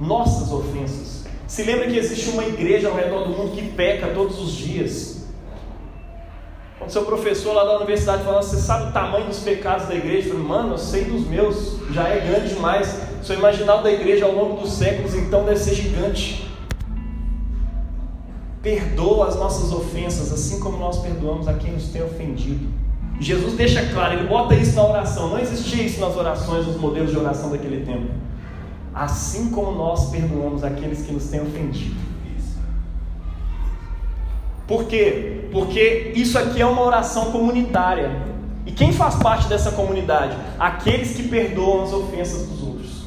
Nossas 0.01 0.51
ofensas. 0.51 1.25
Se 1.47 1.63
lembra 1.63 1.87
que 1.87 1.97
existe 1.97 2.31
uma 2.31 2.45
igreja 2.45 2.89
ao 2.89 2.97
redor 2.97 3.25
do 3.25 3.31
mundo 3.31 3.53
que 3.53 3.63
peca 3.63 4.09
todos 4.09 4.41
os 4.41 4.51
dias. 4.51 5.23
Quando 6.79 6.91
seu 6.91 7.05
professor 7.05 7.53
lá 7.53 7.65
da 7.65 7.77
universidade 7.77 8.25
falando, 8.25 8.43
você 8.43 8.57
sabe 8.57 8.91
o 8.91 8.93
tamanho 8.93 9.27
dos 9.27 9.39
pecados 9.39 9.87
da 9.87 9.95
igreja? 9.95 10.31
Eu 10.31 10.33
falei, 10.33 10.49
mano, 10.49 10.75
eu 10.75 10.79
sei 10.79 11.05
dos 11.05 11.25
meus, 11.29 11.77
já 11.93 12.09
é 12.09 12.27
grande 12.27 12.55
demais. 12.55 13.01
Seu 13.23 13.37
imaginal 13.37 13.85
da 13.85 13.93
igreja 13.93 14.25
ao 14.25 14.33
longo 14.33 14.61
dos 14.61 14.73
séculos 14.73 15.15
então 15.15 15.45
deve 15.45 15.61
ser 15.61 15.77
gigante. 15.77 16.51
Perdoa 18.61 19.29
as 19.29 19.37
nossas 19.37 19.73
ofensas, 19.73 20.33
assim 20.33 20.59
como 20.59 20.77
nós 20.77 20.99
perdoamos 20.99 21.47
a 21.47 21.55
quem 21.55 21.73
nos 21.73 21.89
tem 21.91 22.03
ofendido. 22.03 22.82
Jesus 23.21 23.55
deixa 23.55 23.85
claro, 23.87 24.15
ele 24.15 24.27
bota 24.27 24.55
isso 24.55 24.75
na 24.75 24.85
oração. 24.85 25.31
Não 25.31 25.39
existia 25.39 25.85
isso 25.85 26.01
nas 26.01 26.17
orações, 26.17 26.67
nos 26.67 26.77
modelos 26.77 27.11
de 27.11 27.17
oração 27.17 27.51
daquele 27.51 27.85
tempo. 27.85 28.11
Assim 28.95 29.51
como 29.51 29.73
nós 29.73 30.11
perdoamos 30.11 30.65
aqueles 30.65 31.03
que 31.03 31.13
nos 31.13 31.27
têm 31.27 31.41
ofendido. 31.41 32.13
Por 34.67 34.85
quê? 34.85 35.49
Porque 35.53 36.13
isso 36.15 36.39
aqui 36.39 36.61
é 36.61 36.67
uma 36.67 36.83
oração 36.83 37.31
comunitária. 37.31 38.23
E 38.65 38.73
quem 38.73 38.93
faz 38.93 39.17
parte 39.17 39.49
dessa 39.49 39.73
comunidade? 39.73 40.37
Aqueles 40.59 41.15
que 41.15 41.25
perdoam 41.25 41.83
as 41.83 41.93
ofensas 41.93 42.47
dos 42.47 42.63
outros. 42.63 43.03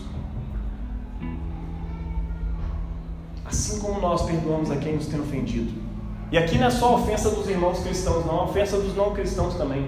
Assim 3.45 3.79
como 3.79 3.99
nós 3.99 4.23
perdoamos 4.23 4.69
a 4.69 4.75
quem 4.75 4.95
nos 4.95 5.07
tem 5.07 5.19
ofendido. 5.19 5.84
E 6.31 6.37
aqui 6.37 6.57
não 6.57 6.67
é 6.67 6.69
só 6.69 6.95
ofensa 6.95 7.29
dos 7.29 7.47
irmãos 7.47 7.79
cristãos, 7.79 8.25
não, 8.25 8.39
é 8.39 8.43
ofensa 8.43 8.77
dos 8.77 8.95
não 8.95 9.13
cristãos 9.13 9.55
também. 9.55 9.87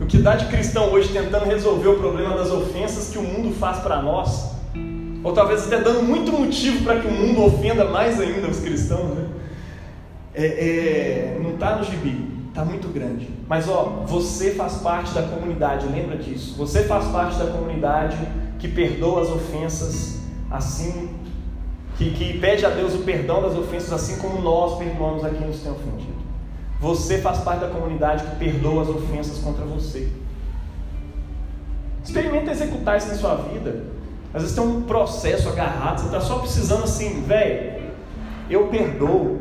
O 0.00 0.06
que 0.06 0.18
dá 0.18 0.36
de 0.36 0.46
cristão 0.46 0.92
hoje 0.92 1.08
tentando 1.12 1.44
resolver 1.44 1.88
o 1.88 1.98
problema 1.98 2.36
das 2.36 2.50
ofensas 2.50 3.10
que 3.10 3.18
o 3.18 3.22
mundo 3.22 3.54
faz 3.54 3.78
para 3.78 4.00
nós, 4.02 4.52
ou 5.22 5.32
talvez 5.32 5.66
até 5.66 5.80
dando 5.80 6.02
muito 6.02 6.32
motivo 6.32 6.84
para 6.84 7.00
que 7.00 7.06
o 7.06 7.10
mundo 7.10 7.44
ofenda 7.44 7.84
mais 7.84 8.20
ainda 8.20 8.48
os 8.48 8.60
cristãos, 8.60 9.14
né? 9.14 9.28
É, 10.34 10.46
é, 10.46 11.40
não 11.42 11.54
está 11.54 11.76
no 11.76 11.84
gibi, 11.84 12.28
está 12.48 12.64
muito 12.64 12.88
grande. 12.88 13.28
Mas 13.48 13.68
ó, 13.68 14.04
você 14.06 14.52
faz 14.52 14.74
parte 14.74 15.12
da 15.12 15.22
comunidade, 15.22 15.86
lembra 15.86 16.16
disso. 16.16 16.54
Você 16.56 16.84
faz 16.84 17.06
parte 17.06 17.36
da 17.38 17.46
comunidade 17.46 18.16
que 18.58 18.68
perdoa 18.68 19.22
as 19.22 19.28
ofensas 19.28 20.20
assim 20.50 21.10
que, 21.98 22.12
que 22.12 22.38
pede 22.38 22.64
a 22.64 22.70
Deus 22.70 22.94
o 22.94 22.98
perdão 22.98 23.42
das 23.42 23.54
ofensas, 23.54 23.92
assim 23.92 24.18
como 24.18 24.40
nós 24.40 24.78
perdoamos 24.78 25.24
a 25.24 25.30
quem 25.30 25.48
nos 25.48 25.58
tem 25.58 25.72
ofendido. 25.72 26.16
Você 26.80 27.18
faz 27.18 27.38
parte 27.40 27.60
da 27.60 27.68
comunidade 27.68 28.24
que 28.24 28.36
perdoa 28.36 28.82
as 28.82 28.88
ofensas 28.88 29.38
contra 29.38 29.64
você. 29.64 30.08
Experimenta 32.04 32.52
executar 32.52 32.96
isso 32.96 33.08
na 33.08 33.14
sua 33.16 33.34
vida. 33.34 33.82
Às 34.32 34.42
vezes 34.42 34.56
tem 34.56 34.64
um 34.64 34.82
processo 34.82 35.48
agarrado, 35.48 35.98
você 35.98 36.06
está 36.06 36.20
só 36.20 36.38
precisando 36.38 36.84
assim, 36.84 37.22
velho, 37.22 37.82
eu 38.48 38.68
perdoo. 38.68 39.40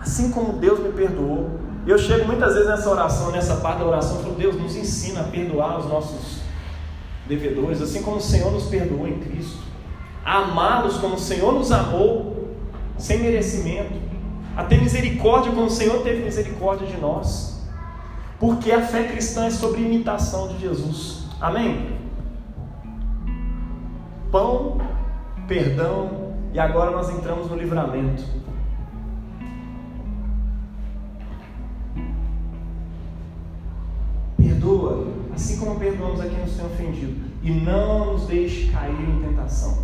Assim 0.00 0.30
como 0.30 0.52
Deus 0.54 0.78
me 0.78 0.92
perdoou. 0.92 1.58
Eu 1.84 1.98
chego 1.98 2.24
muitas 2.24 2.54
vezes 2.54 2.68
nessa 2.68 2.88
oração, 2.88 3.32
nessa 3.32 3.56
parte 3.56 3.80
da 3.80 3.86
oração, 3.86 4.20
e 4.20 4.22
falo, 4.22 4.36
Deus 4.36 4.54
nos 4.54 4.76
ensina 4.76 5.22
a 5.22 5.24
perdoar 5.24 5.80
os 5.80 5.86
nossos 5.86 6.43
devedores, 7.26 7.80
assim 7.80 8.02
como 8.02 8.16
o 8.16 8.20
Senhor 8.20 8.52
nos 8.52 8.64
perdoou 8.64 9.06
em 9.06 9.18
Cristo. 9.18 9.62
amá-los 10.24 10.96
como 10.98 11.16
o 11.16 11.18
Senhor 11.18 11.52
nos 11.52 11.70
amou, 11.70 12.56
sem 12.96 13.18
merecimento. 13.18 13.92
A 14.56 14.64
ter 14.64 14.80
misericórdia 14.80 15.52
como 15.52 15.66
o 15.66 15.70
Senhor 15.70 16.02
teve 16.02 16.22
misericórdia 16.22 16.86
de 16.86 16.96
nós. 16.96 17.62
Porque 18.38 18.72
a 18.72 18.82
fé 18.82 19.04
cristã 19.04 19.46
é 19.46 19.50
sobre 19.50 19.82
imitação 19.82 20.48
de 20.48 20.60
Jesus. 20.60 21.24
Amém? 21.40 21.98
Pão, 24.30 24.78
perdão, 25.46 26.34
e 26.52 26.58
agora 26.58 26.90
nós 26.90 27.10
entramos 27.10 27.50
no 27.50 27.56
livramento. 27.56 28.22
Perdoa 34.36 35.23
assim 35.34 35.58
como 35.58 35.78
perdoamos 35.78 36.20
a 36.20 36.26
quem 36.26 36.38
nos 36.38 36.52
tem 36.52 36.64
ofendido, 36.64 37.16
e 37.42 37.50
não 37.50 38.12
nos 38.12 38.26
deixe 38.26 38.70
cair 38.70 38.92
em 38.92 39.20
tentação. 39.20 39.78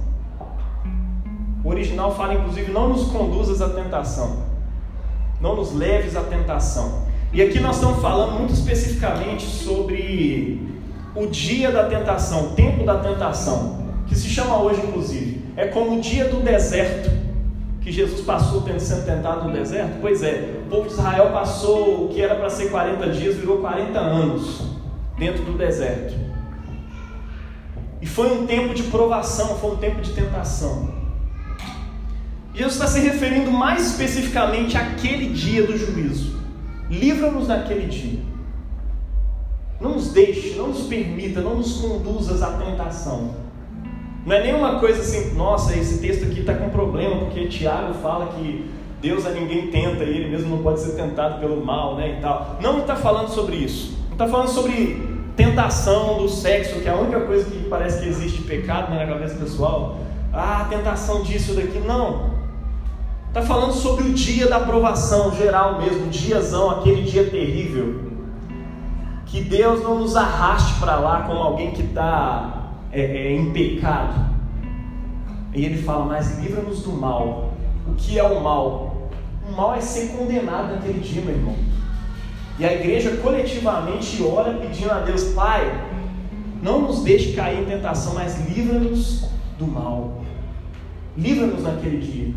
O 1.63 1.69
original 1.69 2.15
fala, 2.15 2.35
inclusive, 2.35 2.73
não 2.73 2.89
nos 2.89 3.09
conduzas 3.11 3.61
à 3.61 3.69
tentação, 3.69 4.45
não 5.41 5.57
nos 5.57 5.75
leves 5.75 6.17
à 6.17 6.23
tentação. 6.23 7.03
E 7.33 7.43
aqui 7.43 7.61
nós 7.61 7.77
estamos 7.77 8.01
falando 8.01 8.39
muito 8.39 8.53
especificamente 8.53 9.45
sobre 9.45 10.67
o 11.15 11.27
dia 11.27 11.71
da 11.71 11.85
tentação, 11.85 12.47
o 12.47 12.49
tempo 12.51 12.85
da 12.85 12.99
tentação, 12.99 13.79
que 14.07 14.15
se 14.15 14.29
chama 14.29 14.63
hoje, 14.63 14.81
inclusive, 14.87 15.45
é 15.57 15.67
como 15.67 15.99
o 15.99 16.01
dia 16.01 16.29
do 16.29 16.43
deserto, 16.43 17.11
que 17.81 17.93
Jesus 17.93 18.21
passou 18.23 18.63
sendo 18.79 19.05
tentado 19.05 19.49
no 19.49 19.53
deserto. 19.53 19.99
Pois 20.01 20.23
é, 20.23 20.63
o 20.67 20.71
povo 20.71 20.87
de 20.87 20.95
Israel 20.95 21.31
passou 21.33 22.07
o 22.07 22.09
que 22.09 22.21
era 22.23 22.35
para 22.35 22.49
ser 22.49 22.71
40 22.71 23.09
dias, 23.11 23.37
virou 23.37 23.59
40 23.59 23.99
anos 23.99 24.70
dentro 25.21 25.45
do 25.45 25.53
deserto. 25.53 26.15
E 28.01 28.07
foi 28.07 28.33
um 28.33 28.47
tempo 28.47 28.75
de 28.75 28.85
provação, 28.85 29.59
foi 29.59 29.73
um 29.73 29.77
tempo 29.77 30.01
de 30.01 30.13
tentação. 30.13 30.89
Jesus 32.55 32.75
está 32.75 32.87
se 32.87 33.01
referindo 33.01 33.51
mais 33.51 33.87
especificamente 33.89 34.77
àquele 34.77 35.33
dia 35.33 35.67
do 35.67 35.77
juízo. 35.77 36.41
Livra-nos 36.89 37.47
naquele 37.47 37.87
dia. 37.87 38.19
Não 39.79 39.93
nos 39.93 40.13
deixe, 40.13 40.57
não 40.57 40.69
nos 40.69 40.87
permita, 40.87 41.41
não 41.41 41.57
nos 41.57 41.77
conduzas 41.77 42.43
à 42.43 42.53
tentação. 42.53 43.35
Não 44.27 44.35
é 44.35 44.43
nenhuma 44.43 44.81
coisa 44.81 45.01
assim, 45.01 45.35
nossa, 45.35 45.77
esse 45.77 46.01
texto 46.01 46.25
aqui 46.25 46.41
está 46.41 46.55
com 46.55 46.69
problema, 46.71 47.17
porque 47.27 47.47
Tiago 47.47 47.95
fala 47.95 48.27
que 48.35 48.71
Deus 49.01 49.25
a 49.27 49.31
ninguém 49.31 49.69
tenta 49.69 50.05
e 50.05 50.17
ele 50.17 50.31
mesmo 50.31 50.57
não 50.57 50.63
pode 50.63 50.81
ser 50.81 50.93
tentado 50.93 51.41
pelo 51.41 51.65
mal, 51.65 51.97
né? 51.97 52.19
E 52.19 52.21
tal. 52.21 52.59
Não 52.61 52.81
está 52.81 52.97
falando 52.97 53.29
sobre 53.29 53.57
isso. 53.57 53.97
Não 54.09 54.13
está 54.13 54.29
falando 54.29 54.49
sobre 54.49 55.10
tentação 55.41 56.19
do 56.19 56.29
sexo, 56.29 56.81
que 56.81 56.89
é 56.89 56.93
a 56.93 56.97
única 56.97 57.21
coisa 57.21 57.51
que 57.51 57.65
parece 57.65 58.03
que 58.03 58.09
existe 58.09 58.43
pecado 58.43 58.91
né, 58.91 59.05
na 59.05 59.13
cabeça 59.13 59.37
pessoal. 59.37 59.99
Ah, 60.33 60.67
tentação 60.69 61.23
disso, 61.23 61.55
daqui. 61.55 61.79
Não. 61.79 62.31
Está 63.29 63.43
falando 63.43 63.73
sobre 63.73 64.05
o 64.05 64.13
dia 64.13 64.49
da 64.49 64.59
aprovação 64.59 65.35
geral 65.35 65.81
mesmo, 65.81 66.07
o 66.07 66.11
diazão, 66.11 66.71
aquele 66.71 67.03
dia 67.03 67.25
terrível. 67.25 68.11
Que 69.27 69.41
Deus 69.41 69.83
não 69.83 70.01
nos 70.01 70.17
arraste 70.17 70.79
para 70.79 70.97
lá 70.97 71.23
como 71.23 71.41
alguém 71.41 71.71
que 71.71 71.83
está 71.83 72.73
é, 72.93 73.01
é, 73.01 73.33
em 73.33 73.51
pecado. 73.53 74.31
E 75.55 75.65
ele 75.65 75.83
fala, 75.83 76.05
mas 76.05 76.39
livra-nos 76.39 76.83
do 76.83 76.93
mal. 76.93 77.55
O 77.87 77.95
que 77.95 78.19
é 78.19 78.25
o 78.25 78.41
mal? 78.43 79.09
O 79.49 79.53
mal 79.57 79.75
é 79.75 79.81
ser 79.81 80.09
condenado 80.17 80.75
naquele 80.75 81.01
dia, 81.01 81.23
meu 81.23 81.35
irmão. 81.35 81.55
E 82.61 82.65
a 82.67 82.75
igreja 82.75 83.17
coletivamente 83.17 84.23
ora 84.23 84.53
pedindo 84.53 84.91
a 84.93 84.99
Deus, 84.99 85.25
Pai, 85.33 85.63
não 86.63 86.83
nos 86.83 87.03
deixe 87.03 87.33
cair 87.33 87.63
em 87.63 87.65
tentação, 87.65 88.13
mas 88.13 88.39
livra-nos 88.51 89.31
do 89.59 89.67
mal. 89.67 90.23
Livra-nos 91.17 91.63
naquele 91.63 91.97
dia. 91.99 92.35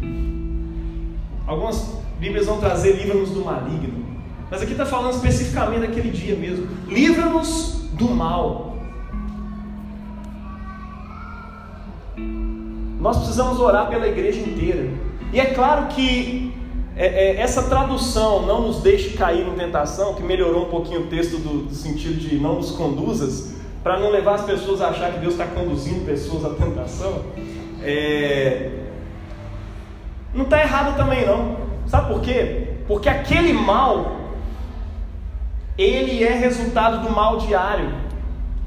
Algumas 1.45 2.01
Bíblias 2.21 2.45
vão 2.45 2.57
trazer 2.57 2.93
livra-nos 2.93 3.31
do 3.31 3.43
maligno. 3.43 4.01
Mas 4.49 4.61
aqui 4.61 4.71
está 4.71 4.85
falando 4.85 5.13
especificamente 5.13 5.81
daquele 5.81 6.09
dia 6.09 6.37
mesmo. 6.37 6.69
Livra-nos 6.87 7.89
do 7.91 8.09
mal. 8.09 8.77
Nós 12.97 13.17
precisamos 13.17 13.59
orar 13.59 13.89
pela 13.89 14.07
igreja 14.07 14.39
inteira. 14.39 14.89
E 15.33 15.39
é 15.41 15.47
claro 15.47 15.87
que 15.87 16.53
é, 16.95 17.05
é, 17.05 17.41
essa 17.41 17.63
tradução, 17.63 18.45
não 18.45 18.61
nos 18.61 18.81
deixe 18.81 19.17
cair 19.17 19.47
em 19.47 19.55
tentação, 19.55 20.13
que 20.13 20.21
melhorou 20.21 20.67
um 20.67 20.69
pouquinho 20.69 21.01
o 21.01 21.07
texto 21.07 21.37
do, 21.37 21.63
do 21.63 21.73
sentido 21.73 22.15
de 22.19 22.35
não 22.35 22.55
nos 22.55 22.71
conduzas, 22.71 23.55
para 23.83 23.99
não 23.99 24.11
levar 24.11 24.35
as 24.35 24.43
pessoas 24.43 24.79
a 24.79 24.89
achar 24.89 25.11
que 25.11 25.19
Deus 25.19 25.33
está 25.33 25.45
conduzindo 25.45 26.05
pessoas 26.05 26.45
à 26.45 26.49
tentação, 26.51 27.23
é... 27.81 28.71
não 30.33 30.43
está 30.43 30.61
errado 30.61 30.95
também 30.95 31.25
não. 31.25 31.57
Sabe 31.87 32.13
por 32.13 32.21
quê? 32.21 32.67
Porque 32.87 33.09
aquele 33.09 33.53
mal, 33.53 34.19
ele 35.77 36.23
é 36.23 36.31
resultado 36.31 37.05
do 37.05 37.11
mal 37.11 37.37
diário. 37.39 37.91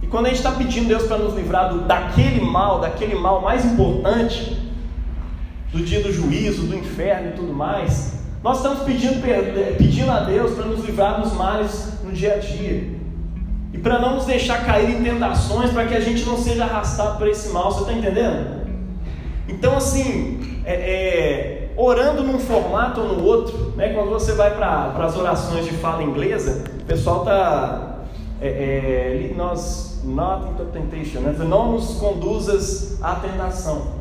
E 0.02 0.06
quando 0.06 0.26
a 0.26 0.28
gente 0.28 0.38
está 0.38 0.52
pedindo 0.52 0.88
Deus 0.88 1.04
para 1.04 1.16
nos 1.18 1.34
livrar 1.34 1.72
do, 1.72 1.82
daquele 1.82 2.40
mal, 2.40 2.80
daquele 2.80 3.14
mal 3.14 3.40
mais 3.40 3.64
importante, 3.64 4.60
do 5.72 5.82
dia 5.82 6.02
do 6.02 6.12
juízo, 6.12 6.66
do 6.66 6.76
inferno 6.76 7.30
e 7.30 7.32
tudo 7.32 7.52
mais, 7.52 8.15
nós 8.42 8.58
estamos 8.58 8.80
pedindo, 8.80 9.20
pedindo 9.76 10.10
a 10.10 10.20
Deus 10.20 10.52
para 10.54 10.66
nos 10.66 10.84
livrar 10.84 11.20
dos 11.20 11.32
males 11.32 11.94
no 12.04 12.12
dia 12.12 12.34
a 12.34 12.38
dia. 12.38 12.96
E 13.72 13.78
para 13.78 13.98
não 13.98 14.14
nos 14.14 14.24
deixar 14.24 14.64
cair 14.64 14.98
em 14.98 15.02
tentações, 15.02 15.70
para 15.70 15.86
que 15.86 15.94
a 15.94 16.00
gente 16.00 16.24
não 16.24 16.38
seja 16.38 16.64
arrastado 16.64 17.18
por 17.18 17.28
esse 17.28 17.50
mal, 17.50 17.70
você 17.72 17.80
está 17.80 17.92
entendendo? 17.92 18.66
Então, 19.48 19.76
assim, 19.76 20.62
é, 20.64 20.74
é, 20.74 21.72
orando 21.76 22.22
num 22.22 22.38
formato 22.38 23.00
ou 23.00 23.16
no 23.16 23.24
outro, 23.24 23.74
né, 23.76 23.90
quando 23.90 24.10
você 24.10 24.32
vai 24.32 24.54
para 24.56 24.92
as 24.98 25.16
orações 25.16 25.64
de 25.64 25.72
fala 25.72 26.02
inglesa, 26.02 26.64
o 26.80 26.84
pessoal 26.84 27.20
está. 27.20 27.92
É, 28.40 28.48
é, 28.48 29.34
nós, 29.36 30.02
not 30.04 30.50
into 30.50 30.64
temptation, 30.66 31.20
né? 31.20 31.34
não 31.38 31.72
nos 31.72 31.94
conduzas 31.94 33.02
à 33.02 33.14
tentação. 33.14 33.95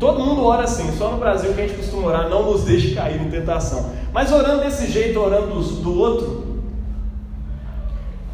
Todo 0.00 0.24
mundo 0.24 0.42
ora 0.46 0.64
assim, 0.64 0.90
só 0.96 1.10
no 1.10 1.18
Brasil 1.18 1.52
que 1.52 1.60
a 1.60 1.66
gente 1.66 1.76
costuma 1.76 2.08
orar, 2.08 2.30
não 2.30 2.50
nos 2.50 2.64
deixe 2.64 2.94
cair 2.94 3.20
em 3.20 3.28
tentação. 3.28 3.92
Mas 4.14 4.32
orando 4.32 4.62
desse 4.62 4.90
jeito, 4.90 5.20
orando 5.20 5.62
do, 5.62 5.98
outro, 5.98 6.62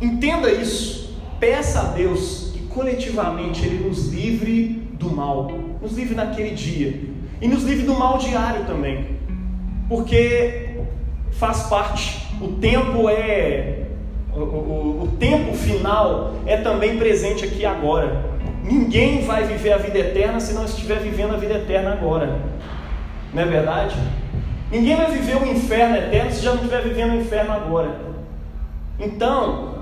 entenda 0.00 0.48
isso. 0.48 1.12
peça 1.40 1.80
a 1.80 1.84
Deus 1.86 2.52
que 2.54 2.60
coletivamente 2.68 3.66
Ele 3.66 3.88
nos 3.88 4.06
livre 4.06 4.80
do 4.92 5.10
mal, 5.10 5.50
nos 5.82 5.92
livre 5.92 6.14
naquele 6.14 6.50
dia 6.50 7.02
e 7.42 7.48
nos 7.48 7.64
livre 7.64 7.84
do 7.84 7.94
mal 7.94 8.16
diário 8.16 8.64
também, 8.64 9.18
porque 9.88 10.76
faz 11.32 11.64
parte. 11.64 12.24
O 12.40 12.48
tempo 12.52 13.10
é 13.10 13.86
o, 14.32 14.40
o, 14.40 15.02
o 15.02 15.16
tempo 15.18 15.52
final 15.52 16.34
é 16.46 16.58
também 16.58 16.96
presente 16.96 17.44
aqui 17.44 17.66
agora. 17.66 18.36
Ninguém 18.66 19.24
vai 19.24 19.44
viver 19.44 19.72
a 19.72 19.78
vida 19.78 19.96
eterna 19.96 20.40
se 20.40 20.52
não 20.52 20.64
estiver 20.64 20.98
vivendo 20.98 21.34
a 21.34 21.36
vida 21.36 21.54
eterna 21.54 21.92
agora. 21.92 22.40
Não 23.32 23.40
é 23.40 23.46
verdade? 23.46 23.94
Ninguém 24.72 24.96
vai 24.96 25.08
viver 25.08 25.36
o 25.36 25.46
inferno 25.46 25.96
eterno 25.96 26.32
se 26.32 26.42
já 26.42 26.50
não 26.50 26.56
estiver 26.56 26.82
vivendo 26.82 27.12
o 27.12 27.20
inferno 27.20 27.52
agora. 27.52 27.96
Então, 28.98 29.76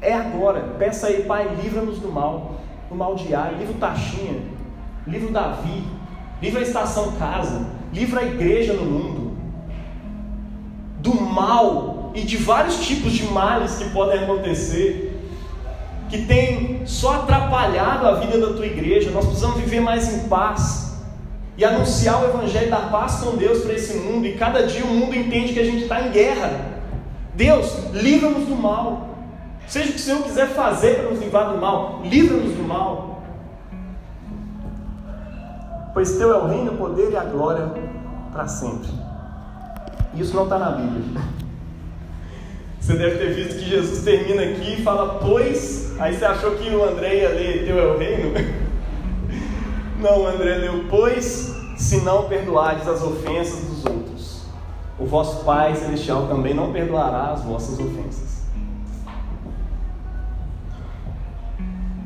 é 0.00 0.14
agora. 0.14 0.60
Peça 0.78 1.08
aí, 1.08 1.24
Pai, 1.24 1.56
livra-nos 1.60 1.98
do 1.98 2.08
mal, 2.08 2.60
do 2.88 2.94
mal 2.94 3.16
diário. 3.16 3.58
Livra 3.58 3.74
o 3.74 3.78
Taxinha, 3.78 4.42
livra 5.08 5.28
o 5.28 5.32
Davi, 5.32 5.82
livra 6.40 6.60
a 6.60 6.62
estação 6.62 7.16
casa, 7.18 7.66
livra 7.92 8.20
a 8.20 8.24
igreja 8.24 8.74
no 8.74 8.84
mundo. 8.84 9.36
Do 10.98 11.20
mal 11.20 12.12
e 12.14 12.20
de 12.20 12.36
vários 12.36 12.86
tipos 12.86 13.10
de 13.10 13.24
males 13.24 13.76
que 13.76 13.90
podem 13.90 14.22
acontecer 14.22 15.09
que 16.10 16.26
tem 16.26 16.82
só 16.86 17.22
atrapalhado 17.22 18.06
a 18.06 18.14
vida 18.14 18.38
da 18.38 18.52
tua 18.52 18.66
igreja. 18.66 19.12
Nós 19.12 19.24
precisamos 19.24 19.60
viver 19.60 19.80
mais 19.80 20.12
em 20.12 20.28
paz 20.28 20.98
e 21.56 21.64
anunciar 21.64 22.20
o 22.20 22.28
Evangelho 22.28 22.68
da 22.68 22.80
paz 22.80 23.20
com 23.20 23.36
Deus 23.36 23.62
para 23.62 23.74
esse 23.74 23.96
mundo. 23.98 24.26
E 24.26 24.34
cada 24.34 24.66
dia 24.66 24.84
o 24.84 24.88
mundo 24.88 25.14
entende 25.14 25.52
que 25.52 25.60
a 25.60 25.64
gente 25.64 25.84
está 25.84 26.00
em 26.02 26.10
guerra. 26.10 26.50
Deus, 27.34 27.72
livra-nos 27.92 28.46
do 28.46 28.56
mal. 28.56 29.08
Seja 29.68 29.90
o 29.90 29.92
que 29.92 29.98
o 29.98 30.02
Senhor 30.02 30.22
quiser 30.24 30.48
fazer 30.48 30.96
para 30.96 31.10
nos 31.10 31.20
livrar 31.20 31.52
do 31.52 31.58
mal, 31.58 32.00
livra-nos 32.04 32.54
do 32.54 32.62
mal. 32.64 33.22
Pois 35.94 36.16
teu 36.18 36.32
é 36.32 36.36
o 36.36 36.46
reino, 36.48 36.72
o 36.72 36.76
poder 36.76 37.12
e 37.12 37.16
a 37.16 37.22
glória 37.22 37.70
para 38.32 38.48
sempre. 38.48 38.88
Isso 40.14 40.34
não 40.34 40.44
está 40.44 40.58
na 40.58 40.72
Bíblia. 40.72 41.22
Você 42.80 42.94
deve 42.94 43.18
ter 43.18 43.34
visto 43.34 43.58
que 43.60 43.68
Jesus 43.68 44.02
termina 44.02 44.42
aqui 44.42 44.80
e 44.80 44.82
fala, 44.82 45.20
pois. 45.20 45.89
Aí 46.00 46.16
você 46.16 46.24
achou 46.24 46.52
que 46.52 46.70
o 46.70 46.82
André 46.82 47.16
ia 47.16 47.28
ler 47.28 47.66
Teu 47.66 47.78
é 47.78 47.86
o 47.92 47.98
reino? 47.98 48.32
Não, 50.00 50.22
o 50.22 50.26
André 50.26 50.56
leu, 50.56 50.86
pois, 50.88 51.54
se 51.76 52.00
não 52.00 52.26
perdoardes 52.26 52.88
as 52.88 53.02
ofensas 53.02 53.66
dos 53.66 53.84
outros, 53.84 54.44
o 54.98 55.04
vosso 55.04 55.44
Pai 55.44 55.76
Celestial 55.76 56.26
também 56.26 56.54
não 56.54 56.72
perdoará 56.72 57.32
as 57.32 57.42
vossas 57.42 57.78
ofensas. 57.78 58.44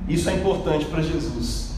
Isso 0.08 0.28
é 0.28 0.34
importante 0.34 0.86
para 0.86 1.00
Jesus. 1.00 1.76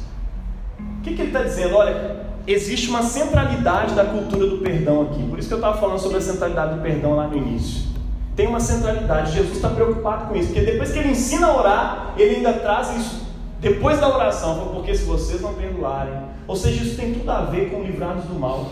O 0.81 1.03
que, 1.03 1.15
que 1.15 1.21
ele 1.21 1.29
está 1.29 1.43
dizendo? 1.43 1.77
Olha, 1.77 2.25
existe 2.47 2.89
uma 2.89 3.03
centralidade 3.03 3.95
da 3.95 4.07
cultura 4.07 4.47
do 4.47 4.57
perdão 4.57 5.03
aqui. 5.03 5.23
Por 5.29 5.39
isso 5.39 5.49
que 5.49 5.55
eu 5.55 5.59
estava 5.59 5.77
falando 5.77 5.99
sobre 5.99 6.17
a 6.17 6.23
centralidade 6.23 6.77
do 6.77 6.81
perdão 6.81 7.15
lá 7.15 7.29
no 7.29 7.37
início 7.37 7.96
tem 8.37 8.47
uma 8.47 8.61
centralidade. 8.61 9.33
Jesus 9.33 9.57
está 9.57 9.71
preocupado 9.71 10.27
com 10.27 10.37
isso, 10.37 10.49
porque 10.53 10.61
depois 10.61 10.93
que 10.93 10.99
ele 10.99 11.11
ensina 11.13 11.47
a 11.47 11.57
orar, 11.57 12.15
ele 12.19 12.37
ainda 12.37 12.53
traz 12.53 12.95
isso 12.95 13.27
depois 13.61 13.99
da 13.99 14.15
oração, 14.15 14.69
porque 14.75 14.95
se 14.95 15.05
vocês 15.05 15.41
não 15.41 15.55
perdoarem, 15.55 16.15
ou 16.47 16.55
seja, 16.55 16.85
isso 16.85 16.97
tem 16.97 17.15
tudo 17.15 17.31
a 17.31 17.41
ver 17.47 17.71
com 17.71 17.83
livrar-nos 17.83 18.27
do 18.27 18.39
mal. 18.39 18.71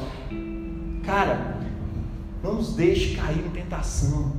Cara, 1.03 1.57
não 2.43 2.55
nos 2.55 2.75
deixe 2.75 3.17
cair 3.17 3.39
em 3.39 3.49
tentação. 3.49 4.33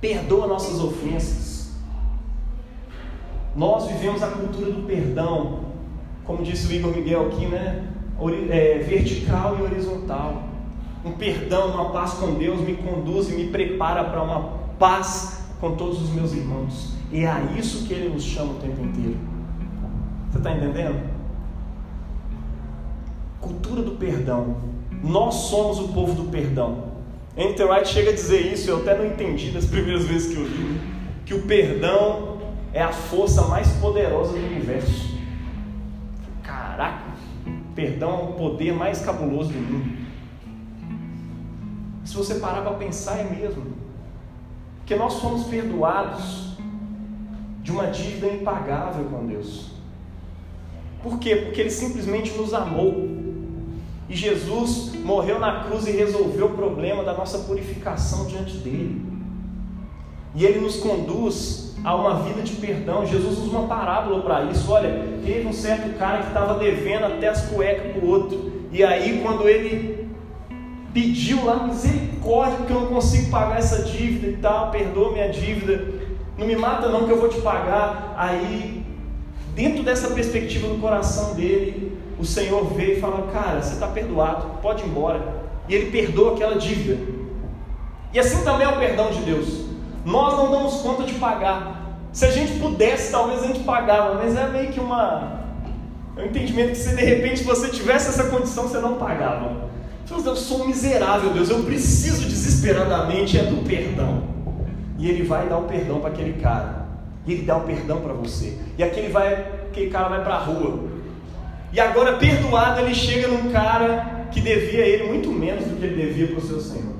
Perdoa 0.00 0.46
nossas 0.46 0.78
ofensas. 0.78 1.72
Nós 3.56 3.86
vivemos 3.88 4.22
a 4.22 4.28
cultura 4.28 4.70
do 4.70 4.86
perdão, 4.86 5.60
como 6.24 6.44
disse 6.44 6.68
o 6.68 6.72
Igor 6.72 6.94
Miguel 6.94 7.26
aqui, 7.26 7.46
né? 7.46 7.88
É, 8.50 8.78
vertical 8.78 9.56
e 9.58 9.62
horizontal 9.62 10.47
um 11.04 11.12
perdão, 11.12 11.68
uma 11.68 11.90
paz 11.90 12.14
com 12.14 12.34
Deus 12.34 12.60
me 12.60 12.76
conduz 12.76 13.28
e 13.30 13.32
me 13.32 13.48
prepara 13.48 14.04
para 14.04 14.22
uma 14.22 14.40
paz 14.78 15.46
com 15.60 15.76
todos 15.76 16.02
os 16.02 16.10
meus 16.10 16.32
irmãos. 16.32 16.94
E 17.10 17.20
é 17.20 17.28
a 17.28 17.40
isso 17.58 17.86
que 17.86 17.94
Ele 17.94 18.08
nos 18.10 18.22
chama 18.22 18.52
o 18.52 18.56
tempo 18.56 18.82
inteiro. 18.82 19.16
Você 20.30 20.38
está 20.38 20.52
entendendo? 20.52 21.00
Cultura 23.40 23.82
do 23.82 23.92
perdão. 23.92 24.56
Nós 25.02 25.34
somos 25.34 25.78
o 25.78 25.88
povo 25.88 26.14
do 26.14 26.30
perdão. 26.30 26.88
Enter 27.36 27.70
White 27.70 27.88
chega 27.88 28.10
a 28.10 28.14
dizer 28.14 28.52
isso, 28.52 28.68
eu 28.68 28.78
até 28.78 28.98
não 28.98 29.06
entendi 29.06 29.52
das 29.52 29.64
primeiras 29.64 30.04
vezes 30.04 30.34
que 30.34 30.40
eu 30.40 30.44
li, 30.44 30.80
que 31.24 31.34
o 31.34 31.42
perdão 31.42 32.38
é 32.72 32.82
a 32.82 32.92
força 32.92 33.42
mais 33.42 33.68
poderosa 33.74 34.32
do 34.32 34.38
universo. 34.44 35.16
Caraca, 36.42 37.04
perdão 37.76 38.10
é 38.10 38.22
o 38.24 38.32
poder 38.32 38.72
mais 38.74 39.00
cabuloso 39.00 39.52
do 39.52 39.60
mundo. 39.60 40.07
Se 42.08 42.16
você 42.16 42.36
parar 42.36 42.62
para 42.62 42.72
pensar, 42.72 43.18
é 43.18 43.24
mesmo. 43.24 43.66
Porque 44.78 44.96
nós 44.96 45.20
fomos 45.20 45.44
perdoados 45.44 46.54
de 47.62 47.70
uma 47.70 47.88
dívida 47.88 48.28
impagável 48.28 49.04
com 49.10 49.26
Deus. 49.26 49.72
Por 51.02 51.18
quê? 51.18 51.36
Porque 51.36 51.60
Ele 51.60 51.70
simplesmente 51.70 52.32
nos 52.32 52.54
amou. 52.54 53.10
E 54.08 54.16
Jesus 54.16 54.94
morreu 55.04 55.38
na 55.38 55.64
cruz 55.64 55.86
e 55.86 55.90
resolveu 55.90 56.46
o 56.46 56.54
problema 56.54 57.04
da 57.04 57.12
nossa 57.12 57.40
purificação 57.40 58.24
diante 58.24 58.56
dele. 58.56 59.04
E 60.34 60.46
Ele 60.46 60.60
nos 60.60 60.76
conduz 60.76 61.76
a 61.84 61.94
uma 61.94 62.22
vida 62.22 62.40
de 62.40 62.54
perdão. 62.54 63.04
Jesus 63.04 63.36
usa 63.36 63.50
uma 63.50 63.68
parábola 63.68 64.22
para 64.22 64.44
isso. 64.44 64.72
Olha, 64.72 65.18
teve 65.22 65.46
um 65.46 65.52
certo 65.52 65.98
cara 65.98 66.22
que 66.22 66.28
estava 66.28 66.58
devendo 66.58 67.04
até 67.04 67.28
as 67.28 67.50
cuecas 67.50 67.92
para 67.92 68.02
o 68.02 68.08
outro. 68.08 68.50
E 68.72 68.82
aí, 68.82 69.20
quando 69.22 69.46
ele 69.46 69.97
pediu 70.92 71.44
lá 71.44 71.66
misericórdia, 71.66 72.58
porque 72.58 72.72
eu 72.72 72.80
não 72.80 72.86
consigo 72.88 73.30
pagar 73.30 73.58
essa 73.58 73.82
dívida 73.82 74.28
e 74.28 74.36
tal, 74.36 74.70
perdoa 74.70 75.12
minha 75.12 75.28
dívida, 75.28 75.84
não 76.36 76.46
me 76.46 76.56
mata 76.56 76.88
não 76.88 77.04
que 77.04 77.10
eu 77.10 77.20
vou 77.20 77.28
te 77.28 77.40
pagar. 77.40 78.14
Aí, 78.16 78.84
dentro 79.54 79.82
dessa 79.82 80.08
perspectiva 80.08 80.68
no 80.68 80.78
coração 80.78 81.34
dele, 81.34 81.98
o 82.18 82.24
Senhor 82.24 82.64
veio 82.74 82.98
e 82.98 83.00
falou: 83.00 83.28
Cara, 83.32 83.62
você 83.62 83.74
está 83.74 83.86
perdoado, 83.88 84.58
pode 84.62 84.84
ir 84.84 84.86
embora. 84.88 85.48
E 85.68 85.74
ele 85.74 85.90
perdoa 85.90 86.34
aquela 86.34 86.56
dívida. 86.56 86.98
E 88.12 88.18
assim 88.18 88.42
também 88.42 88.66
é 88.66 88.70
o 88.70 88.78
perdão 88.78 89.10
de 89.10 89.20
Deus. 89.20 89.66
Nós 90.04 90.36
não 90.36 90.50
damos 90.50 90.76
conta 90.80 91.02
de 91.02 91.14
pagar. 91.14 91.78
Se 92.12 92.24
a 92.24 92.30
gente 92.30 92.58
pudesse, 92.58 93.12
talvez 93.12 93.42
a 93.42 93.46
gente 93.48 93.60
pagava, 93.60 94.14
mas 94.14 94.36
é 94.36 94.48
meio 94.48 94.72
que 94.72 94.80
uma. 94.80 95.38
É 96.16 96.22
um 96.22 96.26
entendimento 96.26 96.70
que 96.70 96.78
se 96.78 96.96
de 96.96 97.04
repente 97.04 97.44
você 97.44 97.68
tivesse 97.68 98.08
essa 98.08 98.24
condição, 98.30 98.66
você 98.66 98.78
não 98.78 98.94
pagava. 98.94 99.67
Deus, 100.08 100.24
eu 100.24 100.36
sou 100.36 100.66
miserável, 100.66 101.30
Deus, 101.30 101.50
eu 101.50 101.62
preciso 101.64 102.26
desesperadamente 102.26 103.38
é 103.38 103.44
do 103.44 103.64
perdão. 103.64 104.22
E 104.98 105.08
ele 105.08 105.22
vai 105.22 105.48
dar 105.48 105.58
o 105.58 105.64
perdão 105.64 106.00
para 106.00 106.10
aquele 106.10 106.40
cara. 106.40 106.86
E 107.26 107.32
ele 107.32 107.42
dá 107.42 107.56
o 107.56 107.60
perdão 107.60 108.00
para 108.00 108.14
você. 108.14 108.58
E 108.76 108.82
aquele, 108.82 109.08
vai, 109.08 109.34
aquele 109.70 109.90
cara 109.90 110.08
vai 110.08 110.24
para 110.24 110.34
a 110.34 110.38
rua. 110.38 110.88
E 111.72 111.78
agora, 111.78 112.14
perdoado, 112.14 112.80
ele 112.80 112.94
chega 112.94 113.28
num 113.28 113.52
cara 113.52 114.26
que 114.32 114.40
devia 114.40 114.82
a 114.82 114.86
ele 114.86 115.08
muito 115.08 115.30
menos 115.30 115.64
do 115.66 115.76
que 115.76 115.84
ele 115.84 116.06
devia 116.06 116.28
para 116.28 116.38
o 116.38 116.40
seu 116.40 116.60
Senhor. 116.60 116.94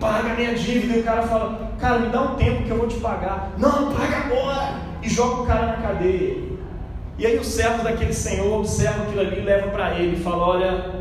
Paga 0.00 0.34
minha 0.34 0.54
dívida. 0.54 0.96
E 0.96 1.00
o 1.00 1.04
cara 1.04 1.22
fala: 1.22 1.72
Cara, 1.78 1.98
me 1.98 2.08
dá 2.08 2.22
um 2.22 2.34
tempo 2.36 2.64
que 2.64 2.70
eu 2.70 2.78
vou 2.78 2.88
te 2.88 2.98
pagar. 2.98 3.52
Não, 3.58 3.92
paga 3.92 4.16
agora. 4.16 4.80
E 5.02 5.08
joga 5.08 5.42
o 5.42 5.46
cara 5.46 5.66
na 5.66 5.72
cadeia. 5.74 6.38
E 7.18 7.26
aí, 7.26 7.36
o 7.36 7.44
servo 7.44 7.84
daquele 7.84 8.14
senhor 8.14 8.60
observa 8.60 9.02
aquilo 9.02 9.20
ali, 9.20 9.42
leva 9.42 9.68
para 9.68 9.98
ele 9.98 10.16
e 10.16 10.20
fala: 10.20 10.46
Olha, 10.46 10.99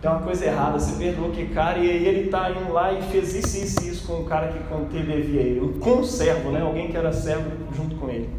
tem 0.00 0.10
uma 0.10 0.20
coisa 0.20 0.46
errada, 0.46 0.78
você 0.78 0.96
perdoou 0.96 1.30
que 1.30 1.46
cara, 1.46 1.78
e 1.78 1.90
aí 1.90 2.06
ele 2.06 2.26
está 2.26 2.50
indo 2.50 2.72
lá 2.72 2.92
e 2.92 3.02
fez 3.02 3.34
isso, 3.34 3.64
isso 3.64 3.82
e 3.82 3.88
isso 3.88 4.06
com 4.06 4.20
o 4.20 4.24
cara 4.24 4.52
que 4.52 5.02
devia 5.02 5.40
ele, 5.40 5.60
um 5.60 5.72
conservo, 5.80 6.50
né? 6.50 6.60
alguém 6.62 6.88
que 6.88 6.96
era 6.96 7.12
servo 7.12 7.50
junto 7.74 7.96
com 7.96 8.08
ele. 8.08 8.30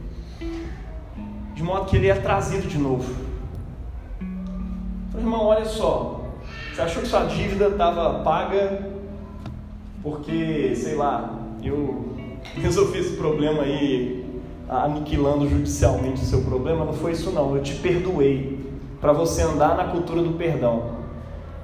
De 1.54 1.62
modo 1.62 1.86
que 1.88 1.98
ele 1.98 2.08
é 2.08 2.16
trazido 2.16 2.66
de 2.66 2.78
novo. 2.78 3.14
Falei, 5.12 5.26
irmão, 5.26 5.48
olha 5.48 5.66
só, 5.66 6.22
você 6.74 6.82
achou 6.82 7.02
que 7.02 7.10
sua 7.10 7.26
dívida 7.26 7.68
estava 7.68 8.24
paga 8.24 8.88
porque, 10.02 10.74
sei 10.74 10.96
lá, 10.96 11.38
eu 11.62 12.16
resolvi 12.56 13.00
esse 13.00 13.18
problema 13.18 13.64
aí 13.64 14.26
aniquilando 14.70 15.50
judicialmente 15.50 16.22
o 16.22 16.26
seu 16.26 16.42
problema? 16.42 16.86
Não 16.86 16.94
foi 16.94 17.12
isso 17.12 17.32
não, 17.32 17.54
eu 17.58 17.62
te 17.62 17.76
perdoei 17.76 18.58
para 19.02 19.12
você 19.12 19.42
andar 19.42 19.76
na 19.76 19.86
cultura 19.86 20.22
do 20.22 20.38
perdão. 20.38 20.99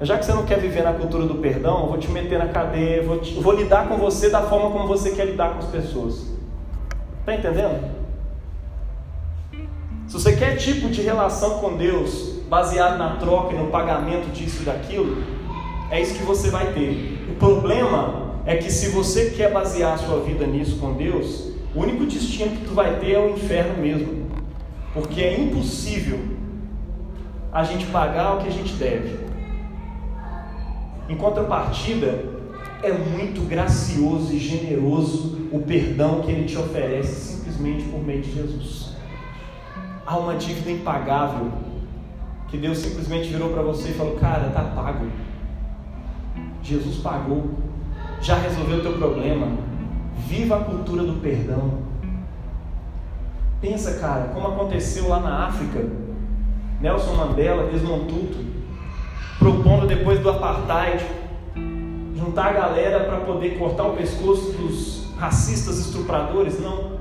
Já 0.01 0.17
que 0.17 0.25
você 0.25 0.33
não 0.33 0.45
quer 0.45 0.59
viver 0.59 0.83
na 0.83 0.93
cultura 0.93 1.25
do 1.25 1.35
perdão, 1.35 1.81
eu 1.81 1.87
vou 1.87 1.97
te 1.97 2.09
meter 2.11 2.37
na 2.37 2.47
cadeia, 2.47 3.01
vou, 3.01 3.19
te, 3.19 3.33
vou 3.35 3.53
lidar 3.53 3.87
com 3.87 3.97
você 3.97 4.29
da 4.29 4.41
forma 4.41 4.69
como 4.69 4.87
você 4.87 5.11
quer 5.11 5.25
lidar 5.25 5.53
com 5.53 5.59
as 5.59 5.65
pessoas. 5.65 6.33
Está 7.21 7.33
entendendo? 7.33 7.95
Se 10.07 10.13
você 10.13 10.35
quer 10.35 10.57
tipo 10.57 10.89
de 10.89 11.01
relação 11.01 11.59
com 11.59 11.77
Deus 11.77 12.35
baseado 12.49 12.97
na 12.97 13.15
troca 13.15 13.55
e 13.55 13.57
no 13.57 13.67
pagamento 13.67 14.31
disso 14.31 14.61
e 14.61 14.65
daquilo, 14.65 15.23
é 15.89 16.01
isso 16.01 16.15
que 16.15 16.23
você 16.23 16.49
vai 16.49 16.73
ter. 16.73 17.17
O 17.31 17.35
problema 17.35 18.35
é 18.45 18.57
que 18.57 18.71
se 18.71 18.89
você 18.89 19.31
quer 19.31 19.51
basear 19.51 19.93
a 19.93 19.97
sua 19.97 20.19
vida 20.19 20.45
nisso 20.45 20.77
com 20.77 20.93
Deus, 20.93 21.51
o 21.73 21.81
único 21.81 22.05
destino 22.05 22.55
que 22.55 22.65
tu 22.65 22.73
vai 22.73 22.99
ter 22.99 23.13
é 23.13 23.19
o 23.19 23.29
inferno 23.29 23.81
mesmo. 23.81 24.29
Porque 24.93 25.21
é 25.21 25.39
impossível 25.39 26.19
a 27.51 27.63
gente 27.63 27.85
pagar 27.87 28.35
o 28.35 28.37
que 28.41 28.47
a 28.47 28.51
gente 28.51 28.73
deve. 28.73 29.24
Em 31.07 31.15
contrapartida, 31.15 32.25
é 32.81 32.91
muito 32.91 33.47
gracioso 33.47 34.33
e 34.33 34.39
generoso 34.39 35.49
o 35.51 35.59
perdão 35.59 36.21
que 36.21 36.31
ele 36.31 36.45
te 36.45 36.57
oferece 36.57 37.35
simplesmente 37.37 37.83
por 37.85 38.03
meio 38.03 38.21
de 38.21 38.31
Jesus. 38.31 38.95
Há 40.05 40.17
uma 40.17 40.35
dívida 40.35 40.71
impagável 40.71 41.51
que 42.47 42.57
Deus 42.57 42.77
simplesmente 42.77 43.27
virou 43.27 43.49
para 43.49 43.61
você 43.61 43.89
e 43.89 43.93
falou: 43.93 44.15
Cara, 44.15 44.49
tá 44.49 44.61
pago. 44.61 45.07
Jesus 46.61 46.97
pagou, 46.97 47.51
já 48.21 48.35
resolveu 48.35 48.79
o 48.79 48.81
teu 48.81 48.93
problema. 48.93 49.47
Viva 50.27 50.57
a 50.57 50.63
cultura 50.63 51.03
do 51.03 51.21
perdão. 51.21 51.85
Pensa, 53.61 53.99
cara, 53.99 54.29
como 54.33 54.47
aconteceu 54.47 55.07
lá 55.07 55.19
na 55.19 55.47
África. 55.47 55.87
Nelson 56.81 57.15
Mandela, 57.15 57.71
Desmond 57.71 58.05
Tutu, 58.05 58.54
propondo 59.39 59.87
depois 59.87 60.19
do 60.19 60.29
apartheid 60.29 61.05
juntar 62.15 62.47
a 62.47 62.53
galera 62.53 63.03
para 63.05 63.17
poder 63.21 63.57
cortar 63.57 63.83
o 63.83 63.95
pescoço 63.95 64.51
dos 64.53 65.13
racistas 65.17 65.79
estupradores, 65.79 66.59
não. 66.59 66.95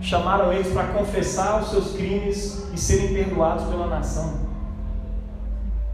Chamaram 0.00 0.52
eles 0.52 0.72
para 0.72 0.88
confessar 0.88 1.62
os 1.62 1.70
seus 1.70 1.92
crimes 1.92 2.68
e 2.72 2.78
serem 2.78 3.14
perdoados 3.14 3.64
pela 3.64 3.86
nação. 3.86 4.40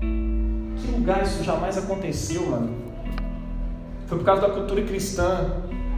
Que 0.01 0.91
lugar 0.93 1.23
isso 1.23 1.43
jamais 1.43 1.77
aconteceu, 1.77 2.49
mano? 2.49 2.71
Foi 4.07 4.19
por 4.19 4.25
causa 4.25 4.43
da 4.43 4.51
cultura 4.51 4.83
cristã, 4.83 5.53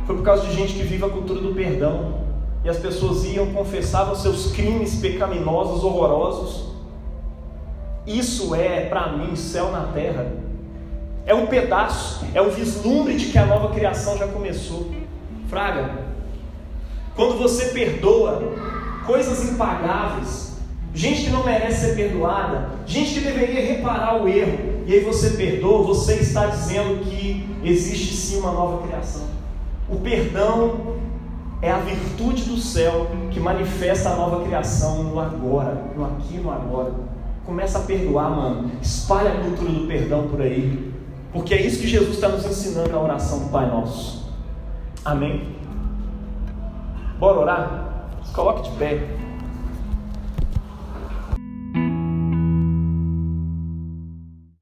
foi 0.06 0.16
por 0.16 0.24
causa 0.24 0.46
de 0.46 0.54
gente 0.54 0.74
que 0.74 0.82
vive 0.82 1.04
a 1.04 1.11
cultura 1.11 1.40
do 1.40 1.54
perdão. 1.54 2.26
E 2.64 2.68
as 2.68 2.78
pessoas 2.78 3.24
iam, 3.24 3.52
confessavam 3.52 4.14
seus 4.14 4.52
crimes 4.52 4.96
pecaminosos, 4.96 5.84
horrorosos. 5.84 6.72
Isso 8.09 8.54
é, 8.54 8.86
para 8.86 9.12
mim, 9.12 9.36
céu 9.36 9.70
na 9.70 9.82
terra. 9.92 10.26
É 11.26 11.34
um 11.34 11.46
pedaço, 11.46 12.24
é 12.32 12.40
um 12.40 12.48
vislumbre 12.48 13.14
de 13.16 13.26
que 13.26 13.36
a 13.36 13.44
nova 13.44 13.68
criação 13.74 14.16
já 14.16 14.26
começou. 14.26 14.90
Fraga, 15.50 15.90
quando 17.14 17.36
você 17.36 17.66
perdoa 17.66 18.54
coisas 19.06 19.50
impagáveis, 19.50 20.56
gente 20.94 21.24
que 21.24 21.30
não 21.30 21.44
merece 21.44 21.86
ser 21.86 21.96
perdoada, 21.96 22.70
gente 22.86 23.12
que 23.12 23.20
deveria 23.20 23.74
reparar 23.74 24.22
o 24.22 24.26
erro, 24.26 24.84
e 24.86 24.94
aí 24.94 25.00
você 25.00 25.30
perdoa, 25.30 25.82
você 25.82 26.14
está 26.14 26.46
dizendo 26.46 27.04
que 27.04 27.46
existe 27.62 28.14
sim 28.14 28.38
uma 28.38 28.52
nova 28.52 28.86
criação. 28.86 29.26
O 29.86 29.96
perdão 29.96 30.96
é 31.61 31.70
a 31.70 31.78
virtude 31.78 32.44
do 32.44 32.56
céu 32.56 33.09
que 33.30 33.38
manifesta 33.38 34.09
a 34.09 34.16
nova 34.16 34.46
criação 34.46 35.02
no 35.02 35.20
agora, 35.20 35.74
no 35.94 36.06
aqui 36.06 36.38
no 36.38 36.50
agora. 36.50 37.07
Começa 37.49 37.78
a 37.78 37.80
perdoar, 37.80 38.28
mano. 38.28 38.72
Espalha 38.82 39.32
a 39.32 39.40
cultura 39.40 39.72
do 39.72 39.86
perdão 39.86 40.28
por 40.28 40.42
aí. 40.42 40.92
Porque 41.32 41.55
é 41.55 41.62
isso 41.62 41.80
que 41.80 41.88
Jesus 41.88 42.16
está 42.16 42.28
nos 42.28 42.44
ensinando 42.44 42.90
na 42.90 43.01
oração 43.01 43.38
do 43.38 43.49
Pai 43.49 43.66
Nosso. 43.66 44.30
Amém? 45.03 45.57
Bora 47.18 47.40
orar? 47.40 48.11
Se 48.22 48.34
coloque 48.34 48.68
de 48.68 48.76
pé. 48.76 49.03